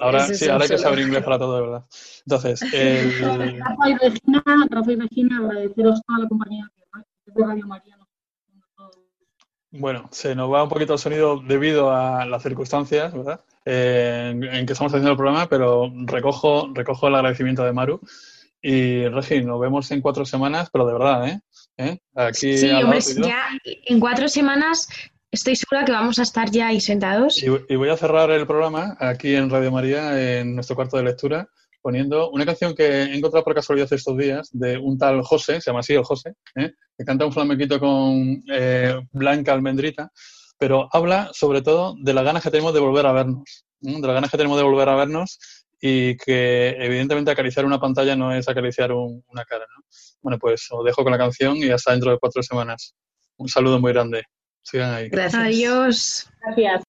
ahora 0.00 0.26
sí, 0.26 0.48
ahora 0.48 0.64
hay 0.64 0.70
que 0.70 0.78
saber 0.78 1.00
inglés 1.00 1.24
para 1.24 1.38
todo, 1.38 1.56
de 1.56 1.62
verdad. 1.62 1.84
Entonces, 2.26 2.62
el... 2.72 3.18
Rafa 3.58 3.90
y 3.90 3.94
Regina, 3.94 4.42
Rafa 4.70 4.92
y 4.92 4.96
Regina, 4.96 5.38
agradeceros 5.38 6.02
toda 6.06 6.20
la 6.20 6.28
compañía 6.28 6.70
de 7.26 7.44
Radio 7.44 7.66
María. 7.66 7.96
Bueno, 9.78 10.08
se 10.10 10.34
nos 10.34 10.50
va 10.50 10.62
un 10.62 10.68
poquito 10.68 10.94
el 10.94 10.98
sonido 10.98 11.38
debido 11.38 11.90
a 11.90 12.24
las 12.24 12.42
circunstancias, 12.42 13.12
¿verdad? 13.12 13.40
Eh, 13.64 14.30
en, 14.30 14.64
que 14.66 14.72
estamos 14.72 14.92
haciendo 14.92 15.10
el 15.10 15.16
programa, 15.16 15.48
pero 15.48 15.92
recojo, 16.04 16.70
recojo 16.72 17.08
el 17.08 17.16
agradecimiento 17.16 17.64
de 17.64 17.72
Maru. 17.72 18.00
Y 18.62 19.06
Regi, 19.08 19.42
nos 19.42 19.60
vemos 19.60 19.90
en 19.90 20.00
cuatro 20.00 20.24
semanas, 20.24 20.68
pero 20.72 20.86
de 20.86 20.92
verdad, 20.92 21.28
¿eh? 21.28 21.40
¿Eh? 21.78 21.98
Aquí 22.14 22.56
sí, 22.56 22.70
hombre, 22.70 23.00
ya 23.22 23.48
en 23.64 24.00
cuatro 24.00 24.28
semanas 24.28 24.88
estoy 25.30 25.56
segura 25.56 25.84
que 25.84 25.92
vamos 25.92 26.18
a 26.18 26.22
estar 26.22 26.50
ya 26.50 26.68
ahí 26.68 26.80
sentados. 26.80 27.42
Y, 27.42 27.46
y, 27.68 27.76
voy 27.76 27.90
a 27.90 27.96
cerrar 27.96 28.30
el 28.30 28.46
programa 28.46 28.96
aquí 28.98 29.34
en 29.34 29.50
Radio 29.50 29.70
María, 29.70 30.38
en 30.40 30.54
nuestro 30.54 30.74
cuarto 30.74 30.96
de 30.96 31.02
lectura, 31.02 31.48
poniendo 31.86 32.30
una 32.30 32.44
canción 32.44 32.74
que 32.74 32.84
he 32.84 33.16
encontrado 33.16 33.44
por 33.44 33.54
casualidad 33.54 33.92
estos 33.92 34.16
días 34.16 34.48
de 34.52 34.76
un 34.76 34.98
tal 34.98 35.22
José, 35.22 35.60
se 35.60 35.70
llama 35.70 35.80
así 35.80 35.94
el 35.94 36.02
José, 36.02 36.34
¿eh? 36.56 36.72
que 36.98 37.04
canta 37.04 37.24
un 37.24 37.32
flamenquito 37.32 37.78
con 37.78 38.42
eh, 38.50 39.00
Blanca 39.12 39.52
Almendrita, 39.52 40.10
pero 40.58 40.88
habla 40.90 41.30
sobre 41.32 41.62
todo 41.62 41.94
de 42.00 42.12
las 42.12 42.24
ganas 42.24 42.42
que 42.42 42.50
tenemos 42.50 42.74
de 42.74 42.80
volver 42.80 43.06
a 43.06 43.12
vernos, 43.12 43.64
de 43.78 44.00
las 44.00 44.14
ganas 44.14 44.30
que 44.32 44.36
tenemos 44.36 44.58
de 44.58 44.64
volver 44.64 44.88
a 44.88 44.96
vernos 44.96 45.38
y 45.80 46.16
que 46.16 46.70
evidentemente 46.78 47.30
acariciar 47.30 47.64
una 47.64 47.78
pantalla 47.78 48.16
no 48.16 48.32
es 48.32 48.48
acariciar 48.48 48.92
una 48.92 49.44
cara. 49.44 49.66
¿no? 49.76 49.84
Bueno, 50.22 50.38
pues 50.38 50.66
os 50.70 50.84
dejo 50.84 51.02
con 51.02 51.12
la 51.12 51.18
canción 51.18 51.56
y 51.56 51.70
hasta 51.70 51.92
dentro 51.92 52.10
de 52.10 52.18
cuatro 52.18 52.42
semanas. 52.42 52.94
Un 53.36 53.48
saludo 53.48 53.80
muy 53.80 53.92
grande. 53.92 54.24
Sigan 54.62 54.94
ahí. 54.94 55.08
Gracias. 55.08 55.42
Adiós. 55.42 56.30
Gracias. 56.40 56.85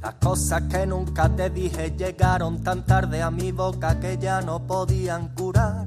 Las 0.00 0.14
cosas 0.14 0.62
que 0.70 0.86
nunca 0.86 1.28
te 1.28 1.50
dije 1.50 1.94
llegaron 1.96 2.62
tan 2.62 2.86
tarde 2.86 3.20
a 3.20 3.30
mi 3.30 3.50
boca 3.50 3.98
que 3.98 4.16
ya 4.16 4.40
no 4.40 4.64
podían 4.64 5.34
curar. 5.34 5.86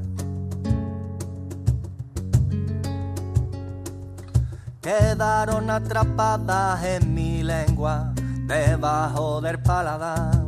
Quedaron 4.81 5.69
atrapadas 5.69 6.83
en 6.83 7.13
mi 7.13 7.43
lengua 7.43 8.13
debajo 8.47 9.39
del 9.39 9.61
paladar. 9.61 10.41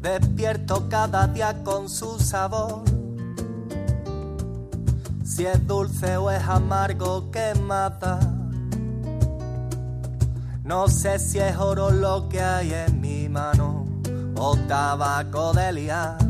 Despierto 0.00 0.88
cada 0.88 1.26
día 1.26 1.62
con 1.64 1.88
su 1.88 2.18
sabor. 2.18 2.84
Si 5.24 5.44
es 5.44 5.66
dulce 5.66 6.16
o 6.16 6.30
es 6.30 6.42
amargo 6.46 7.30
que 7.30 7.54
mata. 7.54 8.39
No 10.70 10.86
sé 10.86 11.18
si 11.18 11.40
es 11.40 11.56
oro 11.56 11.90
lo 11.90 12.28
que 12.28 12.40
hay 12.40 12.72
en 12.72 13.00
mi 13.00 13.28
mano 13.28 13.86
o 14.36 14.56
tabaco 14.68 15.52
de 15.52 15.72
liar. 15.72 16.29